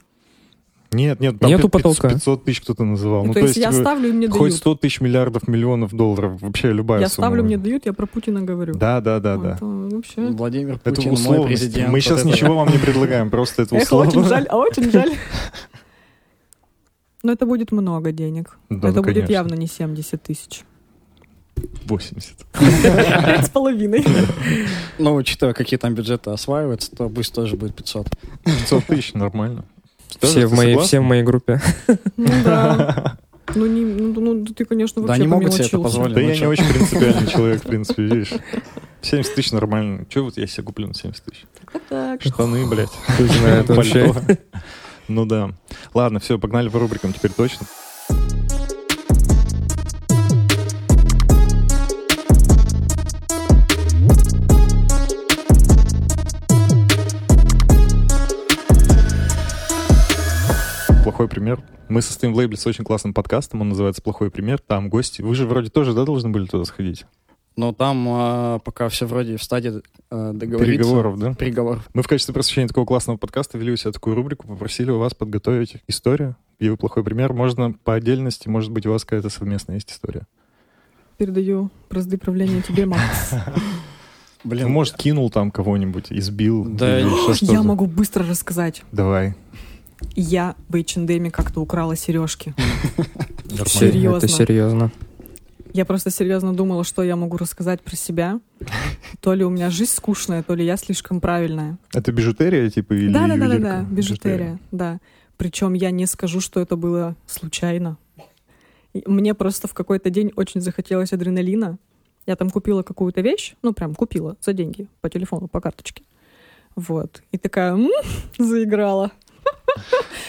[0.92, 2.10] Нет, нет, там Нету пи- пи- потолка.
[2.10, 3.22] 500 тысяч кто-то называл.
[3.24, 4.54] Ну, Ну, то есть я вы- ставлю, и мне хоть дают.
[4.54, 7.28] 100 тысяч миллиардов, миллионов долларов, вообще любая Я сумма.
[7.28, 8.74] ставлю, мне дают, я про Путина говорю.
[8.74, 9.96] Да, да, да, Вот, да.
[9.98, 10.28] Вообще.
[10.28, 11.48] Владимир Это Путин, мой условности.
[11.66, 11.90] президент.
[11.92, 12.28] Мы сейчас это.
[12.30, 14.10] ничего вам не предлагаем, просто это Эх, условно.
[14.10, 15.12] очень жаль, а очень жаль.
[17.24, 18.58] Но это будет много денег.
[18.70, 20.62] Да, это ну, будет явно не 70 тысяч.
[21.86, 22.36] 80.
[22.54, 24.06] Пять с половиной.
[25.00, 28.08] Ну, учитывая, какие там бюджеты осваиваются, то пусть тоже будет 500.
[28.46, 29.66] 500 тысяч, нормально.
[30.20, 31.62] Тоже, Все в ты моей, все в моей группе.
[32.16, 33.18] Ну да.
[33.56, 36.16] Ну, не, ну, ну, ты, конечно, Да вообще они могут себе это позволить.
[36.16, 38.34] Да Ну, я не очень принципиальный человек, в принципе, видишь.
[39.02, 40.06] 70 тысяч нормально.
[40.10, 41.46] Че вот я себе куплю на 70 тысяч?
[41.88, 42.90] Так, Штаны, блядь.
[43.70, 44.14] Вообще.
[44.14, 44.22] Пальто.
[45.08, 45.52] Ну да.
[45.94, 47.66] Ладно, все, погнали по рубрикам теперь точно.
[61.18, 61.64] Плохой пример.
[61.90, 64.60] Мы состоим в лейбле с очень классным подкастом, он называется «Плохой пример».
[64.60, 65.24] Там гости.
[65.24, 67.08] Вы же вроде тоже, да, должны были туда сходить?
[67.56, 69.82] Но там а, пока все вроде в стадии
[70.12, 70.78] а, договориться.
[70.78, 71.34] Переговоров, да?
[71.34, 71.90] Переговоров.
[71.96, 75.16] Мы в качестве просвещения такого классного подкаста ввели у себя такую рубрику, попросили у вас
[75.16, 77.34] подготовить историю, где вы плохой пример.
[77.34, 80.28] Можно по отдельности, может быть, у вас какая-то совместная есть история.
[81.18, 83.34] передаю бразды правления тебе, Макс.
[84.44, 86.64] Блин, Ну, может, кинул там кого-нибудь, избил.
[86.64, 87.00] Да,
[87.42, 88.84] Я могу быстро рассказать.
[88.92, 89.34] Давай.
[90.16, 92.54] Я в H&M как-то украла сережки.
[93.66, 94.18] Серьезно.
[94.18, 94.92] Это серьезно.
[95.74, 98.40] Я просто серьезно думала, что я могу рассказать про себя.
[99.20, 101.78] То ли у меня жизнь скучная, то ли я слишком правильная.
[101.94, 105.00] Это бижутерия, типа, или Да, да, да, да, да, бижутерия, да.
[105.38, 107.98] Причем я не скажу, что это было случайно.
[109.06, 111.78] Мне просто в какой-то день очень захотелось адреналина.
[112.26, 116.04] Я там купила какую-то вещь, ну прям купила за деньги по телефону, по карточке.
[116.76, 117.22] Вот.
[117.32, 117.90] И такая «М,
[118.40, 119.12] заиграла.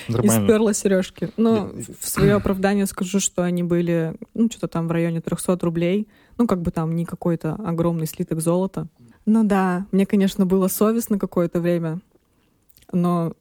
[0.09, 0.47] И Нормально.
[0.47, 1.31] сперла сережки.
[1.37, 1.71] Но
[2.01, 6.09] в свое оправдание скажу, что они были, ну, что-то там в районе 300 рублей.
[6.39, 8.87] Ну, как бы там не какой-то огромный слиток золота.
[9.27, 12.01] Ну да, мне, конечно, было совестно какое-то время,
[12.93, 13.35] но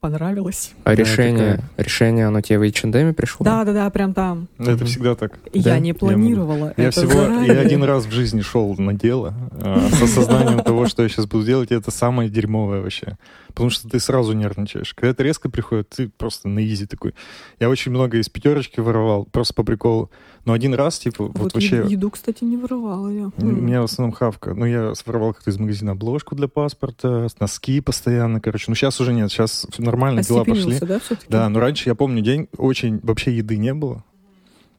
[0.00, 0.72] понравилось.
[0.84, 3.44] А Да, решение, решение, оно тебе в H&M пришло?
[3.44, 4.48] Да-да-да, прям там.
[4.58, 4.86] Это Мгм.
[4.86, 5.38] всегда так.
[5.52, 5.74] И Да?
[5.74, 6.72] Я не планировала.
[6.76, 7.54] Я это всего заранее.
[7.54, 11.26] я один раз в жизни шел на дело э, с осознанием того, что я сейчас
[11.26, 13.16] буду делать, и это самое дерьмовое вообще.
[13.56, 14.92] Потому что ты сразу нервничаешь.
[14.92, 17.14] Когда это резко приходит, ты просто на изи такой.
[17.58, 20.10] Я очень много из пятерочки воровал, просто по приколу.
[20.44, 21.82] Но один раз, типа, вот, Вот вообще...
[21.88, 23.30] еду, кстати, не воровала я.
[23.38, 24.52] У меня в основном хавка.
[24.52, 28.66] Ну, я своровал как-то из магазина обложку для паспорта, носки постоянно, короче.
[28.68, 30.78] Ну, сейчас уже нет, сейчас нормально дела пошли.
[30.78, 31.26] Да, все-таки?
[31.30, 33.00] Да, но раньше, я помню, день очень...
[33.02, 34.04] Вообще еды не было.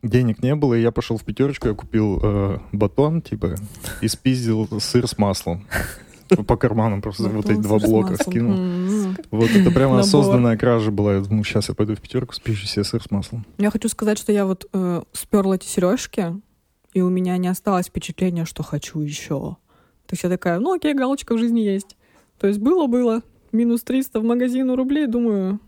[0.04, 3.56] Денег не было, и я пошел в пятерочку, я купил э, батон, типа,
[4.02, 5.66] и спиздил сыр с маслом.
[6.48, 9.14] По карманам просто вот эти два блока скинул.
[9.32, 11.16] Вот это прямо осознанная кража была.
[11.16, 13.46] Я думаю, сейчас я пойду в пятерку, спищу себе сыр с маслом.
[13.58, 16.36] Я хочу сказать, что я вот э, сперла эти сережки,
[16.94, 19.58] и у меня не осталось впечатления, что хочу еще.
[20.08, 21.98] То есть я такая, ну окей, галочка в жизни есть.
[22.40, 23.22] То есть было-было,
[23.52, 25.60] минус 300 в магазину рублей, думаю,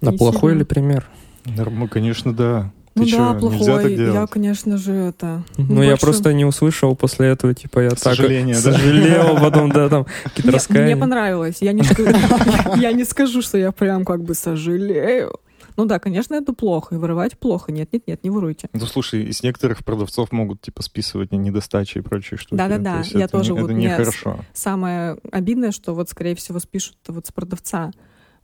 [0.00, 0.58] На плохой сильно.
[0.60, 1.06] ли пример?
[1.44, 2.72] Ну, конечно, да.
[2.96, 3.94] Ты ну чё, да, так плохой.
[3.94, 5.42] Я, конечно же, это...
[5.58, 8.60] Ну, я больше- просто не услышал после этого, типа, я так Сожаление, да?
[8.72, 10.96] сожалел, потом, да, там, какие-то Не- Мне раскаяния.
[10.96, 11.56] понравилось.
[11.60, 12.10] Я не, скажу,
[12.76, 15.34] я не скажу, что я прям как бы сожалею.
[15.76, 16.94] Ну да, конечно, это плохо.
[16.94, 17.70] И воровать плохо.
[17.70, 18.70] Нет, нет, нет, не воруйте.
[18.72, 22.54] Ну, слушай, из некоторых продавцов могут, типа, списывать не- недостачи и прочие штуки.
[22.56, 24.38] Да-да-да, То есть я это тоже не- вот Это нехорошо.
[24.54, 27.90] Самое обидное, что вот, скорее всего, спишут вот с продавца.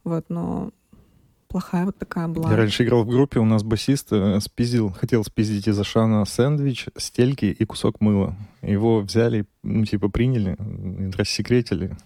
[0.04, 0.72] Вот, но
[1.52, 2.50] плохая вот такая была.
[2.50, 6.86] Я раньше играл в группе, у нас басист э, спиздил, хотел спиздить из Ашана сэндвич,
[6.96, 8.34] стельки и кусок мыла.
[8.62, 10.56] Его взяли, ну, типа, приняли,
[11.16, 11.96] рассекретили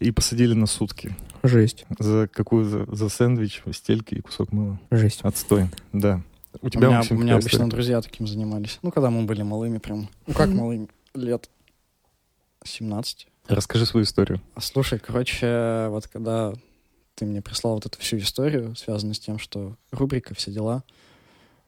[0.00, 1.14] и посадили на сутки.
[1.42, 2.64] Жесть, За какую?
[2.64, 4.78] За, за сэндвич, стельки и кусок мыла.
[4.90, 5.20] жесть.
[5.22, 6.20] Отстой, да.
[6.60, 7.70] У У тебя, меня, Максим, у меня обычно история?
[7.70, 8.78] друзья таким занимались.
[8.82, 10.08] Ну, когда мы были малыми прям.
[10.26, 10.88] Ну, как малыми?
[11.14, 11.48] Лет
[12.64, 13.26] 17.
[13.48, 14.40] Расскажи свою историю.
[14.54, 16.52] А Слушай, короче, вот когда
[17.22, 20.82] ты мне прислал вот эту всю историю, связанную с тем, что рубрика, все дела,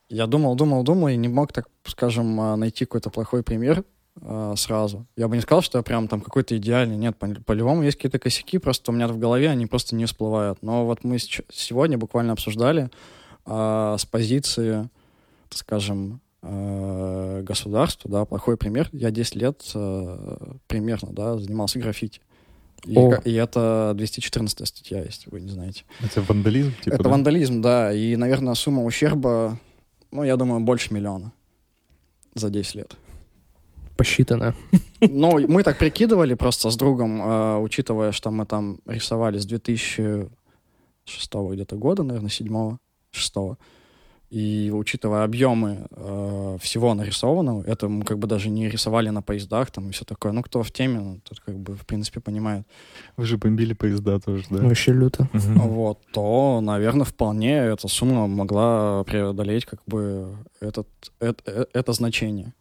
[0.09, 3.85] я думал, думал, думал, и не мог, так скажем, а, найти какой-то плохой пример
[4.21, 5.07] а, сразу.
[5.17, 6.97] Я бы не сказал, что я прям там какой-то идеальный.
[6.97, 10.59] Нет, по- по-любому есть какие-то косяки, просто у меня в голове они просто не всплывают.
[10.61, 12.91] Но вот мы сегодня буквально обсуждали
[13.47, 14.91] а, с позиции,
[15.51, 18.89] скажем, э, государства, да, плохой пример.
[18.93, 20.37] Я 10 лет э,
[20.67, 22.21] примерно, да, занимался граффити.
[22.87, 23.21] И, О.
[23.25, 25.85] и это 214 статья, если вы не знаете.
[26.01, 26.73] Это вандализм?
[26.83, 27.11] Типа, это да?
[27.11, 27.93] вандализм, да.
[27.93, 29.59] И, наверное, сумма ущерба,
[30.11, 31.33] ну, я думаю, больше миллиона
[32.35, 32.97] за 10 лет.
[33.97, 34.55] Посчитано.
[35.07, 40.31] Ну, мы так прикидывали просто с другом, э, учитывая, что мы там рисовали с 2006
[41.53, 42.79] где-то года, наверное, 7
[43.11, 43.35] 6
[44.35, 49.71] и учитывая объемы э, всего нарисованного, это мы как бы даже не рисовали на поездах
[49.71, 50.33] там и все такое.
[50.33, 52.67] Ну, кто в теме, ну, тот как бы, в принципе, понимает.
[53.17, 54.57] Вы же бомбили поезда тоже, да?
[54.65, 55.29] Вообще люто.
[55.33, 55.61] Мгм.
[55.61, 60.89] Вот, то, наверное, вполне эта сумма могла преодолеть как бы этот,
[61.21, 62.55] это, э- это значение.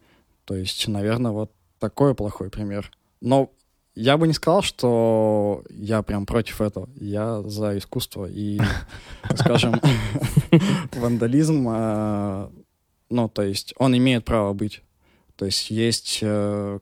[0.45, 2.91] То есть, наверное, вот такой плохой пример.
[3.19, 3.49] Но
[3.95, 6.89] я бы не сказал, что я прям против этого.
[6.95, 8.59] Я за искусство и,
[9.35, 9.79] скажем,
[10.95, 12.47] вандализм, э,
[13.09, 14.81] ну, то есть он имеет право быть.
[15.35, 16.19] То есть есть...
[16.21, 16.79] э,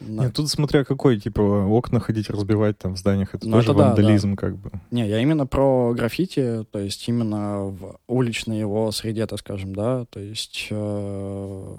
[0.00, 4.36] Нет, тут смотря какой, типа, окна ходить разбивать там в зданиях, это Ну, тоже вандализм,
[4.36, 4.70] как бы.
[4.90, 10.04] Не, я именно про граффити, то есть именно в уличной его среде, так скажем, да,
[10.06, 11.76] то есть э,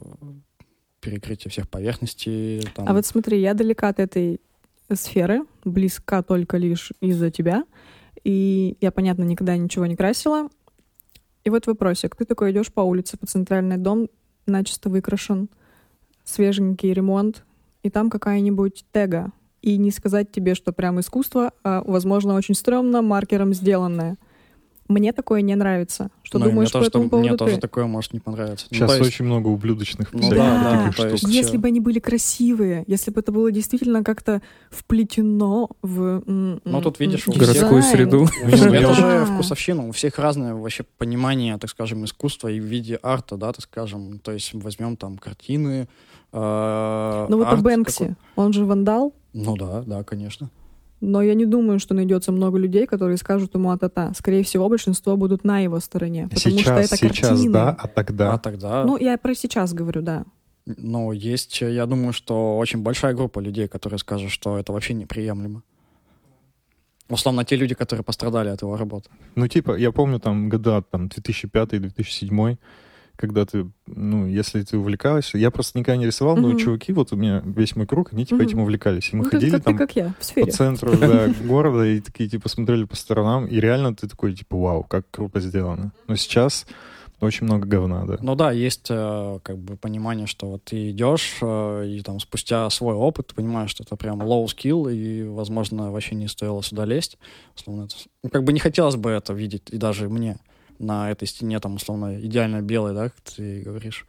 [1.02, 2.62] перекрытие всех поверхностей.
[2.76, 2.88] Там.
[2.88, 4.40] А вот смотри, я далека от этой
[4.94, 7.66] сферы, близка только лишь из-за тебя.
[8.24, 10.50] И я, понятно, никогда ничего не красила.
[11.44, 12.16] И вот вопросик.
[12.16, 14.10] Ты такой идешь по улице, по центральный дом,
[14.46, 15.50] начисто выкрашен,
[16.24, 17.44] свеженький ремонт,
[17.84, 19.32] и там какая-нибудь тега.
[19.62, 24.18] И не сказать тебе, что прям искусство, а, возможно, очень стрёмно, маркером сделанное.
[24.92, 26.10] Мне такое не нравится.
[26.24, 27.62] Что Ну, думаешь мне по тоже, этому поводу мне тоже ты?
[27.62, 28.68] такое может не понравиться.
[28.70, 31.12] Ну, Сейчас то есть- очень много ублюдочных Ну да, да, таких то штук.
[31.30, 36.22] есть- Если бы они были красивые, если бы это было действительно как-то вплетено в...
[36.26, 38.28] Ну, тут видишь, всех- Городскую среду.
[38.44, 39.26] Ну, я это уже- же Да.
[39.26, 43.62] вкусовщина, у всех разное вообще понимание, так скажем, искусства и в виде арта, да, так
[43.64, 44.20] скажем.
[44.20, 45.88] То есть возьмем там картины.
[46.34, 50.50] э, Ну вот у Бэнкси, он же вандал, Ну да, да, конечно.
[51.02, 54.14] Но я не думаю, что найдется много людей, которые скажут ему а-та-та.
[54.14, 57.52] Скорее всего, большинство будут на его стороне, потому что Сейчас, это сейчас, картины.
[57.54, 58.34] да, а тогда...
[58.34, 60.26] А тогда, Ну, я про сейчас говорю, да.
[60.66, 65.64] ну, есть, я думаю, что очень большая группа людей, которые скажут, что это вообще неприемлемо.
[67.10, 69.10] Условно, те люди, которые пострадали от его работы.
[69.36, 72.58] Ну, типа, я помню там года, там, 2005-2007,
[73.22, 77.16] когда ты, ну, если ты увлекалась, я просто никогда не рисовал, но чуваки, вот у
[77.16, 79.14] меня весь мой круг, они, типа, этим увлекались.
[79.14, 82.02] И мы Ну, ходили как, там ты как я, в по центру да, города и
[82.02, 85.94] такие, типа, смотрели по сторонам, и реально ты такой, типа, вау, как круто сделано.
[86.08, 86.66] Но сейчас
[87.22, 88.18] очень много говна, да.
[88.20, 92.68] Ну да, есть э, как бы понимание, что вот ты идешь, э, и там спустя
[92.72, 96.86] свой опыт ты понимаешь, что это прям low skill, и, возможно, вообще не стоило сюда
[96.86, 97.20] лезть.
[97.56, 100.40] Условно, это, ну, как бы не хотелось бы это видеть, и даже мне
[100.82, 104.06] на этой стене, там, условно, идеально белой, да, как ты говоришь.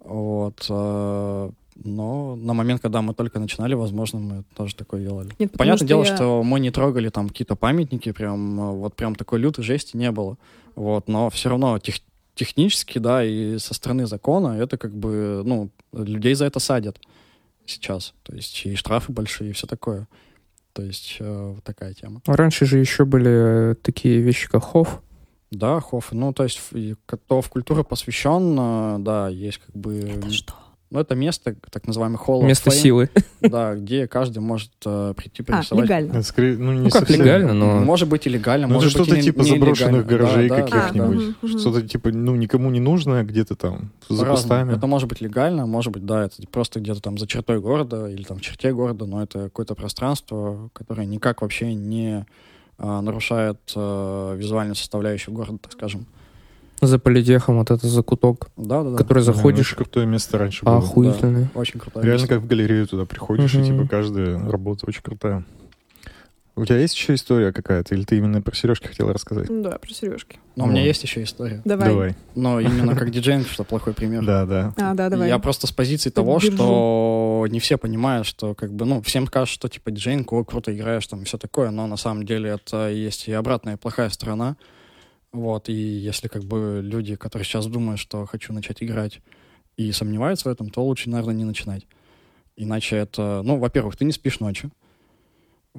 [0.00, 0.66] Вот.
[0.68, 1.50] э,
[1.84, 5.30] но на момент, когда мы только начинали, возможно, мы тоже такое делали.
[5.38, 9.14] Нет, Понятное дело, я- что мы не трогали там какие-то памятники, прям э, вот прям
[9.14, 10.38] такой лютой жести не было.
[10.74, 12.00] Вот, но все равно тех-
[12.34, 16.98] технически, да, и со стороны закона это как бы, ну, людей за это садят
[17.66, 18.14] сейчас.
[18.22, 20.06] То есть и штрафы большие, и все такое.
[20.72, 22.20] То есть э, вот такая тема.
[22.26, 25.02] Раньше же еще были э, такие вещи, как хов.
[25.50, 26.60] Да, хоф, ну, то есть
[27.06, 29.94] кто в культуру посвящен, да, есть как бы...
[29.98, 30.54] Это что?
[30.88, 33.10] Ну, это место, так называемый of Место Fame, силы.
[33.40, 35.84] Да, где каждый может э, прийти А, порисовать.
[35.84, 36.12] легально.
[36.12, 37.22] Это скорее, ну, не Ну, как совсем.
[37.24, 37.80] легально, но...
[37.80, 39.60] Может быть и легально, Ну, это может быть что-то и не- типа нелегально.
[39.74, 41.18] заброшенных гаражей Да, да, да, каких-нибудь.
[41.42, 41.46] да.
[41.48, 41.58] Мгм.
[41.58, 44.36] Что-то типа, ну, никому не нужное, где-то там за По-разному.
[44.36, 44.72] кустами.
[44.76, 48.22] Это может быть легально, может быть, да, это просто где-то там за чертой города или
[48.22, 52.26] там в черте города, но это какое-то пространство, которое никак вообще не а,
[52.78, 56.06] нарушает а, визуальную составляющую города, так скажем.
[56.82, 58.96] За политехом вот это закуток, Да, да, да.
[58.98, 60.76] который заходишь, Очень крутое место раньше было.
[60.76, 61.48] охуительный.
[61.54, 62.02] Очень круто.
[62.02, 63.66] Реально как в галерею туда приходишь, и Мгм.
[63.66, 65.42] типа каждая работа очень крутая.
[66.58, 67.94] У тебя есть еще история какая-то?
[67.94, 69.50] Или ты именно про сережки хотела рассказать?
[69.50, 70.38] Ну Да, про сережки.
[70.56, 70.86] Но у меня Вот.
[70.86, 71.60] есть еще история.
[71.66, 71.88] Давай.
[71.88, 72.16] Давай.
[72.34, 74.24] Но именно как диджей, что плохой пример.
[74.24, 74.74] Да, да.
[74.78, 75.28] А, да, давай.
[75.28, 79.54] Я просто с позиции того, что не все понимают, что как бы, ну, всем кажется,
[79.54, 83.28] что типа диджейнг, ой, круто играешь, там, все такое, но на самом деле это есть
[83.28, 84.56] и обратная плохая сторона.
[85.32, 89.20] Вот, и если как бы люди, которые сейчас думают, что хочу начать играть
[89.76, 91.86] и сомневаются в этом, то лучше, наверное, не начинать.
[92.56, 94.70] Иначе это, ну, во-первых, ты не спишь ночью.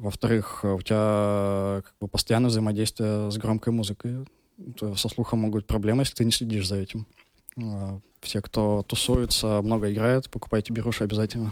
[0.01, 4.27] Во-вторых, у тебя как бы постоянное взаимодействие с громкой музыкой.
[4.95, 7.07] Со слухом могут быть проблемы, если ты не следишь за этим.
[7.59, 11.51] А, Все, кто тусуется, много играет, покупайте беруши обязательно.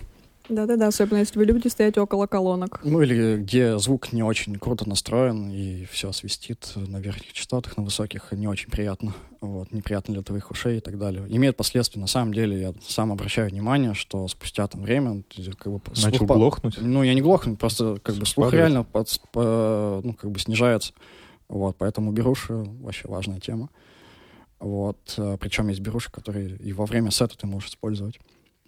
[0.49, 2.80] Да-да-да, особенно если вы любите стоять около колонок.
[2.84, 7.84] Ну или где звук не очень круто настроен и все свистит на верхних частотах, на
[7.84, 9.13] высоких, не очень приятно.
[9.41, 11.23] Вот, неприятно для твоих ушей и так далее.
[11.30, 11.99] Имеет последствия.
[11.99, 15.23] На самом деле я сам обращаю внимание, что спустя там время
[15.57, 16.77] как бы слух Начал по- глохнуть?
[16.80, 20.93] Ну, я не глохну, просто как бы слух реально под- по- ну, как бы снижается.
[21.47, 23.69] Вот, поэтому беруши вообще важная тема.
[24.59, 28.19] Вот, э, причем есть беруши, которые и во время сета ты можешь использовать.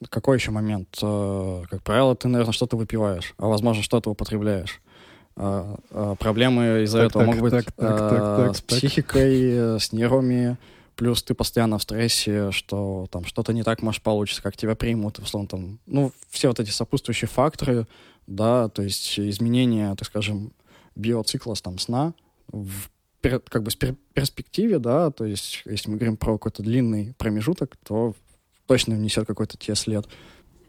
[0.09, 0.97] Какой еще момент?
[1.01, 4.81] Э, Как правило, ты, наверное, что-то выпиваешь, а возможно, что-то употребляешь.
[5.35, 8.61] А, а, Проблемы из-за Так, этого так, могут быть так, так, э, так, так, с
[8.61, 8.67] так.
[8.67, 10.57] психикой, э, с нервами,
[10.95, 15.19] плюс ты постоянно в стрессе, что там что-то не так может получиться, как тебя примут,
[15.19, 17.87] условно там, ну, все вот эти сопутствующие факторы,
[18.25, 20.51] да, то есть изменения, так скажем,
[20.95, 22.13] биоцикла там сна
[22.51, 22.89] в
[23.21, 23.71] как бы
[24.13, 28.15] перспективе, да, то есть если мы говорим про какой-то длинный промежуток, то
[28.67, 30.07] точно внесет какой-то тебе след.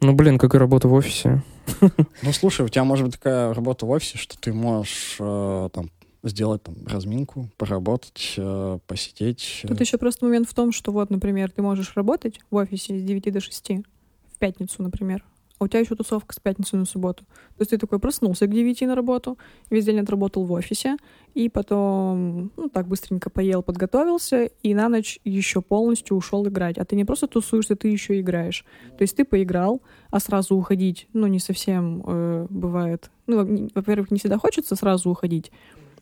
[0.01, 1.43] Ну, блин, как и работа в офисе.
[2.23, 5.89] Ну, слушай, у тебя может быть такая работа в офисе, что ты можешь э, там
[6.23, 9.63] сделать там разминку, поработать, э, посидеть.
[9.67, 13.03] Тут еще просто момент в том, что вот, например, ты можешь работать в офисе с
[13.03, 15.23] 9 до 6 в пятницу, например,
[15.59, 17.25] а у тебя еще тусовка с пятницы на субботу.
[17.25, 19.37] То есть ты такой проснулся к 9 на работу,
[19.69, 20.97] весь день отработал в офисе,
[21.35, 26.77] и потом, ну, так быстренько поел, подготовился, и на ночь еще полностью ушел играть.
[26.77, 28.65] А ты не просто тусуешься, ты еще играешь.
[28.97, 33.11] То есть ты поиграл, а сразу уходить, ну, не совсем э, бывает.
[33.27, 35.51] Ну, во- во-первых, не всегда хочется сразу уходить,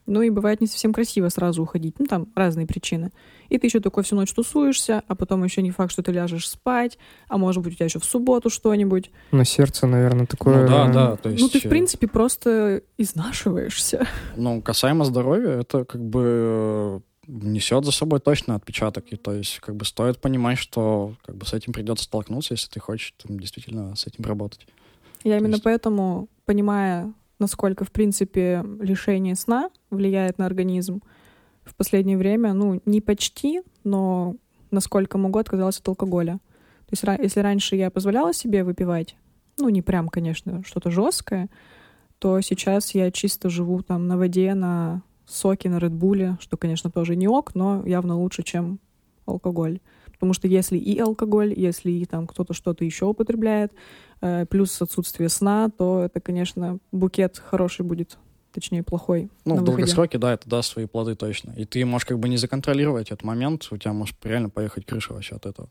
[0.08, 1.96] ну и бывает не совсем красиво сразу уходить.
[2.00, 3.12] Ну, там разные причины.
[3.50, 6.50] И ты еще такой всю ночь тусуешься, а потом еще не факт, что ты ляжешь
[6.50, 6.98] спать,
[7.28, 9.12] а может быть у тебя еще в субботу что-нибудь.
[9.32, 10.64] На сердце, наверное, такое...
[10.64, 11.42] Ну да, да, то есть...
[11.42, 14.08] ну, ты, в э, принципе, просто изнашиваешься.
[14.36, 19.06] Ну, касаемо здоровья, это как бы, э, несет за собой точно отпечаток.
[19.12, 22.70] И то есть, как бы стоит понимать, что как бы с этим придется столкнуться, если
[22.70, 24.66] ты хочешь там, действительно с этим работать.
[25.24, 31.02] Я именно есть- поэтому, понимая, насколько, в принципе, лишение сна влияет на организм,
[31.64, 34.36] в последнее время, ну, не почти, но
[34.72, 36.40] насколько могу, отказалась от алкоголя.
[36.88, 39.18] То есть, если раньше я позволяла себе выпивать,
[39.58, 41.50] ну, не прям, конечно, что-то жесткое,
[42.20, 47.16] то сейчас я чисто живу там на воде, на соке, на Редбуле, что, конечно, тоже
[47.16, 48.80] не ок, но явно лучше, чем
[49.26, 49.80] алкоголь.
[50.18, 53.72] Потому что если и алкоголь, если и там кто-то что-то еще употребляет,
[54.22, 58.18] э, плюс отсутствие сна, то это, конечно, букет хороший будет,
[58.52, 59.30] точнее, плохой.
[59.46, 61.52] Ну, в долгосроке, да, это даст свои плоды точно.
[61.52, 65.14] И ты можешь как бы не законтролировать этот момент, у тебя может реально поехать крыша
[65.14, 65.70] вообще от этого.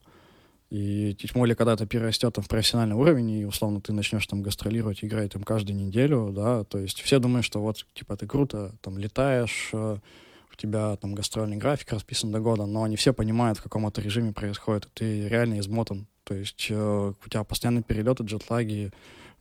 [0.71, 4.43] И тем более, когда это перерастет там, в профессиональный уровень, и, условно, ты начнешь там
[4.43, 8.75] гастролировать, играть там каждую неделю, да, то есть все думают, что вот, типа, ты круто
[8.81, 9.99] там летаешь, э,
[10.57, 14.01] у тебя там гастрольный график расписан до года, но не все понимают, в каком это
[14.01, 16.07] режиме происходит, ты реально измотан.
[16.25, 18.91] То есть э, у тебя постоянные перелеты, джетлаги,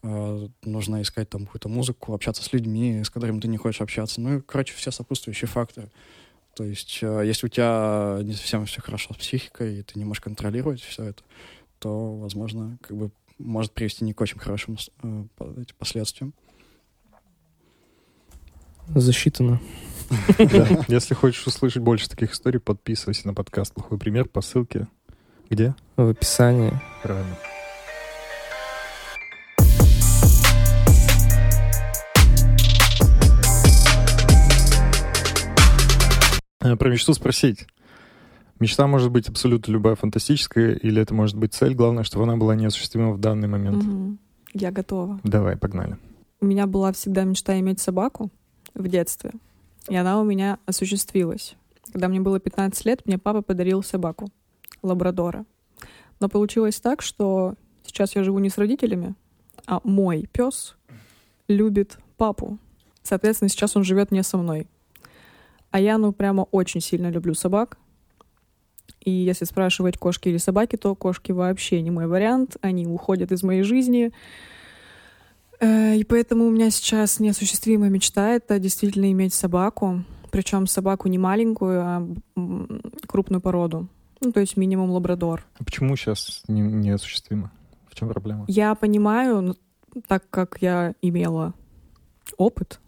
[0.03, 4.19] э, нужно искать там какую-то музыку, общаться с людьми, с которыми ты не хочешь общаться.
[4.19, 5.89] Ну и, короче, все сопутствующие факторы.
[6.55, 10.05] То есть, э, если у тебя не совсем все хорошо с психикой, и ты не
[10.05, 11.23] можешь контролировать все это,
[11.79, 14.77] то, возможно, как бы может привести не к очень хорошим
[15.77, 16.33] последствиям.
[18.93, 19.59] Засчитано.
[20.87, 24.87] Если хочешь услышать больше таких историй, подписывайся на подкаст «Плохой пример» по ссылке.
[25.49, 25.75] Где?
[25.97, 26.73] В описании.
[27.01, 27.35] Правильно.
[36.61, 37.67] Э, Про мечту спросить.
[38.59, 42.55] Мечта может быть абсолютно любая фантастическая, или это может быть цель, главное, чтобы она была
[42.55, 43.83] неосуществима в данный момент.
[43.83, 44.19] Мгм.
[44.53, 45.19] Я готова.
[45.23, 45.97] Давай, погнали.
[46.39, 48.31] У меня была всегда мечта иметь собаку
[48.75, 49.31] в детстве,
[49.89, 51.55] и она у меня осуществилась.
[51.91, 54.29] Когда мне было 15 лет, мне папа подарил собаку,
[54.81, 55.45] лабрадора.
[56.19, 59.15] Но получилось так, что сейчас я живу не с родителями,
[59.65, 60.75] а мой пес
[61.47, 62.57] любит папу.
[63.03, 64.67] Соответственно, сейчас он живет не со мной.
[65.71, 67.77] А я, ну, прямо очень сильно люблю собак.
[69.01, 72.57] И если спрашивать, кошки или собаки, то кошки вообще не мой вариант.
[72.61, 74.11] Они уходят из моей жизни.
[75.59, 80.03] Э, И поэтому у меня сейчас неосуществимая мечта— это действительно иметь собаку.
[80.31, 82.07] Причем собаку не маленькую, а
[83.07, 83.87] крупную породу.
[84.21, 85.45] Ну, то есть минимум лабрадор.
[85.59, 87.51] А Почему сейчас не, неосуществимо?
[87.89, 88.45] В чем проблема?
[88.47, 89.55] Я понимаю,
[90.07, 91.53] так как я имела
[92.37, 92.79] опыт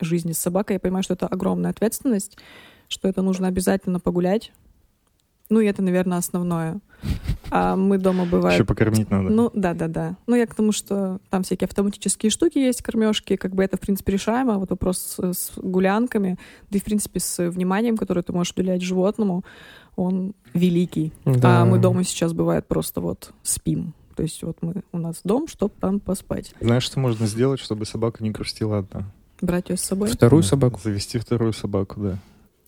[0.00, 2.38] жизни с собакой, я понимаю, что это огромная ответственность,
[2.88, 4.52] что это нужно обязательно погулять.
[5.50, 6.80] Ну, и это, наверное, основное.
[7.50, 8.54] А мы дома бывает...
[8.54, 9.28] Еще покормить надо.
[9.28, 10.16] Ну, да-да-да.
[10.26, 13.80] Ну, я к тому, что там всякие автоматические штуки есть, кормежки, как бы это, в
[13.80, 14.58] принципе, решаемо.
[14.58, 16.38] Вот вопрос с, с гулянками,
[16.70, 19.44] да и, в принципе, с вниманием, которое ты можешь уделять животному,
[19.96, 21.12] он великий.
[21.24, 21.62] Да.
[21.62, 23.92] А мы дома сейчас, бывает, просто вот спим.
[24.16, 26.54] То есть вот мы, у нас дом, чтобы там поспать.
[26.60, 29.04] Знаешь, что можно сделать, чтобы собака не грустила одна?
[29.40, 30.08] Брать ее с собой.
[30.08, 30.48] Вторую Да.
[30.48, 30.80] собаку.
[30.82, 32.18] Завести вторую собаку, да.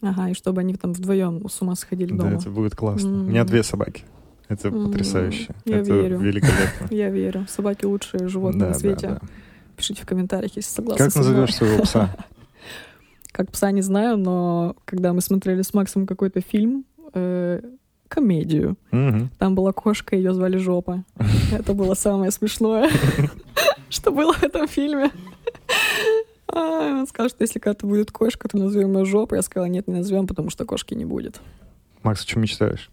[0.02, 2.36] Ага, и чтобы они там вдвоем с ума сходили Да, дома.
[2.36, 3.08] это будет классно.
[3.08, 3.26] М.
[3.26, 4.04] У меня две собаки.
[4.48, 5.54] Это М, потрясающе.
[5.64, 6.18] я это верю.
[6.18, 6.86] великолепно.
[6.94, 7.46] Я верю.
[7.48, 9.08] Собаки лучшие животные Да, на да, свете.
[9.08, 9.20] да.
[9.76, 12.14] Пишите в комментариях, если согласны Как назовешь своего пса?
[13.32, 17.60] Как пса не знаю, но когда мы смотрели с Максом какой-то фильм, э,
[18.08, 18.76] комедию,
[19.38, 21.04] там была кошка, ее звали Жопа.
[21.52, 22.88] Это было самое смешное,
[23.90, 25.10] что было в этом фильме.
[26.52, 29.38] А, Он сказал, что если когда-то будет кошка, то назовем ее Жопой.
[29.38, 31.40] Я сказала, нет, не назовем, потому что кошки не будет.
[32.02, 32.90] Макс, о чем мечтаешь?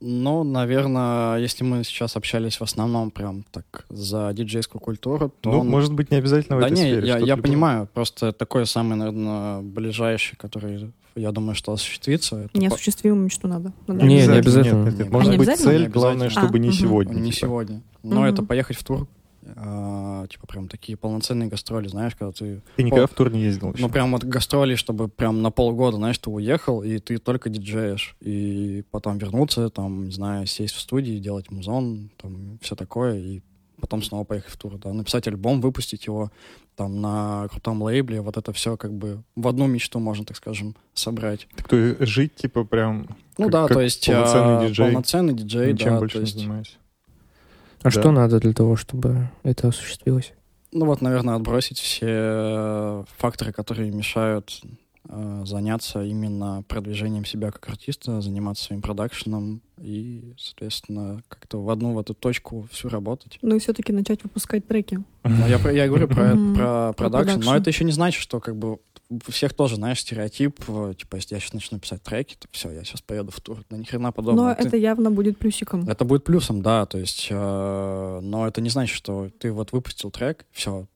[0.00, 5.50] Ну, наверное, если мы сейчас общались в основном прям так за диджейскую культуру, то...
[5.50, 7.06] Ну, он- может быть, не обязательно в да этой не, сфере.
[7.08, 12.36] я, что-то я понимаю, просто такой самый, наверное, ближайший, который, я думаю, что осуществится.
[12.42, 13.72] это по- Неосуществимую мечту надо.
[13.88, 14.00] надо.
[14.04, 14.84] Не, не Нет, обязательно.
[14.84, 15.06] нет, нет.
[15.08, 15.70] Не Может быть, обязательно?
[15.72, 16.78] цель, Не главное, чтобы не А, мгм.
[16.78, 17.14] сегодня.
[17.14, 17.46] Не типа.
[17.46, 17.82] сегодня.
[18.04, 18.24] Но Мгм.
[18.24, 19.08] это поехать в тур.
[19.56, 22.62] А, типа прям такие полноценные гастроли, знаешь, когда ты...
[22.76, 23.82] Ты никогда в тур не ездил еще?
[23.82, 28.16] Ну, прям вот гастроли, чтобы прям на полгода, знаешь, ты уехал, и ты только диджеешь.
[28.20, 33.42] И потом вернуться, там, не знаю, сесть в студии, делать музон, там, все такое, и
[33.80, 34.92] потом снова поехать в тур, да.
[34.92, 36.30] Написать альбом, выпустить его
[36.76, 40.76] там на крутом лейбле, вот это все как бы в одну мечту можно, так скажем,
[40.94, 41.48] собрать.
[41.56, 43.08] Так то есть жить, типа, прям...
[43.36, 44.86] Ну как- да, как то есть полноценный а, диджей.
[44.86, 46.78] полноценный диджей, Ничем да, больше то не есть, занимаюсь.
[47.80, 47.90] А Да.
[47.90, 50.32] что надо для того, чтобы это осуществилось?
[50.70, 54.68] ну вот, наверное, отбросить все факторы, которые мешают э,
[55.08, 61.98] заняться именно продвижением себя как артиста, заниматься своим продакшеном и, соответственно, как-то в одну в
[61.98, 63.38] эту точку всю работать.
[63.42, 65.00] Ну и все-таки начать выпускать треки.
[65.24, 68.56] Но я, я говорю про, про Про продакшн, но это еще не значит, что как
[68.56, 68.78] бы
[69.10, 72.70] у всех тоже, знаешь, стереотип, э, типа, если я сейчас начну писать треки, то все,
[72.70, 73.64] я сейчас поеду в тур.
[73.70, 74.48] Да ни хрена подобного.
[74.48, 75.88] Но Ты- это явно будет плюсиком.
[75.88, 80.10] Это будет плюсом, да, то есть, э, но это не значит, что ты вот выпустил
[80.10, 80.86] трек, все,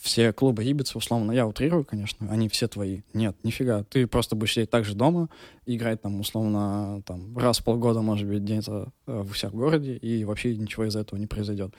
[0.00, 3.02] все клубы Ибицы, условно, я утрирую, конечно, они все твои.
[3.12, 5.28] Нет, нифига, ты просто будешь сидеть так же дома,
[5.66, 9.96] играть там, условно, там, раз в полгода, может быть, где-то э, в себя в городе,
[9.96, 11.74] и вообще ничего из этого не произойдет.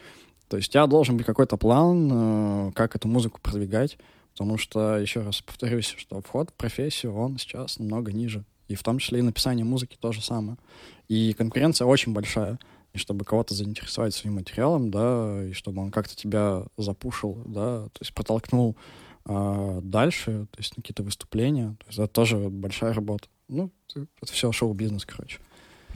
[0.47, 3.97] То есть у тебя должен быть какой-то план, э, как эту музыку продвигать,
[4.33, 8.45] потому что, еще раз повторюсь, что вход в профессию, он сейчас намного ниже.
[8.67, 10.57] И в том числе и написание музыки то же самое.
[11.09, 12.57] И конкуренция очень большая.
[12.93, 17.99] И чтобы кого-то заинтересовать своим материалом, да, и чтобы он как-то тебя запушил, да, то
[18.01, 18.75] есть протолкнул
[19.25, 23.27] а, дальше, то есть на какие-то выступления, то есть это тоже большая работа.
[23.47, 25.39] Ну, это все шоу-бизнес, короче.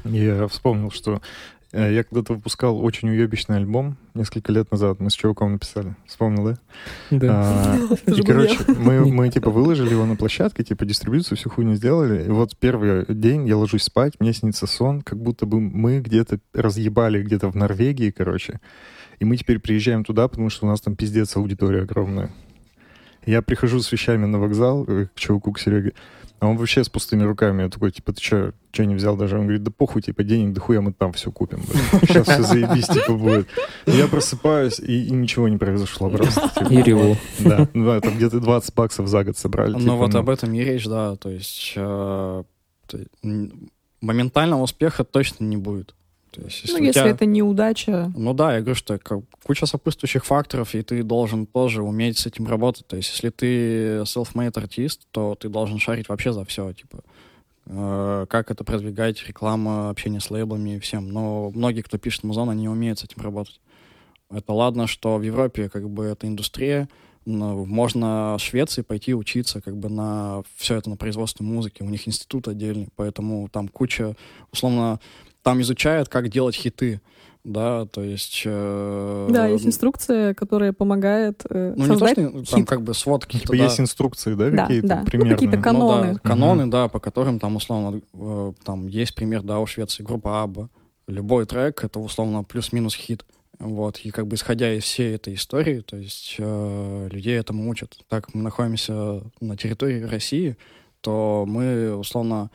[0.04, 1.22] Я вспомнил, что
[1.82, 5.00] я когда-то выпускал очень уебищный альбом несколько лет назад.
[5.00, 5.96] Мы с чуваком написали.
[6.06, 6.58] Вспомнил, да?
[7.12, 7.30] Да.
[7.34, 7.78] А,
[8.12, 12.26] И, короче, мы, мы, типа, выложили его на площадке, типа, дистрибьюцию, всю хуйню сделали.
[12.26, 16.40] И вот первый день я ложусь спать, мне снится сон, как будто бы мы где-то
[16.54, 18.62] разъебали где-то в Норвегии, короче.
[19.20, 22.32] И мы теперь приезжаем туда, потому что у нас там пиздец аудитория огромная.
[23.26, 25.94] Я прихожу с вещами на вокзал э, к чуваку, к Сереге,
[26.46, 27.64] а он вообще с пустыми руками.
[27.64, 29.38] Я такой, типа, ты что, что не взял даже?
[29.38, 31.62] Он говорит, да похуй, типа, денег да хуя мы там все купим.
[32.02, 33.48] Сейчас все заебись, типа, будет.
[33.86, 36.50] Я просыпаюсь, и, и ничего не произошло просто.
[36.56, 36.74] типа.
[36.74, 37.18] И реву.
[37.40, 39.74] Да, ну, да, там где-то 20 баксов за год собрали.
[39.74, 40.20] Но типа, вот ну.
[40.20, 42.44] об этом и речь, да, то есть э,
[44.02, 45.96] моментального успеха точно не будет.
[46.36, 49.00] То есть, если Ну, если тебя- это неудача, Ну да, я говорю, что
[49.44, 52.86] куча сопутствующих факторов, и ты должен тоже уметь с этим работать.
[52.88, 57.00] То есть, если ты self-made артист, то ты должен шарить вообще за все, типа,
[57.68, 61.10] э, как это продвигать, реклама, общение с лейблами и всем.
[61.10, 63.60] Но многие, кто пишет музон, они не умеют с этим работать.
[64.30, 66.90] Это ладно, что в Европе как бы эта индустрия,
[67.26, 71.82] но можно в Швеции пойти учиться как бы на все это на производство музыки.
[71.82, 74.16] У них институт отдельный, поэтому там куча,
[74.52, 75.00] условно,
[75.46, 77.02] там изучают, как делать хиты,
[77.44, 78.42] да, то есть...
[78.46, 82.68] э, да, есть инструкция, которая помогает э, Ну, не то, что там хит.
[82.68, 83.64] как бы свод каких-то, Типа да.
[83.66, 85.00] есть инструкции, да, Да, какие-то да.
[85.02, 85.36] Ну, примерные?
[85.36, 86.14] какие-то кон- Ну каноны.
[86.16, 90.42] да, каноны, да, по которым там условно э, там есть пример, да, у Швеции группа
[90.42, 90.70] Абба.
[91.08, 93.24] Любой трек— это условно плюс-минус хит.
[93.60, 97.96] Вот, и как бы исходя из всей этой истории, то есть э, людей этому учат.
[98.10, 100.58] Так как мы находимся на территории России,
[101.02, 102.50] то мы условно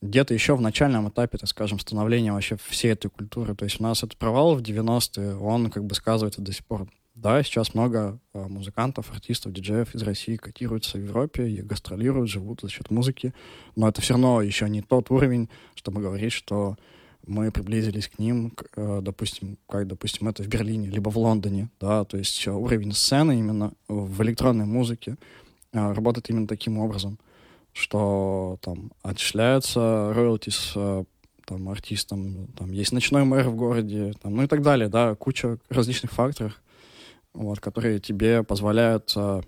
[0.00, 3.54] где-то еще в начальном этапе, так скажем, становления вообще всей этой культуры.
[3.54, 6.88] То есть у нас этот провал в 90-е, он как бы сказывается до сих пор.
[7.14, 12.60] Да, сейчас много э, музыкантов, артистов, диджеев из России котируются в Европе и гастролируют, живут
[12.60, 13.34] за счет музыки,
[13.74, 16.76] но это все равно еще не тот уровень, чтобы говорить, что
[17.26, 22.04] мы приблизились к ним, э, допустим, как, допустим, это в Берлине, либо в Лондоне, да,
[22.04, 25.16] то есть э, уровень сцены именно в электронной музыке
[25.72, 27.18] работает именно таким образом,
[27.78, 31.04] что там отчисляются роялтис э,
[31.46, 35.58] там, артистам, там есть ночной мэр в городе, там, ну и так далее, да, куча
[35.68, 36.60] различных факторов,
[37.32, 39.42] вот, которые тебе позволяют э,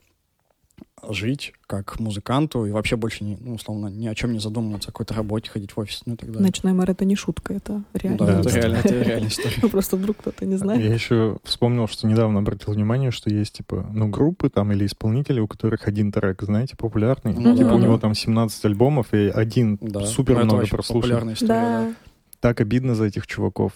[1.08, 4.92] жить как музыканту и вообще больше, не, ну, условно, ни о чем не задумываться, о
[4.92, 6.46] какой-то работе, ходить в офис, ну и так далее.
[6.46, 8.18] Ночной мэр— это не шутка, это реально.
[8.26, 9.56] Да, это реально, это реальная история.
[9.62, 10.82] Ну, Просто вдруг кто-то не знает.
[10.82, 15.40] Я еще вспомнил, что недавно обратил внимание, что есть, типа, ну, группы там или исполнители,
[15.40, 17.32] у которых один трек, знаете, популярный.
[17.34, 21.34] Ну типа, да, у него там 17 альбомов, и один Да, супер ну, много прослушан.
[21.42, 21.94] Да,
[22.40, 23.72] Так обидно за этих чуваков.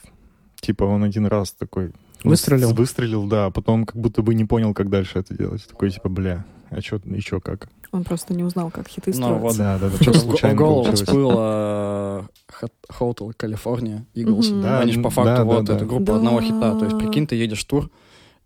[0.61, 1.93] Типа, он один раз такой...
[2.25, 2.71] Выстрелил?
[2.73, 5.67] выс- Выстрелил, да, а потом как будто бы не понял, как дальше это делать.
[5.69, 7.69] Такой, типа, бля, а что, и что, как?
[7.93, 9.41] он просто не узнал, как хиты Ну, строятся.
[9.41, 9.57] вот.
[9.57, 11.01] Да, да, да, Что в случайно получилось.
[11.03, 12.29] всплыло
[12.61, 12.67] э,
[12.99, 14.51] Hotel California Eagles.
[14.53, 14.63] Мгм.
[14.63, 16.17] Да, Они же по факту да, вот да, группа Да.
[16.17, 16.77] одного хита.
[16.79, 17.91] То есть, прикинь, ты едешь в тур,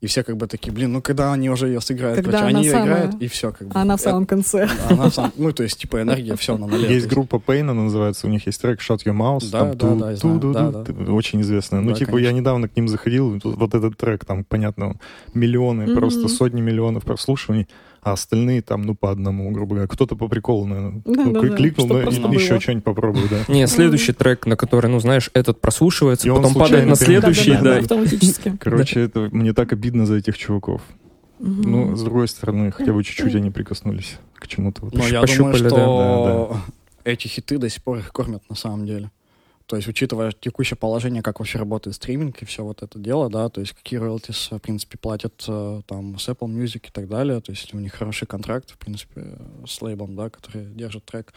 [0.03, 2.16] и все как бы такие, блин, ну когда они уже ее сыграют?
[2.19, 3.73] Когда Короче, они ее самая- играют, и все как бы.
[3.74, 4.69] А она в Это- самом конце.
[4.90, 6.86] она сам- ну, то есть, типа, энергия, все, на нуле.
[6.86, 9.51] То Есть группа Пейна, называется, у них есть трек Shut Your Mouse.
[9.51, 11.81] Да, там да, ту- да, ту- Очень известная.
[11.81, 12.28] Ну, Да, типа, конечно.
[12.28, 15.01] я недавно к ним заходил, вот этот трек, там, понятно, он
[15.35, 17.66] миллионы, просто сотни миллионов прослушиваний,
[18.02, 19.88] а остальные там, ну, по одному, грубо говоря.
[19.88, 22.60] Кто-то по приколу, наверное, Да, ну, да, кли- да, кликнул, ну, просто еще было.
[22.60, 23.52] что-нибудь попробую, да.
[23.52, 27.78] Не, следующий трек, на который, ну, знаешь, этот прослушивается, И потом падает на следующий, да.
[27.78, 28.56] Автоматически.
[28.60, 30.82] Короче, это мне так обидно за этих чуваков.
[31.38, 34.82] Ну, с другой стороны, хотя бы чуть-чуть они прикоснулись к чему-то.
[34.82, 34.94] Вот.
[34.94, 36.60] Но я думаю, да, что
[37.04, 39.10] эти хиты до сих пор их кормят на самом деле.
[39.69, 43.51] То есть учитывая текущее положение, как вообще работает стриминг и все вот это дело, да,
[43.51, 47.43] то есть какие royalties, в принципе, платят э, там с Apple Music и так далее,
[47.43, 49.36] то есть у них хороший контракт, в принципе,
[49.66, 51.35] с лейбом, да, который держит трек,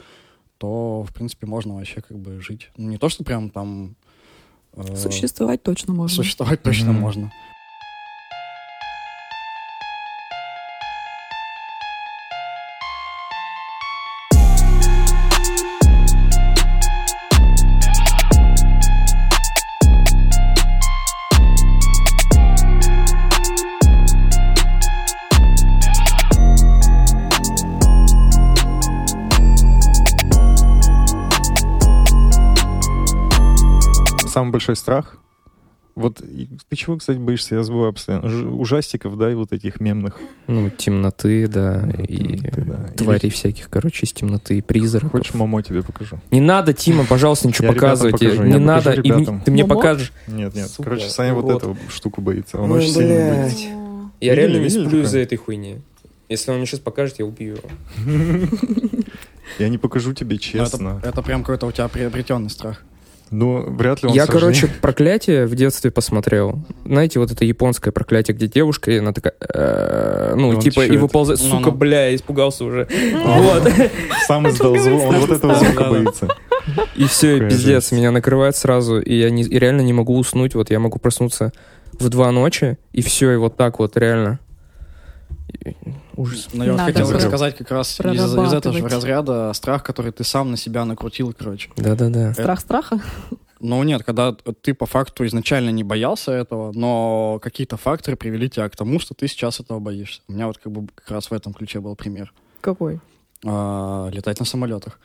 [0.57, 2.69] то, в принципе, можно вообще как бы жить.
[2.77, 3.97] Ну, не то, что прям там...
[4.77, 6.15] э, Существовать точно можно.
[6.15, 7.01] Существовать точно Мгм.
[7.01, 7.31] можно.
[34.51, 35.17] Самый большой страх.
[35.93, 36.17] Вот
[36.69, 37.55] ты чего, кстати, боишься?
[37.55, 38.29] Я забываю постоянно.
[38.29, 40.19] Ж- Ужастиков, да, и вот этих мемных.
[40.47, 42.85] Ну, темноты, да, и Темноты, да.
[42.87, 45.11] Или тварей всяких, короче, из темноты, и призраков.
[45.11, 46.19] Хочешь, мамо тебе покажу?
[46.31, 48.13] Не надо, Тима, пожалуйста, ничего Я показывать.
[48.13, 48.93] покажу, не надо.
[48.93, 49.75] и ты мне Мамо?
[49.75, 50.13] покажешь.
[50.27, 50.69] Нет, нет.
[50.69, 52.57] Сука, Короче, Саня вот эту штуку боится.
[52.59, 53.67] Он Ой, очень сильно боится.
[54.21, 55.01] Я реально сплю такое?
[55.03, 55.81] из-за этой хуйни.
[56.29, 57.69] Если он мне сейчас покажет, я убью его.
[59.59, 60.99] Я не покажу тебе Ну, честно.
[60.99, 62.81] Это, это прям какой-то у тебя приобретенный страх.
[63.31, 64.41] Ну, вряд ли он Я, сожжение.
[64.61, 66.59] короче, проклятие в детстве посмотрел.
[66.85, 70.89] Знаете, вот это японское проклятие, где девушка, и она такая, э, ну, Он типа, и
[70.89, 70.99] это?
[70.99, 71.39] выползает.
[71.41, 71.77] Ну, Сука, ну.
[71.77, 72.87] бля, испугался уже.
[73.23, 73.71] Вот.
[74.27, 76.27] сам издал звук, он вот этого звука боится.
[76.95, 80.53] И все, и пиздец, меня накрывает сразу, и я не, и реально не могу уснуть.
[80.53, 81.53] Вот я могу проснуться
[81.93, 84.39] в два ночи, и все, и вот так вот, реально.
[86.21, 86.49] Ужас.
[86.53, 90.23] Но я вот хотел рассказать как раз из, из этого же разряда страх, который ты
[90.23, 91.69] сам на себя накрутил, короче.
[91.77, 92.33] Да-да-да.
[92.33, 93.01] Страх страха?
[93.59, 98.67] Ну нет, когда ты по факту изначально не боялся этого, но какие-то факторы привели тебя
[98.69, 100.21] к тому, что ты сейчас этого боишься.
[100.27, 102.33] У меня вот как бы как раз в этом ключе был пример.
[102.59, 102.99] Какой?
[103.45, 104.99] А, летать на самолетах.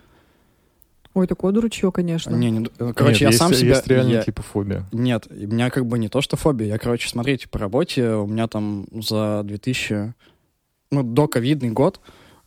[1.17, 2.35] Ой, такое дурачье, конечно.
[2.35, 3.77] Не, не, э, короче, Нет, я есть- сам себя...
[3.77, 4.85] Есть реально я- типа фобия.
[4.93, 6.67] Нет, у меня как бы не то, что фобия.
[6.67, 10.13] Я, короче, смотрите, по работе у меня там за 2000...
[10.91, 12.01] Ну, до ковидный год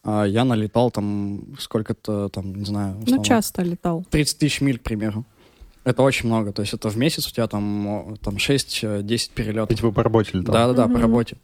[0.03, 2.95] а, я налетал там сколько-то, там, не знаю...
[2.95, 4.05] Ну, условно, часто летал.
[4.09, 5.25] 30 тысяч миль, к примеру.
[5.83, 6.51] Это очень много.
[6.53, 9.75] То есть это в месяц у тебя там, там 6-10 Ты перелетов.
[9.77, 10.53] типа по работе летал.
[10.53, 11.01] Да-да-да, по Мгм.
[11.01, 11.37] работе.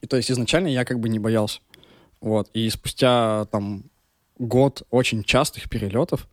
[0.00, 1.60] И то есть изначально я как бы не боялся.
[2.20, 2.48] Вот.
[2.54, 3.84] И спустя там
[4.38, 6.28] год очень частых перелетов,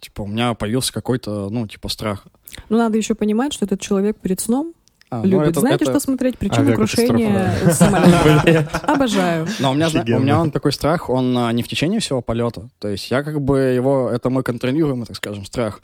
[0.00, 2.26] типа, у меня появился какой-то, ну, типа, страх.
[2.68, 4.74] Ну, надо еще понимать, что этот человек перед сном
[5.14, 5.48] А, ну, любит.
[5.50, 6.38] это- Знаете, это- что смотреть?
[6.38, 8.80] Причину Авиакатастрофа, крушения самолета.
[8.84, 9.46] Обожаю.
[9.60, 12.68] Но у меня, у меня он такой страх, он а, не в течение всего полета.
[12.78, 15.80] То есть я как бы его, это мой контролируемый, так скажем, страх.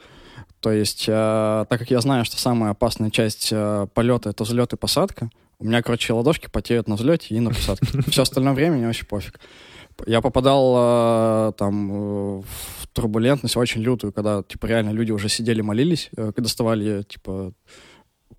[0.61, 4.73] То есть, а, так как я знаю, что самая опасная часть а, полета это взлет
[4.73, 7.87] и посадка, у меня, короче, ладошки потеют на взлете и на посадке.
[8.11, 9.39] Все остальное время мне вообще пофиг.
[10.07, 12.43] Я попадал а, там э,
[12.81, 17.53] в турбулентность очень лютую, когда, типа, реально люди уже сидели, молились, э, доставали, типа,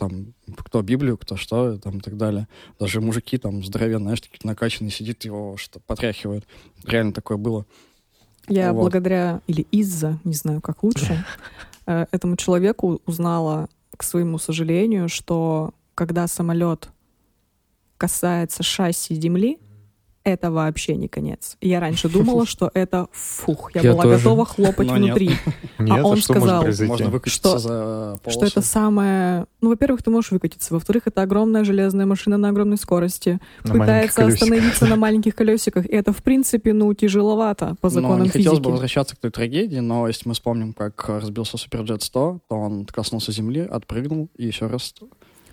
[0.01, 2.47] там, кто Библию, кто что, там, и так далее.
[2.79, 6.47] Даже мужики там здоровенные, знаешь, такие накачанные, сидит, его что потряхивают.
[6.83, 7.67] Реально такое было.
[8.47, 8.81] Я Вот.
[8.81, 11.23] благодаря или из-за, не знаю, как лучше,
[11.85, 16.89] э, этому человеку узнала, к своему сожалению, что когда самолет
[17.99, 19.59] касается шасси земли,
[20.23, 21.57] это вообще не конец.
[21.61, 24.17] Я раньше думала, что это фух, я, Я была тоже.
[24.17, 25.05] готова хлопать Но нет.
[25.17, 25.31] внутри.
[25.79, 26.61] Нет, а он что сказал,
[27.25, 28.39] Что- за полосу.
[28.39, 29.45] Что это самое...
[29.61, 30.73] Ну, во-первых, ты можешь выкатиться.
[30.73, 33.39] Во-вторых, это огромная железная машина на огромной скорости.
[33.63, 35.85] На пытается остановиться на маленьких колесиках.
[35.85, 38.71] И это, в принципе, ну, тяжеловато по Но законам Ну, не хотелось бы физики.
[38.71, 43.31] возвращаться к той трагедии, но если мы вспомним, как разбился Суперджет 100, то он коснулся
[43.31, 44.93] земли, отпрыгнул и еще раз...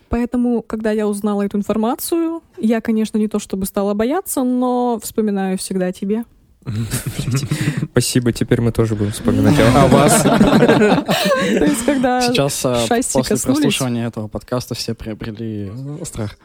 [0.08, 5.58] Поэтому, когда я узнала эту информацию, я, конечно, не то чтобы стала бояться, но вспоминаю
[5.58, 6.24] всегда о тебе.
[7.90, 10.22] Спасибо, теперь мы тоже будем вспоминать о вас.
[10.22, 12.20] То есть, когда...
[12.20, 16.36] Сейчас шасси после прослушивания этого подкаста все приобрели э, страх.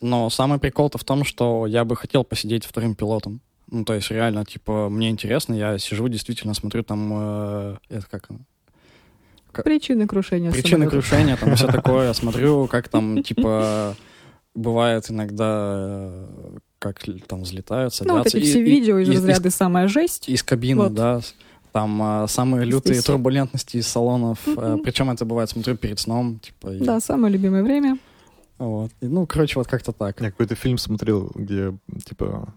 [0.00, 3.40] Но самый прикол-то в том, что я бы хотел посидеть вторым пилотом.
[3.70, 7.10] Ну, то есть реально, типа, мне интересно, я сижу, действительно смотрю там...
[7.14, 8.40] э, это как оно?
[9.52, 10.90] Причины крушения Причины самолета.
[10.90, 12.12] крушения, там все такое.
[12.12, 13.94] Смотрю, как там, типа,
[14.54, 18.38] бывает иногда, э, как там взлетают, Ну, вот садятся.
[18.38, 20.28] эти все и- видео из и- разряда «Самая жесть».
[20.28, 20.94] из кабины, Вот.
[20.94, 21.20] да.
[21.72, 23.04] Там а, самые лютые Здесь.
[23.06, 24.46] турбулентности из салонов.
[24.46, 24.80] Мгм.
[24.82, 26.38] причем это бывает, смотрю перед сном.
[26.40, 27.98] Типа, и- Да, самое любимое время.
[28.58, 28.90] вот.
[29.00, 30.20] И, ну, короче, вот как-то так.
[30.20, 31.72] Я какой-то фильм смотрел, где,
[32.06, 32.52] типа,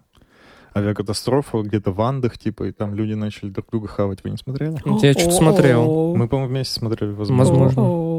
[0.76, 4.24] авиакатастрофа, где-то в Андах, типа, и там люди начали друг друга хавать.
[4.24, 4.76] Вы не смотрели?
[5.02, 6.16] Я что-то смотрел.
[6.16, 7.54] Мы, по-моему, вместе смотрели, возможно.
[7.54, 8.15] Возможно.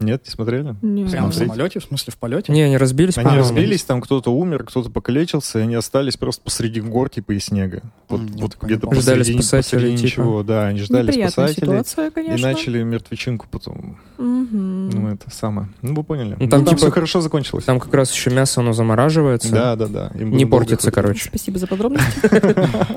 [0.00, 0.74] Нет, не смотрели?
[0.82, 1.04] Не.
[1.06, 2.52] Прямо в самолете, в смысле в полете?
[2.52, 3.44] Не, они разбились, Они по-моему.
[3.48, 7.82] разбились, там кто-то умер, кто-то покалечился, и они остались просто посреди гор, типа, и снега.
[8.08, 9.00] Вот, я вот где-то помню.
[9.00, 10.06] Ждали посреди, спасателей, посреди типа.
[10.06, 10.42] ничего.
[10.42, 11.66] Да, они ждали Неприятная спасателей.
[11.66, 12.36] ситуация, конечно.
[12.38, 13.98] И начали мертвечинку потом.
[14.18, 14.90] Мгм.
[14.90, 15.68] Ну, это самое.
[15.82, 16.30] Ну, вы поняли.
[16.30, 17.64] Ну, Ну, там там, типа- все хорошо закончилось.
[17.64, 19.50] Там как раз еще мясо, оно замораживается.
[19.52, 20.10] Да, да, да.
[20.18, 21.26] Им Не портится, короче.
[21.28, 22.20] Спасибо за подробности.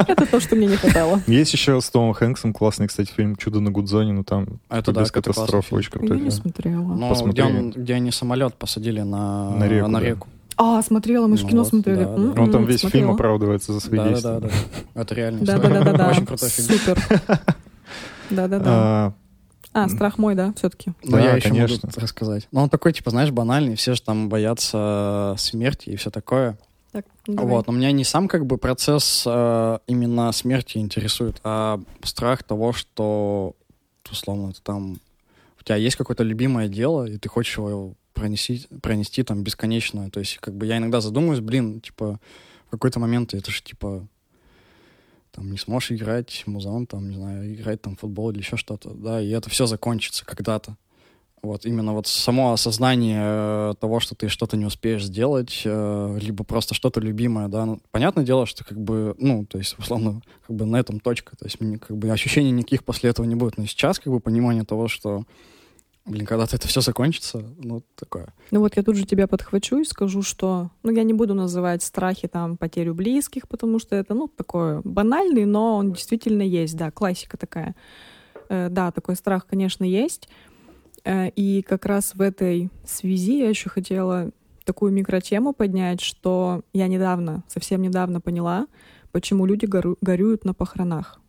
[0.07, 1.21] Это то, что мне не хватало.
[1.27, 4.91] Есть еще с Томом Хэнксом классный, кстати, фильм «Чудо на Гудзоне», но там Это типа,
[4.93, 6.92] да, без катастроф очень Я не смотрела.
[6.93, 7.43] Ну, где, Посмотри.
[7.43, 9.99] он, где они самолет посадили на, На реку, да.
[9.99, 10.27] реку.
[10.55, 12.03] А, смотрела, мы же Ну кино вот, смотрели.
[12.03, 12.41] да, да.
[12.41, 13.05] Он там весь смотрела.
[13.05, 14.39] фильм оправдывается за свои Да, да, действия.
[14.39, 14.39] да,
[14.93, 15.01] да.
[15.01, 15.45] Это реально.
[15.45, 16.09] Да, да, да, да, да.
[16.09, 16.67] Очень крутой фильм.
[16.79, 17.21] Супер.
[18.29, 18.65] Да, да, да.
[18.69, 19.13] А,
[19.85, 20.93] А, страх мой, да, все-таки.
[21.03, 21.79] Но Да, я еще конечно.
[21.87, 22.47] могу рассказать.
[22.51, 26.57] Ну, он такой, типа, знаешь, банальный, все же там боятся смерти и все такое.
[26.91, 27.49] Так, давай.
[27.49, 32.71] Вот, но меня не сам как бы процесс э, именно смерти интересует, а страх того,
[32.71, 33.55] что,
[34.11, 34.97] условно, ты там
[35.63, 40.09] у тебя есть какое-то любимое дело, и ты хочешь его пронести, пронести там бесконечно.
[40.11, 42.19] То есть, как бы я иногда задумываюсь, блин, типа,
[42.67, 44.05] в какой-то момент это же, типа,
[45.31, 49.21] там не сможешь играть музон, там, не знаю, играть там футбол или еще что-то, да,
[49.21, 50.75] и это все закончится когда-то.
[51.41, 56.45] Вот именно вот само осознание э, того, что ты что-то не успеешь сделать, э, либо
[56.45, 57.65] просто что-то любимое, да.
[57.65, 61.35] Ну, понятное дело, что как бы, ну, то есть, условно, как бы на этом точка.
[61.35, 63.57] То есть, как бы ощущений никаких после этого не будет.
[63.57, 65.25] Но сейчас как бы понимание того, что,
[66.05, 68.33] блин, когда-то это все закончится, ну, такое.
[68.51, 70.69] Ну вот я тут же тебя подхвачу и скажу, что...
[70.83, 75.45] Ну, я не буду называть страхи там потерю близких, потому что это, ну, такое банальный,
[75.45, 77.75] но он действительно есть, да, классика такая.
[78.49, 80.27] Э, да, такой страх, конечно, есть.
[81.05, 84.31] Э, и как раз в этой связи я еще хотела
[84.65, 88.67] такую микротему поднять, что я недавно, совсем недавно поняла,
[89.11, 91.19] почему люди горю- горюют на похоронах.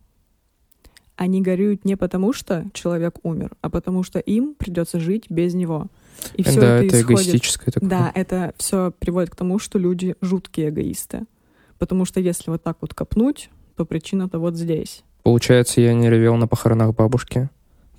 [1.15, 5.87] Они горюют не потому, что человек умер, а потому что им придется жить без него.
[6.33, 7.89] И все да, это, это исходит эгоистическое такое.
[7.89, 11.23] да, это все приводит к тому, что люди жуткие эгоисты.
[11.77, 15.03] Потому что если вот так вот копнуть, то причина-то вот здесь.
[15.23, 17.49] Получается, я не ревел на похоронах бабушки,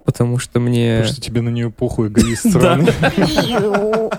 [0.05, 0.99] потому что мне...
[0.99, 2.93] Потому что тебе на нее похуй эгоист сраный.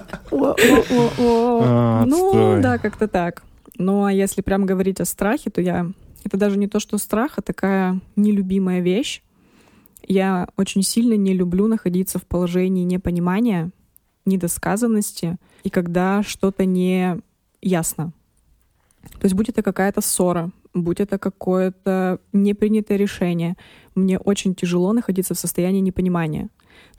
[1.59, 3.43] А, Ну, да, как-то так.
[3.77, 5.87] Ну, а если прям говорить о страхе, то я...
[6.23, 9.21] Это даже не то, что страх, а такая нелюбимая вещь.
[10.07, 13.71] Я очень сильно не люблю находиться в положении непонимания,
[14.25, 17.19] недосказанности, и когда что-то не
[17.61, 18.13] ясно.
[19.13, 23.55] То есть будь это какая-то ссора, будь это какое-то непринятое решение,
[23.95, 26.49] мне очень тяжело находиться в состоянии непонимания.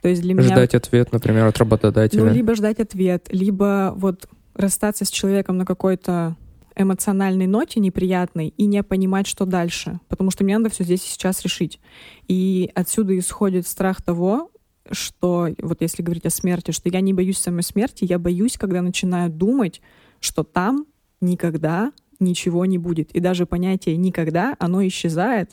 [0.01, 0.47] То есть для меня...
[0.49, 2.23] Ждать ответ, например, от работодателя.
[2.23, 6.35] Ну, либо ждать ответ, либо вот расстаться с человеком на какой-то
[6.79, 9.99] эмоциональной ноте неприятной и не понимать, что дальше.
[10.07, 11.79] Потому что мне надо все здесь и сейчас решить.
[12.27, 14.49] И отсюда исходит страх того,
[14.91, 18.81] что, вот если говорить о смерти, что я не боюсь самой смерти, я боюсь, когда
[18.81, 19.81] начинаю думать,
[20.19, 20.85] что там
[21.21, 23.11] никогда ничего не будет.
[23.11, 25.51] И даже понятие «никогда», оно исчезает,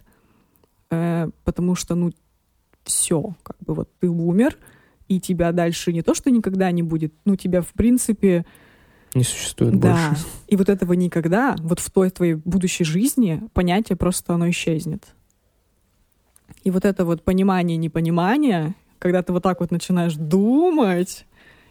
[0.90, 2.12] э, потому что, ну,
[2.85, 4.57] все, как бы вот ты умер,
[5.09, 8.44] и тебя дальше не то, что никогда не будет, ну, тебя, в принципе,
[9.16, 10.10] Не существует да.
[10.10, 10.24] больше.
[10.47, 15.05] И вот этого никогда, вот в той твоей будущей жизни, понятие просто оно исчезнет.
[16.64, 21.24] И вот это вот понимание непонимания, когда ты вот так вот начинаешь думать,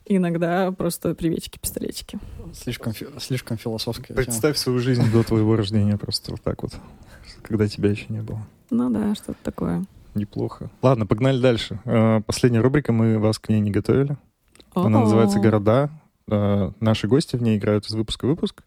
[0.06, 2.18] иногда просто приветики-пистолетики.
[2.54, 4.14] Слишком, фи- слишком философски.
[4.14, 6.74] Представь свою жизнь до твоего рождения просто вот так вот,
[7.44, 8.42] когда тебя еще не было.
[8.72, 9.86] Ну да, что-то такое.
[10.16, 10.72] Неплохо.
[10.82, 11.80] Ладно, погнали дальше.
[11.86, 14.18] Э, Последняя рубрика, мы вас к ней не готовили.
[14.74, 15.90] Она называется «Города».
[16.30, 18.64] Э, Наши гости в ней играют из выпуска в выпуск.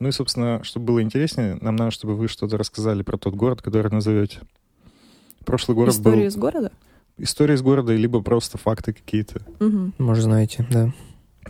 [0.00, 3.62] Ну и, собственно, чтобы было интереснее, нам надо, чтобы вы что-то рассказали про тот город,
[3.62, 4.40] который назовете.
[5.44, 6.26] Прошлый город История был...
[6.26, 6.72] из города?
[7.16, 9.40] История из города, либо просто факты какие-то.
[9.60, 9.94] Мгм.
[9.98, 10.92] Может, знаете, да.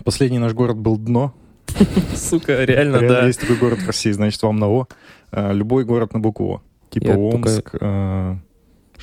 [0.04, 1.34] Последний наш город был Дно.
[2.14, 4.86] Сука, реально, Реально есть такой город в России, значит, вам на О.
[5.30, 6.62] А, Любой город на букву О.
[6.90, 7.70] Типа Омск.
[7.70, 8.38] что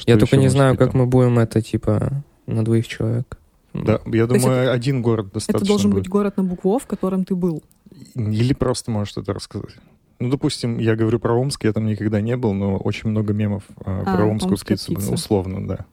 [0.05, 3.40] Я только не знаю, как мы будем это, типа, на двоих человек.
[3.73, 6.03] Да, я То думаю, один город достаточно Это должен будет.
[6.03, 7.63] быть город на букву «О», в котором ты был.
[8.15, 9.75] Или просто можешь это рассказать.
[10.19, 13.63] Ну, допустим, я говорю про Омск, я там никогда не был, но очень много мемов
[13.83, 15.13] а, А, про омскую птицу, птица.
[15.13, 15.85] условно, да.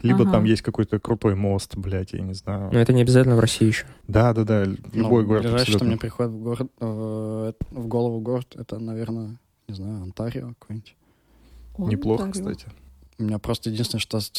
[0.00, 0.30] Либо Ага.
[0.30, 2.70] там есть какой-то крутой мост, блядь, я не знаю.
[2.72, 3.84] Но это не обязательно в России еще.
[4.06, 5.86] Да, да, да, любой город Ну, Ближайшее, что абсолютно.
[5.88, 10.94] мне приходит в, город, э, в голову город, это, наверное, не знаю, Онтарио какой-нибудь.
[11.78, 12.50] Неплохо, Онтарио.
[12.54, 12.72] кстати.
[13.18, 14.30] У меня просто единственное, что с-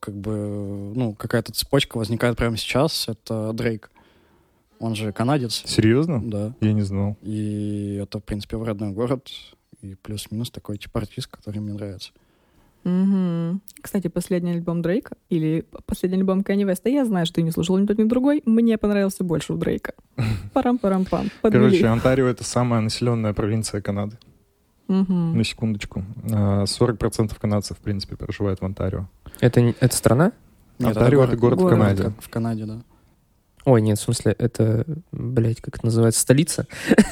[0.00, 3.90] как бы, ну, какая-то цепочка возникает прямо сейчас, это Дрейк.
[4.78, 5.62] Он же канадец.
[5.66, 6.20] Серьезно?
[6.22, 6.54] Да.
[6.60, 7.16] Я не знал.
[7.22, 9.28] И это, в принципе, в родной город.
[9.80, 12.10] И плюс-минус такой типа артист, который мне нравится.
[12.84, 13.62] Мгм.
[13.80, 17.78] Кстати, последний альбом Дрейка или последний альбом Кanye Веста, я знаю, что ты не слушал
[17.78, 19.94] ни тот, ни другой, мне понравился больше у Дрейка.
[20.52, 21.30] Парам-парам-пам.
[21.40, 24.18] Короче, Онтарио— это самая населенная провинция Канады.
[24.88, 25.36] Мгм.
[25.38, 26.04] На секундочку.
[26.32, 29.08] А, 40% канадцев, в принципе, проживают в Онтарио.
[29.40, 30.32] Это, не- это страна?
[30.78, 31.78] Нет, Онтарио— это город в Город.
[31.78, 32.02] Канаде.
[32.04, 32.82] Как в Канаде, да.
[33.64, 36.66] Ой, нет, в смысле, это, блядь, как это называется, столица?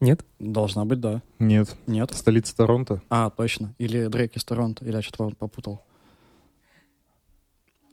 [0.00, 0.24] Нет?
[0.40, 1.22] Должна быть, да.
[1.38, 1.76] Нет.
[1.86, 2.12] Нет?
[2.12, 3.00] Столица Торонто.
[3.08, 3.72] А, точно.
[3.78, 4.84] Или Дрейк из Торонто.
[4.84, 5.82] Или я что-то попутал.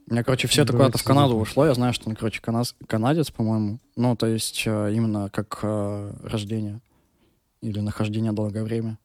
[0.08, 1.64] У меня, короче, все это куда-то в Канаду ушло.
[1.64, 3.78] Я знаю, что он, короче, канадец, по-моему.
[3.96, 6.80] Ну, то есть э, именно как э, рождение.
[7.62, 8.98] Или нахождение долгое время.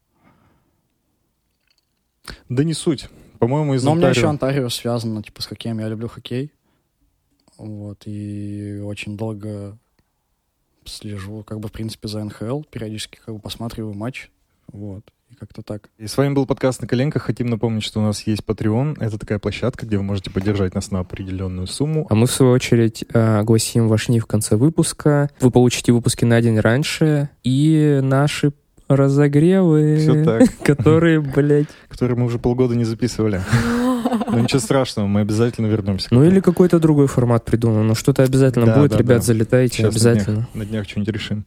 [2.50, 3.08] Да не суть.
[3.40, 4.50] По-моему, из Но у меня еще Онтарио.
[4.50, 5.80] Онтарио связано, типа, с хоккеем.
[5.80, 6.52] Я люблю хоккей.
[7.58, 9.78] Вот, и очень долго
[10.86, 12.64] слежу, как бы, в принципе, за НХЛ.
[12.64, 14.30] Периодически, как бы, посматриваю матч.
[14.68, 15.90] Вот, и как-то так.
[15.98, 17.24] И с вами был подкаст «На коленках».
[17.24, 18.98] Хотим напомнить, что у нас есть Patreon.
[19.00, 22.08] Это такая площадка, где вы можете поддержать нас на определенную сумму.
[22.10, 25.30] А мы, в свою очередь, э, огласим ваш ник в конце выпуска.
[25.42, 27.30] Вы получите выпуски на день раньше.
[27.44, 28.54] И наши
[28.88, 30.58] разогревы, Все так.
[30.64, 31.68] которые, блядь...
[31.90, 33.42] Которые мы уже полгода не записывали.
[34.32, 36.08] Но ничего страшного, мы обязательно вернемся.
[36.08, 37.88] к Ну или какой-то другой формат придумаем.
[37.88, 39.24] Ну что-то обязательно Да, будет, да, ребят, да.
[39.24, 40.48] залетайте, Сейчас обязательно.
[40.54, 41.46] На днях что-нибудь решим.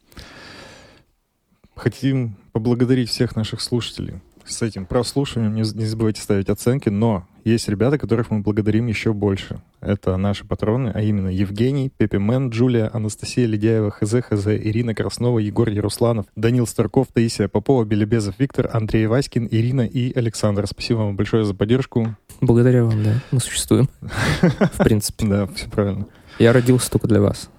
[1.81, 4.21] Хотим поблагодарить всех наших слушателей.
[4.45, 9.13] С этим прослушиванием не, не забывайте ставить оценки, но есть ребята, которых мы благодарим еще
[9.13, 9.63] больше.
[9.79, 15.39] Это наши патроны, а именно Евгений, Пепе Мэн, Джулия, Анастасия Ледяева, ХЗ, ХЗ, Ирина Краснова,
[15.39, 20.67] Егор Ярусланов, Данил Старков, Таисия Попова, Белебезов Виктор, Андрей Васькин, Ирина и Александр.
[20.67, 22.15] Спасибо вам большое за поддержку.
[22.41, 23.15] Благодаря вам, да.
[23.31, 23.89] Мы существуем.
[24.41, 25.25] В принципе.
[25.25, 26.05] Да, все правильно.
[26.37, 27.49] Я родился только для вас.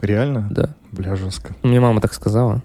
[0.00, 0.46] Реально?
[0.52, 0.76] Да.
[0.92, 1.56] Бля, жестко.
[1.64, 2.62] Мне мама так сказала.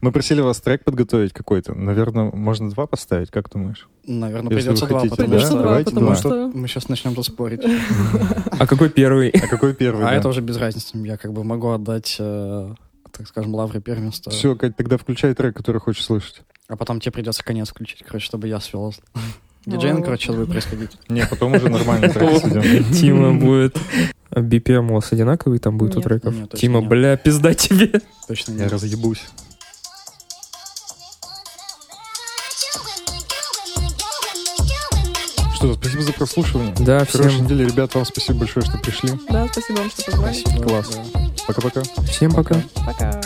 [0.00, 1.74] Мы просили вас трек подготовить какой-то.
[1.74, 3.88] Наверное, можно два поставить, как думаешь?
[4.06, 5.40] Наверное, Если придется два, хотите, потому да?
[5.40, 5.50] Что...
[5.50, 6.16] два, Давайте потому два.
[6.16, 6.50] что...
[6.54, 7.62] Мы сейчас начнем тут спорить.
[8.58, 9.30] А какой первый?
[9.30, 10.06] А какой первый?
[10.06, 10.96] А это уже без разницы.
[10.98, 12.74] Я как бы могу отдать, э,
[13.12, 14.32] так скажем, лавры первенства.
[14.32, 16.42] Все, Кать, тогда включай трек, который хочешь слышать.
[16.68, 18.94] А потом тебе придется конец включить, короче, чтобы я свел.
[19.66, 20.02] Диджейн, О.
[20.02, 20.92] короче, сейчас будет происходить.
[21.08, 22.92] Не, потом уже нормальный трек сведем.
[22.92, 23.76] Тима будет...
[24.30, 26.34] А BPM у вас одинаковый там будет у треков?
[26.34, 26.88] Нет, Тима, нет.
[26.90, 28.02] бля, пизда тебе.
[28.28, 28.72] Точно Я нет.
[28.72, 29.22] разъебусь.
[35.58, 36.72] Что, спасибо за прослушивание.
[36.78, 37.92] Да, Хорошей всем, недели, ребят.
[37.92, 39.10] Вам спасибо большое, что пришли.
[39.28, 40.34] Да, спасибо вам, что позвали.
[40.34, 40.62] Спасибо.
[40.62, 40.90] Класс.
[40.92, 41.20] Да.
[41.48, 41.82] Пока-пока.
[42.04, 42.62] всем пока.
[42.86, 43.20] Пока.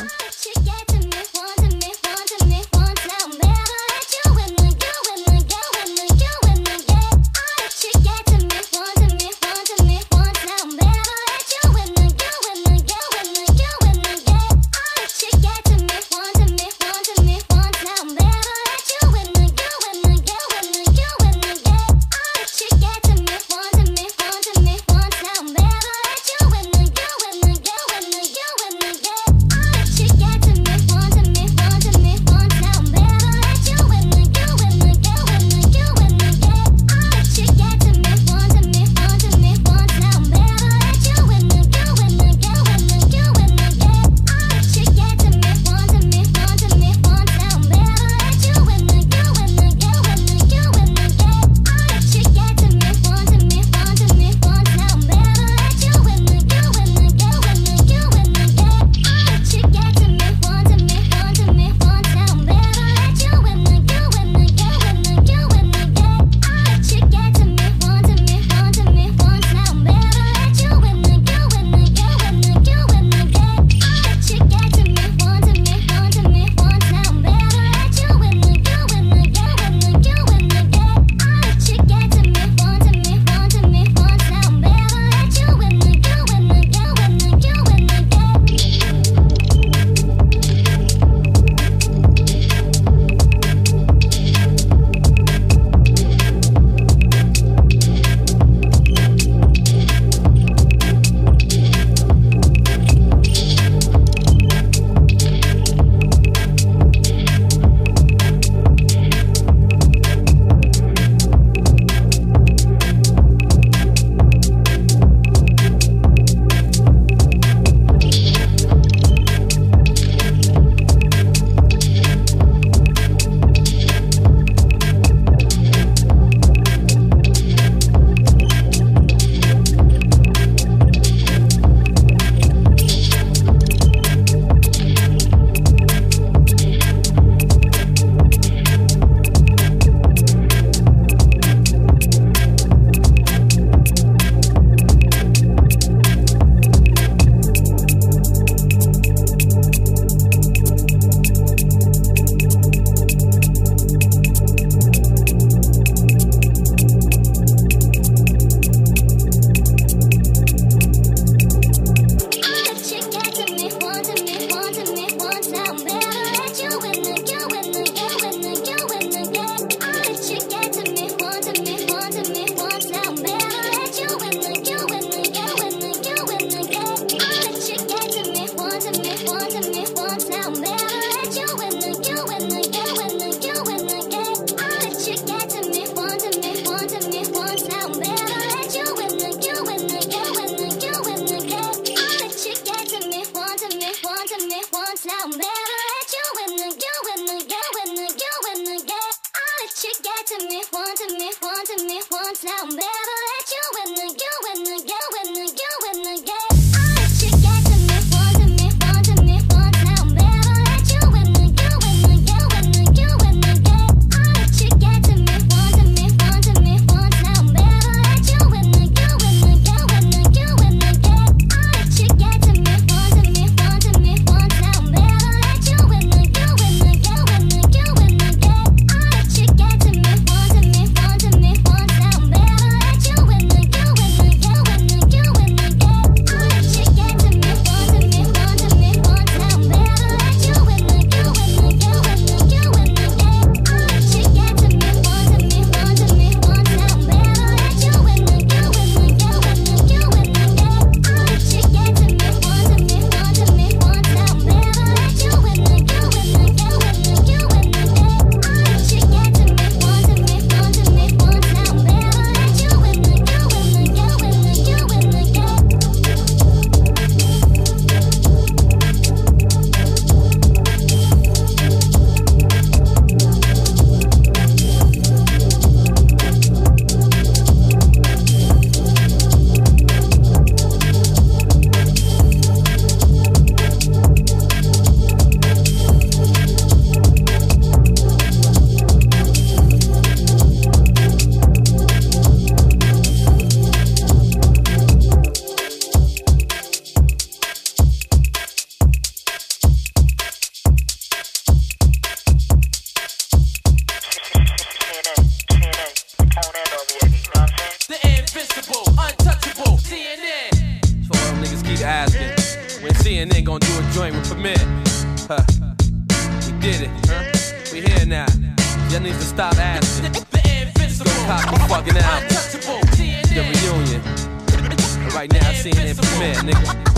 [325.65, 326.93] Right now, CNN Premier, nigga.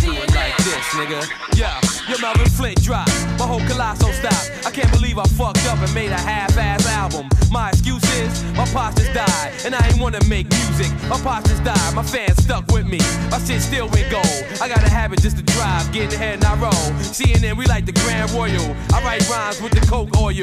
[0.00, 1.22] Do it like this, nigga.
[1.56, 1.80] Yeah.
[2.08, 3.06] Your Melvin Flint drop,
[3.40, 4.36] my whole colossal stop.
[4.66, 7.26] I can't believe I fucked up and made a half-ass album.
[7.50, 10.92] My excuse is my pops just died, and I ain't wanna make music.
[11.08, 13.00] My pops just died, my fans stuck with me.
[13.30, 14.44] My shit still went gold.
[14.60, 16.84] I got a habit just to drive, get ahead and I roll.
[17.16, 18.76] CNN, we like the Grand Royal.
[18.92, 20.34] I write rhymes with the Coke oil.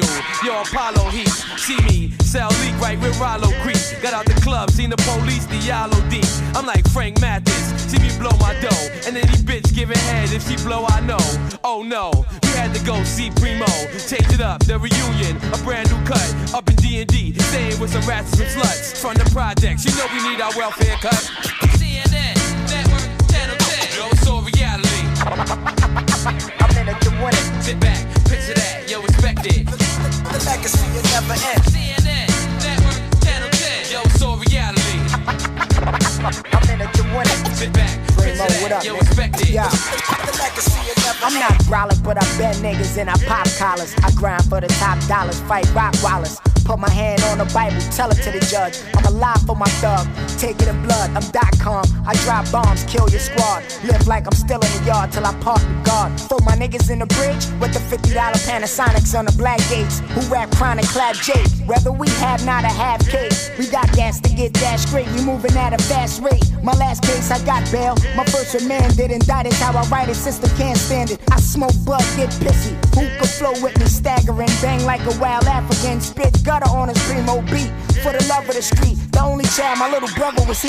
[0.42, 3.78] Yo, Apollo Heat, see me sell leak right with Rollo Creek.
[4.02, 6.26] Got out the club, seen the police, the yellow deep.
[6.56, 10.48] I'm like Frank Mathis, see me blow my dough, and any bitch giving head if
[10.48, 11.22] she blow, I know.
[11.62, 12.10] Oh no,
[12.58, 13.70] had to go see Primo.
[14.10, 16.26] Change it up, the reunion, a brand new cut.
[16.52, 18.98] Up in D&D, staying with some rats and some sluts.
[18.98, 21.22] From the projects, you know we need our welfare cut.
[21.78, 22.34] CNN,
[22.66, 23.94] Network, Channel 10.
[23.94, 25.02] Yo, it's all reality.
[26.58, 27.46] I'm in it to win it.
[27.62, 29.62] Sit back, picture that, yo, respect it.
[29.62, 31.62] The legacy will never end.
[31.70, 32.26] CNN,
[32.58, 33.92] Network, Channel 10.
[33.92, 34.98] Yo, it's all reality.
[36.50, 37.40] I'm in it to win it.
[37.54, 39.50] Sit back, picture that, yo, respect it.
[39.50, 39.70] Yeah.
[39.70, 43.94] The legacy I'm not growling, but I bet niggas and I pop collars.
[44.02, 46.38] I grind for the top dollars, fight rock wallers.
[46.68, 48.76] Put my hand on the Bible, tell it to the judge.
[48.94, 51.08] I'm alive for my thug, take it in blood.
[51.16, 51.82] I'm dot com.
[52.06, 53.64] I drop bombs, kill your squad.
[53.84, 56.20] Live like I'm still in the yard till I park the guard.
[56.20, 58.12] For my niggas in the bridge with the $50
[58.44, 60.00] Panasonics on the black gates.
[60.12, 61.48] Who rap chronic clap Jake.
[61.64, 65.08] Whether we have not a half case, we got gas to get that straight.
[65.12, 66.44] We moving at a fast rate.
[66.62, 67.96] My last case, I got bail.
[68.14, 70.16] My first remanded, and that is how I write it.
[70.16, 71.20] System can't stand it.
[71.32, 72.76] I smoke blood, get pissy.
[72.94, 73.86] Who could flow with me?
[73.86, 76.00] Staggering, bang like a wild African.
[76.00, 77.70] Spit gutter on his primo beat.
[78.02, 80.68] For the love of the street, the only child my little brother was he.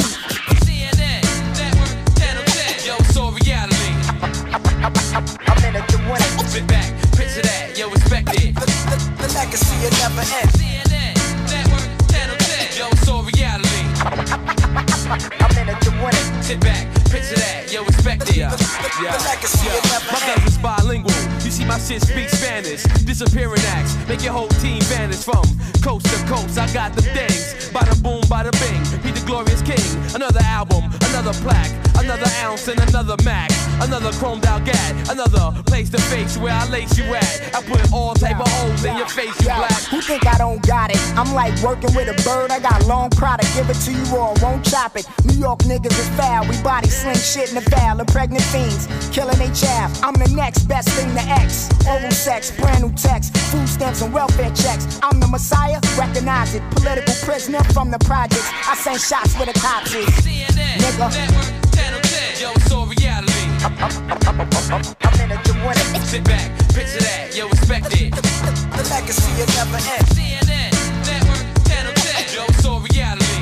[0.66, 1.22] CNN,
[1.57, 2.86] Network, Channel 10.
[2.86, 3.94] Yo, it's all reality.
[5.45, 6.48] I'm in it to win it.
[6.48, 8.56] Sit back, picture that, yo, respect it.
[8.56, 10.49] The, the, the legacy will never end.
[10.57, 11.14] CNN,
[11.49, 12.78] Network, Channel 10.
[12.78, 13.60] Yo, it's all reality.
[15.70, 16.44] It to win it.
[16.44, 18.38] Sit back, picture that, yo, respect it.
[18.38, 18.50] Yeah,
[19.04, 20.02] yeah, the legacy will yeah.
[20.10, 21.14] My cousin's bilingual.
[21.46, 22.82] You see, my shit speaks Spanish.
[23.06, 25.46] Disappearing acts, make your whole team vanish from
[25.86, 26.58] coast to coast.
[26.58, 27.70] I got the things.
[27.70, 28.82] Bada boom, bada bing.
[29.04, 29.78] Be the glorious king.
[30.16, 31.70] Another album, another plaque,
[32.02, 33.52] another ounce and another Mac.
[33.82, 37.56] Another chromed out gat, another place to face where I lace you at.
[37.56, 39.84] I put all type of holes in your face, you black.
[39.84, 41.00] Who think I don't got it?
[41.16, 42.52] I'm like working with a bird.
[42.52, 45.08] I got long product, give it to you or I won't chop it.
[45.24, 46.45] New York niggas is foul.
[46.48, 47.99] We body sling shit in the foul.
[47.99, 49.91] of pregnant fiends, killing they child.
[50.03, 51.69] I'm the next best thing to X.
[51.88, 54.99] Oral sex, brand new text, food stamps and welfare checks.
[55.03, 56.64] I'm the messiah, recognize it.
[56.72, 58.49] Political prisoner from the projects.
[58.68, 60.07] I send shots where the cops is.
[60.23, 61.10] CNN, Nigga.
[61.10, 62.41] Network, Channel 10.
[62.41, 63.45] Yo, it's all reality.
[65.02, 66.02] I'm in it to win it.
[66.06, 68.14] Sit back, picture that, yo, respect it.
[68.15, 70.06] The legacy will never end.
[70.15, 70.72] CNN,
[71.06, 72.36] Network, Channel 10.
[72.36, 73.40] Yo, it's all reality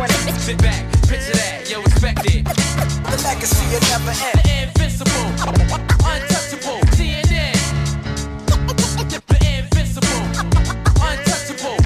[0.00, 2.44] wanna sit back, picture that, yo, respect it.
[2.44, 4.40] The legacy will never end.
[4.40, 5.28] The invincible,
[6.08, 7.52] untouchable, CNN.
[9.28, 10.22] The invincible,
[11.04, 11.76] untouchable,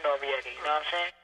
[0.00, 1.19] on you know what I'm saying?